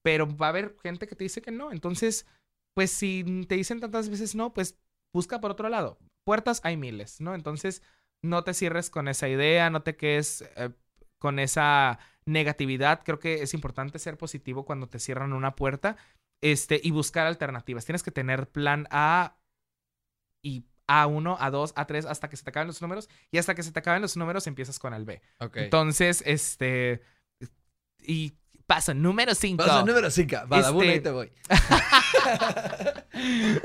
Pero 0.04 0.28
va 0.36 0.48
a 0.48 0.50
haber 0.50 0.76
gente 0.82 1.08
que 1.08 1.16
te 1.16 1.24
dice 1.24 1.42
que 1.42 1.52
no. 1.52 1.72
Entonces, 1.72 2.26
pues 2.74 2.92
si 2.92 3.46
te 3.48 3.56
dicen 3.56 3.80
tantas 3.80 4.10
veces 4.10 4.36
no, 4.36 4.54
pues 4.54 4.78
busca 5.14 5.40
por 5.40 5.52
otro 5.52 5.70
lado. 5.70 5.98
Puertas 6.26 6.62
hay 6.64 6.78
miles, 6.78 7.22
¿no? 7.22 7.36
Entonces, 7.36 7.84
no 8.24 8.44
te 8.44 8.54
cierres 8.54 8.90
con 8.90 9.08
esa 9.08 9.28
idea, 9.28 9.70
no 9.70 9.84
te 9.84 9.96
quedes 9.96 10.44
eh, 10.56 10.70
con 11.20 11.40
esa 11.40 12.00
negatividad. 12.26 13.04
Creo 13.04 13.20
que 13.20 13.42
es 13.42 13.54
importante 13.54 14.00
ser 14.00 14.18
positivo 14.18 14.66
cuando 14.66 14.88
te 14.88 15.00
cierran 15.00 15.34
una 15.34 15.56
puerta 15.56 15.98
este, 16.42 16.80
y 16.84 16.92
buscar 16.92 17.28
alternativas. 17.28 17.86
Tienes 17.86 18.04
que 18.04 18.12
tener 18.12 18.50
plan 18.50 18.88
A 18.92 19.38
y 20.44 20.66
A1, 20.92 21.38
A2, 21.38 21.74
A3, 21.74 22.06
hasta 22.10 22.30
que 22.30 22.38
se 22.38 22.44
te 22.44 22.50
acaben 22.50 22.68
los 22.68 22.82
números. 22.82 23.10
Y 23.32 23.38
hasta 23.38 23.56
que 23.56 23.64
se 23.64 23.72
te 23.72 23.80
acaben 23.80 24.02
los 24.02 24.18
números 24.18 24.48
empiezas 24.48 24.80
con 24.80 24.94
el 24.94 25.06
B. 25.06 25.22
Ok. 25.40 25.58
Entonces, 25.58 26.24
este... 26.26 27.02
Y 28.04 28.34
paso 28.66 28.94
número 28.94 29.36
5. 29.36 29.64
Paso 29.64 29.86
número 29.86 30.10
5. 30.10 30.36
Badabun, 30.48 30.84
Este- 30.84 30.94
ahí 30.94 31.00
te 31.02 31.12
voy. 31.12 31.32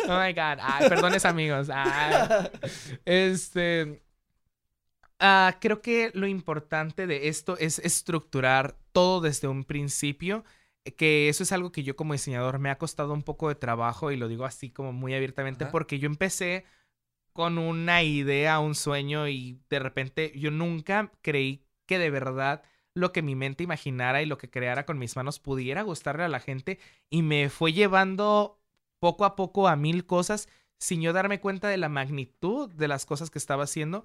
oh 0.08 0.20
my 0.20 0.32
god. 0.32 0.58
Ay, 0.60 0.88
perdones, 0.88 1.24
amigos. 1.24 1.68
Ay. 1.72 2.48
Este. 3.04 4.02
ah, 5.18 5.56
creo 5.60 5.80
que 5.80 6.10
lo 6.14 6.26
importante 6.26 7.06
de 7.06 7.28
esto 7.28 7.56
es 7.58 7.78
estructurar 7.78 8.76
todo 8.92 9.20
desde 9.20 9.48
un 9.48 9.64
principio. 9.64 10.44
Que 10.96 11.28
eso 11.28 11.42
es 11.42 11.50
algo 11.50 11.72
que 11.72 11.82
yo 11.82 11.96
como 11.96 12.12
diseñador 12.12 12.60
me 12.60 12.70
ha 12.70 12.78
costado 12.78 13.12
un 13.12 13.24
poco 13.24 13.48
de 13.48 13.56
trabajo 13.56 14.12
y 14.12 14.16
lo 14.16 14.28
digo 14.28 14.44
así 14.44 14.70
como 14.70 14.92
muy 14.92 15.14
abiertamente 15.14 15.64
Ajá. 15.64 15.72
porque 15.72 15.98
yo 15.98 16.06
empecé 16.06 16.64
con 17.36 17.58
una 17.58 18.02
idea, 18.02 18.58
un 18.58 18.74
sueño 18.74 19.28
y 19.28 19.60
de 19.70 19.78
repente 19.78 20.32
yo 20.34 20.50
nunca 20.50 21.12
creí 21.22 21.62
que 21.86 21.98
de 21.98 22.10
verdad 22.10 22.64
lo 22.94 23.12
que 23.12 23.22
mi 23.22 23.36
mente 23.36 23.62
imaginara 23.62 24.22
y 24.22 24.26
lo 24.26 24.38
que 24.38 24.50
creara 24.50 24.86
con 24.86 24.98
mis 24.98 25.14
manos 25.16 25.38
pudiera 25.38 25.82
gustarle 25.82 26.24
a 26.24 26.28
la 26.28 26.40
gente 26.40 26.80
y 27.10 27.22
me 27.22 27.50
fue 27.50 27.72
llevando 27.72 28.58
poco 28.98 29.24
a 29.24 29.36
poco 29.36 29.68
a 29.68 29.76
mil 29.76 30.06
cosas 30.06 30.48
sin 30.78 31.02
yo 31.02 31.12
darme 31.12 31.40
cuenta 31.40 31.68
de 31.68 31.76
la 31.76 31.88
magnitud 31.88 32.70
de 32.72 32.88
las 32.88 33.06
cosas 33.06 33.30
que 33.30 33.38
estaba 33.38 33.64
haciendo. 33.64 34.04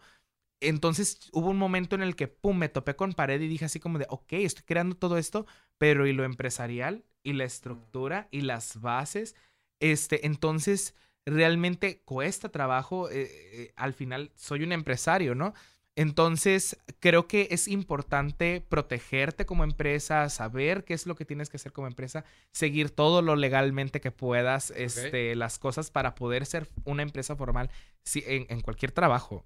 entonces 0.59 1.29
hubo 1.33 1.49
un 1.49 1.57
momento 1.57 1.95
en 1.95 2.03
el 2.03 2.15
que, 2.15 2.27
pum, 2.27 2.57
me 2.57 2.69
topé 2.69 2.95
con 2.95 3.13
pared 3.13 3.41
y 3.41 3.47
dije 3.47 3.65
así 3.65 3.79
como 3.79 3.97
de, 3.97 4.05
ok, 4.09 4.33
estoy 4.33 4.63
creando 4.65 4.95
todo 4.95 5.17
esto, 5.17 5.47
pero 5.77 6.05
¿y 6.05 6.13
lo 6.13 6.23
empresarial? 6.23 7.05
¿Y 7.23 7.33
la 7.33 7.45
estructura? 7.45 8.27
¿Y 8.31 8.41
las 8.41 8.79
bases? 8.81 9.35
Este, 9.79 10.27
entonces, 10.27 10.95
realmente 11.25 12.01
cuesta 12.03 12.49
trabajo. 12.49 13.09
eh, 13.09 13.29
eh, 13.31 13.73
al 13.75 13.93
final, 13.93 14.31
soy 14.35 14.63
un 14.63 14.71
empresario, 14.71 15.35
¿no? 15.35 15.53
Entonces, 15.95 16.77
creo 16.99 17.27
que 17.27 17.49
es 17.51 17.67
importante 17.67 18.65
protegerte 18.67 19.45
como 19.45 19.65
empresa, 19.65 20.29
saber 20.29 20.85
qué 20.85 20.93
es 20.93 21.05
lo 21.05 21.15
que 21.15 21.25
tienes 21.25 21.49
que 21.49 21.57
hacer 21.57 21.73
como 21.73 21.87
empresa, 21.87 22.23
seguir 22.51 22.91
todo 22.91 23.21
lo 23.21 23.35
legalmente 23.35 23.99
que 23.99 24.11
puedas, 24.11 24.71
este, 24.71 25.35
las 25.35 25.59
cosas 25.59 25.91
para 25.91 26.15
poder 26.15 26.45
ser 26.45 26.69
una 26.85 27.03
empresa 27.03 27.35
formal 27.35 27.69
en, 28.15 28.45
en 28.49 28.61
cualquier 28.61 28.93
trabajo. 28.93 29.45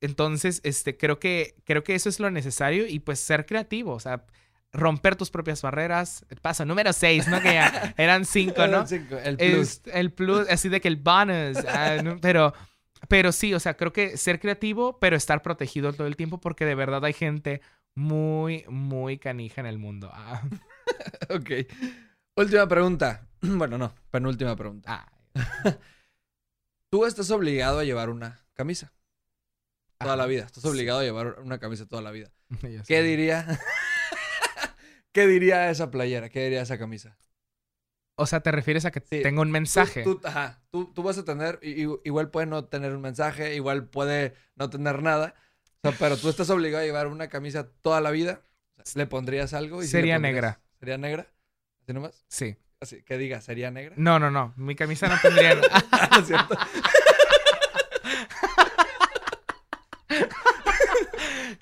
Entonces, 0.00 0.62
este, 0.64 0.96
creo 0.96 1.20
que, 1.20 1.54
creo 1.64 1.84
que 1.84 1.94
eso 1.94 2.08
es 2.08 2.20
lo 2.20 2.30
necesario 2.30 2.86
y 2.86 2.98
pues 2.98 3.20
ser 3.20 3.44
creativo, 3.44 3.92
o 3.92 4.00
sea, 4.00 4.24
romper 4.72 5.16
tus 5.16 5.30
propias 5.30 5.60
barreras. 5.62 6.24
Paso 6.40 6.64
número 6.64 6.92
6, 6.92 7.28
¿no? 7.28 7.40
Que 7.40 7.54
ya 7.54 7.94
eran 7.98 8.24
5, 8.24 8.66
¿no? 8.68 8.86
Cinco, 8.86 9.16
El 9.18 9.36
plus. 9.36 9.58
Es- 9.68 9.82
el 9.92 10.12
plus, 10.12 10.48
así 10.48 10.68
de 10.68 10.80
que 10.80 10.88
el 10.88 10.96
bonus, 10.96 11.58
ah, 11.68 11.96
¿no? 12.02 12.18
pero, 12.20 12.54
pero 13.08 13.32
sí, 13.32 13.52
o 13.54 13.60
sea, 13.60 13.74
creo 13.76 13.92
que 13.92 14.16
ser 14.16 14.40
creativo, 14.40 14.98
pero 14.98 15.16
estar 15.16 15.42
protegido 15.42 15.92
todo 15.92 16.06
el 16.06 16.16
tiempo 16.16 16.38
porque 16.40 16.64
de 16.64 16.74
verdad 16.74 17.04
hay 17.04 17.12
gente 17.12 17.60
muy, 17.94 18.64
muy 18.68 19.18
canija 19.18 19.60
en 19.60 19.66
el 19.66 19.78
mundo. 19.78 20.10
Ah, 20.12 20.42
Ok. 21.30 21.50
Última 22.36 22.66
pregunta. 22.68 23.26
Bueno, 23.42 23.76
no, 23.76 23.92
penúltima 24.10 24.54
pregunta. 24.56 24.88
ah, 24.88 25.12
Tú 26.92 27.06
estás 27.06 27.30
obligado 27.30 27.78
a 27.80 27.84
llevar 27.84 28.08
una 28.10 28.38
camisa 28.54 28.92
toda 29.98 30.16
la 30.16 30.26
vida. 30.26 30.44
Estás 30.44 30.64
obligado 30.64 31.00
a 31.00 31.02
llevar 31.04 31.40
una 31.40 31.58
camisa 31.58 31.86
toda 31.86 32.02
la 32.02 32.10
vida. 32.10 32.30
¿Qué 32.86 33.02
diría? 33.02 33.58
¿Qué 35.12 35.26
diría 35.26 35.70
esa 35.70 35.90
playera? 35.90 36.28
¿Qué 36.30 36.44
diría 36.44 36.62
esa 36.62 36.78
camisa? 36.78 37.16
O 38.16 38.26
sea, 38.26 38.40
¿te 38.40 38.52
refieres 38.52 38.84
a 38.84 38.90
que 38.90 39.00
Sí. 39.00 39.22
tenga 39.22 39.42
un 39.42 39.50
mensaje? 39.50 40.02
Tú, 40.02 40.16
tú- 40.18 40.26
ajá, 40.28 40.62
tú, 40.70 40.92
tú 40.92 41.02
vas 41.02 41.18
a 41.18 41.24
tener, 41.24 41.58
igual 41.62 42.30
puede 42.30 42.46
no 42.46 42.64
tener 42.66 42.94
un 42.94 43.00
mensaje, 43.00 43.54
igual 43.54 43.88
puede 43.88 44.34
no 44.54 44.70
tener 44.70 45.02
nada, 45.02 45.34
o 45.82 45.88
sea, 45.90 45.98
pero 45.98 46.16
tú 46.16 46.28
estás 46.28 46.48
obligado 46.50 46.82
a 46.82 46.86
llevar 46.86 47.06
una 47.08 47.28
camisa 47.28 47.68
toda 47.82 48.00
la 48.00 48.10
vida. 48.10 48.42
O 48.78 48.82
sea, 48.84 49.00
¿Le 49.02 49.06
pondrías 49.06 49.52
algo? 49.54 49.82
Y 49.82 49.86
Sería 49.86 50.16
pondrías- 50.16 50.34
negra. 50.34 50.60
¿Sería 50.78 50.98
negra? 50.98 51.26
¿Así 51.82 51.92
nomás? 51.92 52.24
Sí. 52.28 52.56
Así, 52.80 53.02
que 53.02 53.16
diga, 53.18 53.40
¿sería 53.40 53.70
negra? 53.70 53.94
No, 53.96 54.18
no, 54.18 54.30
no. 54.30 54.52
Mi 54.56 54.74
camisa 54.74 55.08
no 55.08 55.16
tendría. 55.20 55.54
No 56.10 56.18
es 56.18 56.26
cierto. 56.26 56.56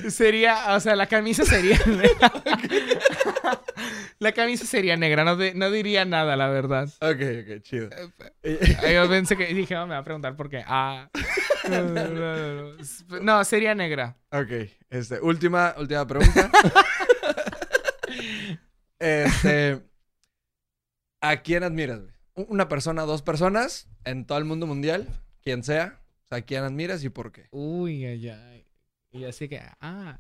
sería, 0.09 0.75
o 0.75 0.81
sea, 0.81 0.97
la 0.97 1.07
camisa 1.07 1.45
sería 1.45 1.79
negra. 1.87 2.33
La 4.21 4.33
camisa 4.33 4.65
sería 4.67 4.97
negra, 4.97 5.25
no, 5.25 5.37
de- 5.37 5.55
no 5.55 5.71
diría 5.71 6.05
nada, 6.05 6.37
la 6.37 6.49
verdad. 6.49 6.89
Ok, 7.01 7.57
ok, 7.57 7.63
chido. 7.63 7.89
Y- 8.45 8.59
Ay, 8.85 8.95
Yo 8.95 9.09
pensé 9.09 9.37
que 9.37 9.47
dije, 9.53 9.77
"Oh, 9.77 9.87
me 9.87 9.95
va 9.95 10.01
a 10.01 10.05
preguntar 10.05 10.37
por 10.37 10.49
qué. 10.51 10.63
Ah. 10.67 11.11
No, 11.69 11.83
no, 11.83 12.09
no, 12.09 12.73
no. 12.75 13.21
No, 13.21 13.45
sería 13.45 13.75
negra. 13.75 14.17
Ok, 14.33 14.71
este, 14.91 15.21
última, 15.21 15.75
última 15.79 16.07
pregunta. 16.07 16.51
este, 18.99 19.83
¿a 21.21 21.37
quién 21.43 21.63
admiras, 21.65 22.01
Una 22.35 22.69
persona, 22.69 23.03
dos 23.03 23.23
personas, 23.23 23.89
en 24.05 24.27
todo 24.27 24.39
el 24.39 24.45
mundo 24.45 24.67
mundial, 24.67 25.07
quien 25.43 25.63
sea, 25.65 26.01
o 26.25 26.29
sea, 26.29 26.39
¿a 26.39 26.43
quién 26.43 26.65
admiras 26.65 27.03
y 27.05 27.09
por 27.11 27.33
qué? 27.33 27.49
Uy, 27.51 28.05
ay, 28.07 28.29
ay. 28.29 28.67
Y 29.13 29.25
así 29.25 29.49
que, 29.49 29.61
ah. 29.81 30.19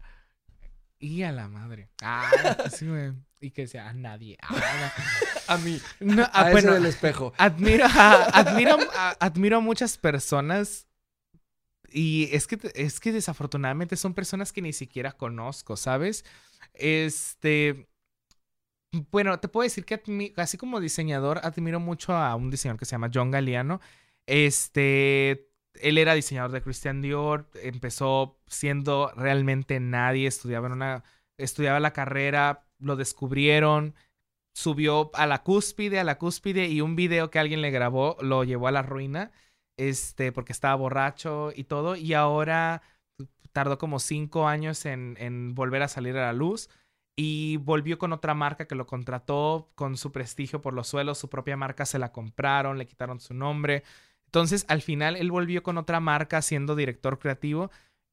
Y 1.00 1.22
a 1.22 1.32
la 1.32 1.48
madre. 1.48 1.88
Ah, 2.02 2.30
sí, 2.70 2.86
güey. 2.86 3.12
Y 3.40 3.50
que 3.52 3.66
sea 3.66 3.92
nadie. 3.94 4.36
Ah, 4.42 4.92
A 5.48 5.56
mí, 5.58 5.80
no. 5.98 6.22
Ah, 6.24 6.30
a 6.44 6.52
ese 6.52 6.52
bueno, 6.52 6.74
del 6.74 6.86
espejo. 6.86 7.32
Admiro 7.38 7.86
a, 7.86 8.22
admiro, 8.38 8.78
a- 8.94 9.16
admiro 9.18 9.56
a 9.56 9.60
muchas 9.60 9.96
personas 9.98 10.86
y 11.90 12.28
es 12.32 12.46
que, 12.46 12.58
es 12.74 13.00
que 13.00 13.10
desafortunadamente 13.12 13.96
son 13.96 14.14
personas 14.14 14.52
que 14.52 14.62
ni 14.62 14.72
siquiera 14.72 15.10
conozco, 15.10 15.76
¿sabes? 15.76 16.24
Este, 16.74 17.88
bueno, 19.10 19.40
te 19.40 19.48
puedo 19.48 19.64
decir 19.64 19.84
que 19.84 20.00
admi- 20.00 20.32
así 20.36 20.56
como 20.56 20.78
diseñador, 20.78 21.40
admiro 21.42 21.80
mucho 21.80 22.12
a 22.14 22.34
un 22.36 22.50
diseñador 22.50 22.78
que 22.78 22.84
se 22.84 22.92
llama 22.92 23.10
John 23.12 23.30
Galliano. 23.32 23.80
Este, 24.26 25.49
él 25.74 25.98
era 25.98 26.14
diseñador 26.14 26.52
de 26.52 26.62
Christian 26.62 27.02
Dior, 27.02 27.50
empezó 27.62 28.38
siendo 28.46 29.12
realmente 29.16 29.80
nadie, 29.80 30.26
estudiaba 30.26 31.04
estudiaba 31.38 31.80
la 31.80 31.92
carrera, 31.92 32.66
lo 32.78 32.96
descubrieron, 32.96 33.94
subió 34.52 35.10
a 35.14 35.26
la 35.26 35.42
cúspide, 35.42 36.00
a 36.00 36.04
la 36.04 36.18
cúspide 36.18 36.68
y 36.68 36.80
un 36.80 36.96
video 36.96 37.30
que 37.30 37.38
alguien 37.38 37.62
le 37.62 37.70
grabó 37.70 38.16
lo 38.20 38.44
llevó 38.44 38.68
a 38.68 38.72
la 38.72 38.82
ruina, 38.82 39.30
este, 39.76 40.32
porque 40.32 40.52
estaba 40.52 40.74
borracho 40.74 41.52
y 41.54 41.64
todo, 41.64 41.96
y 41.96 42.14
ahora 42.14 42.82
tardó 43.52 43.78
como 43.78 43.98
cinco 43.98 44.48
años 44.48 44.84
en 44.86 45.54
volver 45.54 45.82
a 45.82 45.88
salir 45.88 46.16
a 46.16 46.26
la 46.26 46.32
luz 46.32 46.68
y 47.22 47.58
volvió 47.58 47.98
con 47.98 48.14
otra 48.14 48.32
marca 48.32 48.66
que 48.66 48.74
lo 48.74 48.86
contrató 48.86 49.70
con 49.74 49.98
su 49.98 50.10
prestigio 50.10 50.62
por 50.62 50.72
los 50.72 50.88
suelos, 50.88 51.18
su 51.18 51.28
propia 51.28 51.54
marca 51.54 51.84
se 51.84 51.98
la 51.98 52.12
compraron, 52.12 52.78
le 52.78 52.86
quitaron 52.86 53.20
su 53.20 53.34
nombre. 53.34 53.82
Entonces, 54.30 54.64
al 54.68 54.80
final, 54.80 55.16
él 55.16 55.32
volvió 55.32 55.64
con 55.64 55.76
otra 55.76 55.98
marca 55.98 56.40
siendo 56.40 56.76
director 56.76 57.18
creativo 57.18 57.72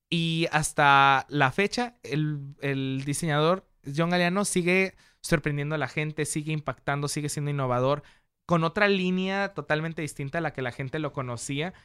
y 0.09 0.47
hasta 0.51 1.27
la 1.29 1.51
fecha, 1.51 1.99
el, 2.01 3.03
diseñador 3.05 3.67
John 3.95 4.09
Galeano 4.09 4.43
sigue 4.43 4.95
sorprendiendo 5.21 5.75
a 5.75 5.77
la 5.77 5.87
gente, 5.87 6.25
sigue 6.25 6.53
impactando, 6.53 7.07
sigue 7.07 7.29
siendo 7.29 7.51
innovador, 7.51 8.01
con 8.47 8.63
otra 8.63 8.87
línea 8.87 9.53
totalmente 9.53 10.01
distinta 10.01 10.39
a 10.39 10.41
la 10.41 10.53
que 10.53 10.63
la 10.63 10.71
gente 10.71 10.97
lo 10.97 11.13
conocía, 11.13 11.75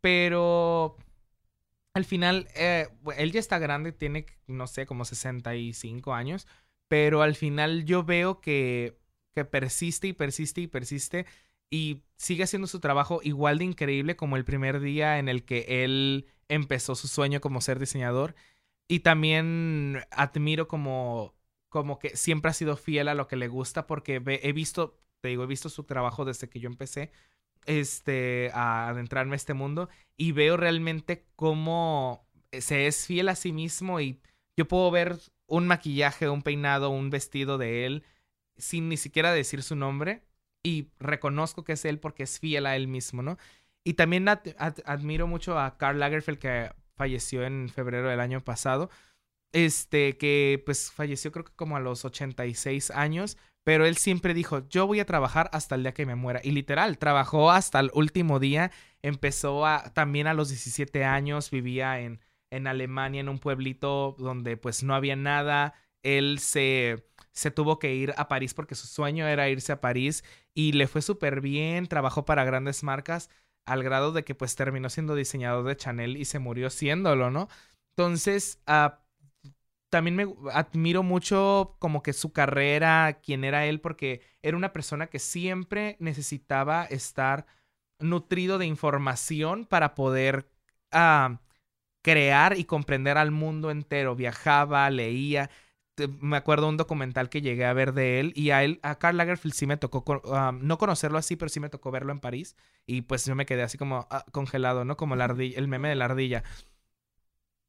pero 0.00 0.96
al 1.92 2.06
final, 2.06 2.48
eh, 2.54 2.88
él 3.18 3.30
ya 3.30 3.40
está 3.40 3.58
grande, 3.58 3.92
tiene, 3.92 4.24
no 4.46 4.66
sé, 4.66 4.86
como 4.86 5.04
65 5.04 6.14
años, 6.14 6.46
pero 6.88 7.20
al 7.20 7.34
final 7.34 7.84
yo 7.84 8.04
veo 8.04 8.40
que 8.40 8.96
persiste 9.50 10.08
y 10.08 10.12
persiste 10.14 10.62
y 10.62 10.66
persiste 10.66 11.26
y 11.72 12.02
sigue 12.16 12.44
haciendo 12.44 12.68
su 12.68 12.80
trabajo 12.80 13.20
igual 13.24 13.58
de 13.58 13.64
increíble 13.64 14.14
como 14.14 14.36
el 14.36 14.44
primer 14.44 14.78
día 14.78 15.18
en 15.18 15.30
el 15.30 15.42
que 15.46 15.84
él 15.84 16.26
empezó 16.48 16.94
su 16.94 17.08
sueño 17.08 17.40
como 17.40 17.62
ser 17.62 17.78
diseñador. 17.78 18.34
Y 18.88 19.00
también 19.00 20.04
admiro 20.10 20.68
como, 20.68 21.34
como 21.70 21.98
que 21.98 22.14
siempre 22.14 22.50
ha 22.50 22.54
sido 22.54 22.76
fiel 22.76 23.08
a 23.08 23.14
lo 23.14 23.26
que 23.26 23.36
le 23.36 23.48
gusta 23.48 23.86
porque 23.86 24.22
he 24.26 24.52
visto, 24.52 25.00
te 25.22 25.28
digo, 25.28 25.44
he 25.44 25.46
visto 25.46 25.70
su 25.70 25.84
trabajo 25.84 26.26
desde 26.26 26.50
que 26.50 26.60
yo 26.60 26.68
empecé 26.68 27.10
este, 27.64 28.50
a 28.52 28.88
adentrarme 28.88 29.32
a 29.32 29.36
este 29.36 29.54
mundo 29.54 29.88
y 30.18 30.32
veo 30.32 30.58
realmente 30.58 31.24
cómo 31.36 32.28
se 32.52 32.86
es 32.86 33.06
fiel 33.06 33.30
a 33.30 33.34
sí 33.34 33.50
mismo 33.52 33.98
y 33.98 34.20
yo 34.58 34.68
puedo 34.68 34.90
ver 34.90 35.18
un 35.46 35.66
maquillaje, 35.66 36.28
un 36.28 36.42
peinado, 36.42 36.90
un 36.90 37.08
vestido 37.08 37.56
de 37.56 37.86
él 37.86 38.04
sin 38.58 38.90
ni 38.90 38.98
siquiera 38.98 39.32
decir 39.32 39.62
su 39.62 39.74
nombre 39.74 40.22
y 40.62 40.88
reconozco 40.98 41.64
que 41.64 41.72
es 41.74 41.84
él 41.84 41.98
porque 41.98 42.24
es 42.24 42.38
fiel 42.38 42.66
a 42.66 42.76
él 42.76 42.88
mismo, 42.88 43.22
¿no? 43.22 43.38
Y 43.84 43.94
también 43.94 44.28
ad- 44.28 44.54
ad- 44.58 44.78
admiro 44.84 45.26
mucho 45.26 45.58
a 45.58 45.76
Karl 45.78 45.98
Lagerfeld 45.98 46.38
que 46.38 46.70
falleció 46.96 47.44
en 47.44 47.68
febrero 47.68 48.08
del 48.08 48.20
año 48.20 48.42
pasado. 48.44 48.90
Este, 49.52 50.16
que 50.16 50.62
pues 50.64 50.90
falleció 50.92 51.30
creo 51.30 51.44
que 51.44 51.52
como 51.54 51.76
a 51.76 51.80
los 51.80 52.04
86 52.06 52.90
años, 52.90 53.36
pero 53.64 53.84
él 53.86 53.96
siempre 53.98 54.32
dijo, 54.34 54.66
yo 54.68 54.86
voy 54.86 55.00
a 55.00 55.04
trabajar 55.06 55.50
hasta 55.52 55.74
el 55.74 55.82
día 55.82 55.92
que 55.92 56.06
me 56.06 56.14
muera. 56.14 56.40
Y 56.42 56.52
literal, 56.52 56.98
trabajó 56.98 57.50
hasta 57.50 57.78
el 57.80 57.90
último 57.94 58.40
día, 58.40 58.70
empezó 59.02 59.66
a, 59.66 59.92
también 59.92 60.26
a 60.26 60.34
los 60.34 60.48
17 60.48 61.04
años, 61.04 61.50
vivía 61.50 62.00
en, 62.00 62.20
en 62.50 62.66
Alemania, 62.66 63.20
en 63.20 63.28
un 63.28 63.38
pueblito 63.38 64.16
donde 64.18 64.56
pues 64.56 64.82
no 64.82 64.94
había 64.94 65.16
nada. 65.16 65.74
Él 66.02 66.38
se, 66.40 67.04
se 67.32 67.50
tuvo 67.50 67.78
que 67.78 67.94
ir 67.94 68.14
a 68.16 68.28
París 68.28 68.54
porque 68.54 68.74
su 68.74 68.86
sueño 68.86 69.26
era 69.26 69.48
irse 69.48 69.72
a 69.72 69.80
París 69.80 70.24
y 70.54 70.72
le 70.72 70.86
fue 70.86 71.02
súper 71.02 71.40
bien, 71.40 71.86
trabajó 71.86 72.24
para 72.24 72.44
grandes 72.44 72.82
marcas 72.82 73.30
al 73.64 73.82
grado 73.82 74.12
de 74.12 74.24
que 74.24 74.34
pues 74.34 74.56
terminó 74.56 74.90
siendo 74.90 75.14
diseñador 75.14 75.64
de 75.66 75.76
Chanel 75.76 76.16
y 76.16 76.24
se 76.24 76.38
murió 76.38 76.70
siéndolo, 76.70 77.30
¿no? 77.30 77.48
Entonces, 77.90 78.60
ah, 78.66 79.00
también 79.90 80.16
me 80.16 80.26
admiro 80.52 81.02
mucho 81.02 81.76
como 81.78 82.02
que 82.02 82.12
su 82.14 82.32
carrera, 82.32 83.20
quién 83.22 83.44
era 83.44 83.66
él, 83.66 83.80
porque 83.80 84.22
era 84.42 84.56
una 84.56 84.72
persona 84.72 85.08
que 85.08 85.18
siempre 85.18 85.96
necesitaba 86.00 86.84
estar 86.86 87.46
nutrido 87.98 88.58
de 88.58 88.66
información 88.66 89.66
para 89.66 89.94
poder 89.94 90.48
ah, 90.92 91.40
crear 92.02 92.58
y 92.58 92.64
comprender 92.64 93.18
al 93.18 93.30
mundo 93.30 93.70
entero. 93.70 94.16
Viajaba, 94.16 94.88
leía. 94.90 95.50
Me 96.20 96.38
acuerdo 96.38 96.68
un 96.68 96.78
documental 96.78 97.28
que 97.28 97.42
llegué 97.42 97.66
a 97.66 97.72
ver 97.74 97.92
de 97.92 98.18
él 98.18 98.32
y 98.34 98.50
a 98.50 98.64
él, 98.64 98.80
a 98.82 98.98
Karl 98.98 99.16
Lagerfeld 99.16 99.52
sí 99.52 99.66
me 99.66 99.76
tocó, 99.76 100.22
ah, 100.32 100.52
no 100.58 100.78
conocerlo 100.78 101.18
así, 101.18 101.36
pero 101.36 101.50
sí 101.50 101.60
me 101.60 101.68
tocó 101.68 101.90
verlo 101.90 102.12
en 102.12 102.20
París 102.20 102.56
y 102.86 103.02
pues 103.02 103.26
yo 103.26 103.34
me 103.34 103.44
quedé 103.44 103.62
así 103.62 103.76
como 103.76 104.06
ah, 104.10 104.24
congelado, 104.32 104.86
¿no? 104.86 104.96
Como 104.96 105.16
la 105.16 105.24
ardilla, 105.24 105.58
el 105.58 105.68
meme 105.68 105.90
de 105.90 105.94
la 105.94 106.06
ardilla. 106.06 106.44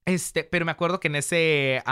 Este, 0.06 0.44
pero 0.44 0.66
me 0.66 0.72
acuerdo 0.72 1.00
que 1.00 1.08
en 1.10 1.16
ese 1.16 1.84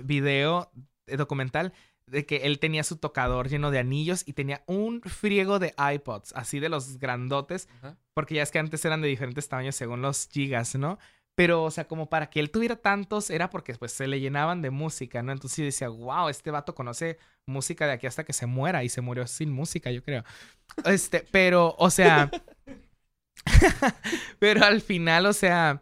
video 0.00 0.70
eh, 1.06 1.16
documental 1.16 1.72
de 2.06 2.24
que 2.24 2.36
él 2.38 2.58
tenía 2.58 2.84
su 2.84 2.96
tocador 2.96 3.48
lleno 3.48 3.70
de 3.70 3.80
anillos 3.80 4.22
y 4.26 4.32
tenía 4.32 4.62
un 4.66 5.02
friego 5.02 5.58
de 5.58 5.74
iPods, 5.76 6.32
así 6.34 6.60
de 6.60 6.68
los 6.68 6.98
grandotes, 6.98 7.68
porque 8.14 8.36
ya 8.36 8.42
es 8.42 8.52
que 8.52 8.60
antes 8.60 8.84
eran 8.84 9.02
de 9.02 9.08
diferentes 9.08 9.48
tamaños 9.48 9.74
según 9.74 10.02
los 10.02 10.28
gigas, 10.28 10.76
¿no? 10.76 10.98
Pero, 11.36 11.64
o 11.64 11.70
sea, 11.72 11.86
como 11.88 12.08
para 12.10 12.30
que 12.30 12.40
él 12.40 12.50
tuviera 12.50 12.76
tantos, 12.76 13.30
era 13.30 13.50
porque 13.50 13.74
pues 13.76 13.92
se 13.92 14.08
le 14.08 14.20
llenaban 14.20 14.62
de 14.62 14.70
música, 14.70 15.22
¿no? 15.22 15.32
Entonces 15.32 15.58
yo 15.58 15.64
decía, 15.66 15.88
wow, 15.90 16.30
este 16.30 16.50
vato 16.50 16.74
conoce 16.74 17.18
música 17.46 17.86
de 17.86 17.92
aquí 17.94 18.08
hasta 18.08 18.24
que 18.24 18.34
se 18.34 18.46
muera 18.46 18.84
y 18.84 18.90
se 18.90 19.02
murió 19.02 19.26
sin 19.28 19.52
música, 19.52 19.90
yo 19.92 20.02
creo. 20.02 20.24
Este, 20.84 21.26
pero, 21.30 21.74
o 21.78 21.90
sea, 21.90 22.34
pero 24.38 24.64
al 24.64 24.80
final, 24.80 25.26
o 25.26 25.32
sea, 25.32 25.80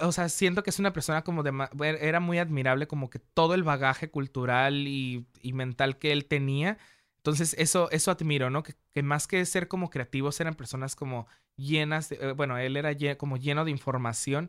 o 0.00 0.10
sea, 0.12 0.28
siento 0.28 0.62
que 0.62 0.70
es 0.70 0.78
una 0.78 0.92
persona 0.92 1.22
como 1.22 1.42
de... 1.42 1.50
er- 1.52 1.98
Era 2.00 2.20
muy 2.20 2.38
admirable 2.38 2.86
como 2.88 3.08
que 3.10 3.18
todo 3.20 3.54
el 3.54 3.62
bagaje 3.62 4.10
cultural 4.10 4.86
y 4.88 5.26
mental 5.52 5.98
que 5.98 6.12
él 6.12 6.26
tenía. 6.26 6.78
Entonces, 7.26 7.56
eso, 7.58 7.90
eso 7.90 8.12
admiro, 8.12 8.50
¿no? 8.50 8.62
Que, 8.62 8.74
que 8.94 9.02
más 9.02 9.26
que 9.26 9.44
ser 9.46 9.66
como 9.66 9.90
creativos, 9.90 10.40
eran 10.40 10.54
personas 10.54 10.94
como 10.94 11.26
llenas 11.56 12.08
de... 12.08 12.16
eh, 12.20 12.32
bueno, 12.32 12.56
él 12.56 12.76
era 12.76 12.92
lle- 12.92 13.16
como 13.16 13.36
lleno 13.36 13.64
de 13.64 13.72
información. 13.72 14.48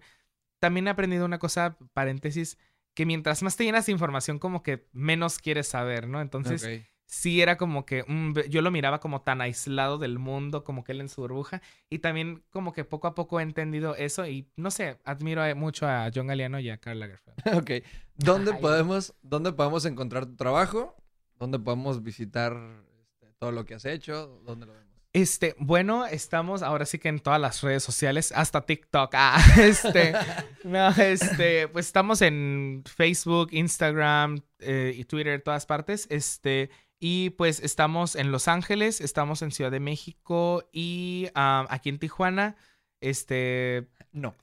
También 0.60 0.88
he 0.88 0.92
aprendido 0.92 1.26
una 1.26 1.40
cosa, 1.40 1.76
paréntesis, 1.94 2.58
que 2.96 3.06
mientras 3.08 3.42
más 3.42 3.56
te 3.58 3.64
llenas 3.64 3.88
de 3.88 3.94
información, 3.94 4.38
como 4.38 4.62
que 4.62 4.88
menos 4.92 5.40
quieres 5.40 5.68
saber, 5.68 6.08
¿no? 6.08 6.22
Entonces, 6.22 6.64
Ok. 6.64 6.86
sí 7.08 7.42
era 7.42 7.58
como 7.58 7.84
que 7.86 8.04
mm, 8.08 8.42
yo 8.50 8.62
lo 8.62 8.70
miraba 8.70 9.00
como 9.00 9.22
tan 9.22 9.42
aislado 9.42 9.98
del 9.98 10.20
mundo, 10.20 10.64
como 10.64 10.84
que 10.84 10.92
él 10.92 11.02
en 11.02 11.10
su 11.10 11.22
burbuja. 11.22 11.62
Y 11.90 12.00
también 12.00 12.44
como 12.52 12.74
que 12.74 12.86
poco 12.86 13.08
a 13.08 13.16
poco 13.16 13.40
he 13.40 13.44
entendido 13.44 13.96
eso 13.96 14.28
y 14.28 14.52
no 14.56 14.70
sé, 14.70 15.00
admiro 15.04 15.42
a- 15.42 15.56
mucho 15.56 15.88
a 15.88 16.12
John 16.14 16.28
Galliano 16.28 16.60
y 16.60 16.70
a 16.70 16.78
Karl 16.78 17.00
Lagerfeld. 17.00 17.38
Ok. 17.58 17.72
¿Dónde 18.16 18.52
Ay. 18.54 18.62
podemos, 18.62 19.16
¿Dónde 19.24 19.52
podemos 19.54 19.86
encontrar 19.86 20.26
tu 20.28 20.36
trabajo? 20.36 20.96
¿Dónde 21.40 21.60
podemos 21.60 22.04
visitar 22.04 22.56
este, 23.02 23.32
todo 23.40 23.52
lo 23.52 23.66
que 23.66 23.76
has 23.76 23.86
hecho? 23.86 24.42
¿Dónde 24.46 24.66
lo 24.66 24.74
vemos? 24.74 24.88
Este, 25.14 25.56
bueno, 25.58 26.06
estamos 26.06 26.62
ahora 26.62 26.86
sí 26.86 27.00
que 27.00 27.10
en 27.10 27.20
todas 27.20 27.42
las 27.42 27.62
redes 27.62 27.82
sociales, 27.82 28.32
hasta 28.36 28.66
TikTok. 28.66 29.12
Ah, 29.16 29.44
este, 29.60 30.14
no, 30.64 30.90
este, 30.90 31.68
pues 31.70 31.88
estamos 31.88 32.22
en 32.22 32.84
Facebook, 32.86 33.50
Instagram 33.52 34.44
eh, 34.60 34.94
y 34.96 35.06
Twitter, 35.06 35.42
todas 35.42 35.66
partes. 35.66 36.06
Este, 36.12 36.70
y 37.00 37.32
pues 37.32 37.60
estamos 37.62 38.16
en 38.16 38.32
Los 38.32 38.48
Ángeles, 38.48 39.02
estamos 39.02 39.42
en 39.42 39.52
Ciudad 39.52 39.72
de 39.72 39.80
México 39.80 40.68
y 40.72 41.30
ah, 41.34 41.66
aquí 41.70 41.90
en 41.90 42.00
Tijuana. 42.00 42.56
Este, 43.02 43.88
No. 44.18 44.36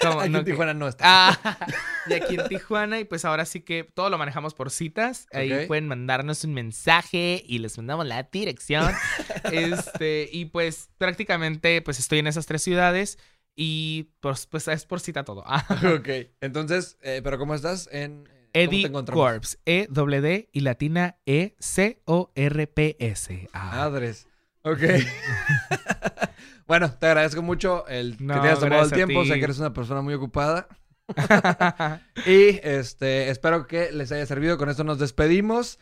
¿cómo? 0.00 0.20
Aquí 0.20 0.30
No, 0.30 0.38
en 0.38 0.44
que- 0.44 0.50
Tijuana 0.50 0.74
no 0.74 0.88
está. 0.88 1.04
Ah, 1.06 1.58
y 2.06 2.12
aquí 2.12 2.34
en 2.34 2.48
Tijuana, 2.48 3.00
y 3.00 3.04
pues 3.04 3.24
ahora 3.24 3.44
sí 3.46 3.60
que 3.60 3.84
todo 3.84 4.10
lo 4.10 4.18
manejamos 4.18 4.52
por 4.54 4.70
citas. 4.70 5.26
Ahí 5.32 5.66
pueden 5.66 5.88
mandarnos 5.88 6.44
un 6.44 6.52
mensaje 6.54 7.42
y 7.46 7.58
les 7.58 7.76
mandamos 7.78 8.06
la 8.06 8.22
dirección. 8.24 8.92
este, 9.52 10.28
y 10.32 10.46
pues 10.46 10.90
prácticamente 10.98 11.80
pues 11.82 11.98
estoy 11.98 12.18
en 12.18 12.26
esas 12.26 12.46
tres 12.46 12.62
ciudades 12.62 13.18
y 13.56 14.10
pues, 14.20 14.46
pues 14.46 14.68
es 14.68 14.84
por 14.84 15.00
cita 15.00 15.24
todo. 15.24 15.42
Ah, 15.46 15.64
ok. 15.98 16.08
Entonces, 16.40 16.98
eh, 17.02 17.20
¿pero 17.22 17.38
cómo 17.38 17.54
estás? 17.54 17.88
En, 17.92 18.24
¿cómo 18.24 18.30
te 18.52 18.62
Eddie? 18.64 18.90
Corps. 18.90 19.58
E 19.64 19.86
W 19.90 20.20
D 20.20 20.48
y 20.52 20.60
latina 20.60 21.16
E 21.24 21.54
C 21.58 22.02
O 22.04 22.30
R 22.34 22.66
P 22.66 22.96
S. 22.98 23.48
Ah. 23.52 23.70
Madres. 23.76 24.26
Ok. 24.64 24.80
bueno, 26.66 26.92
te 26.92 27.06
agradezco 27.06 27.42
mucho 27.42 27.86
el 27.86 28.16
que 28.16 28.24
te 28.24 28.32
hayas 28.32 28.60
tomado 28.60 28.84
el 28.84 28.92
tiempo. 28.92 29.24
Sé 29.24 29.34
que 29.34 29.44
eres 29.44 29.58
una 29.58 29.72
persona 29.72 30.02
muy 30.02 30.14
ocupada. 30.14 30.68
Y 32.26 32.60
este, 32.62 33.28
espero 33.28 33.66
que 33.66 33.92
les 33.92 34.10
haya 34.10 34.24
servido. 34.24 34.56
Con 34.56 34.70
esto 34.70 34.84
nos 34.84 34.98
despedimos. 34.98 35.78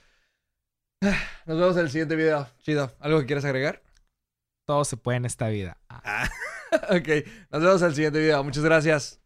Nos 1.47 1.59
vemos 1.59 1.77
en 1.77 1.83
el 1.83 1.91
siguiente 1.91 2.17
video. 2.17 2.49
Chido. 2.59 2.93
¿Algo 3.01 3.21
que 3.21 3.27
quieras 3.27 3.45
agregar? 3.45 3.83
todo 4.65 4.85
se 4.85 4.97
puede 4.97 5.19
en 5.19 5.25
esta 5.25 5.49
vida. 5.49 5.79
Ah. 5.89 6.29
ok. 6.91 7.09
Nos 7.51 7.63
vemos 7.63 7.83
en 7.83 7.89
el 7.89 7.95
siguiente 7.95 8.21
video. 8.21 8.43
Muchas 8.45 8.65
gracias. 8.65 9.22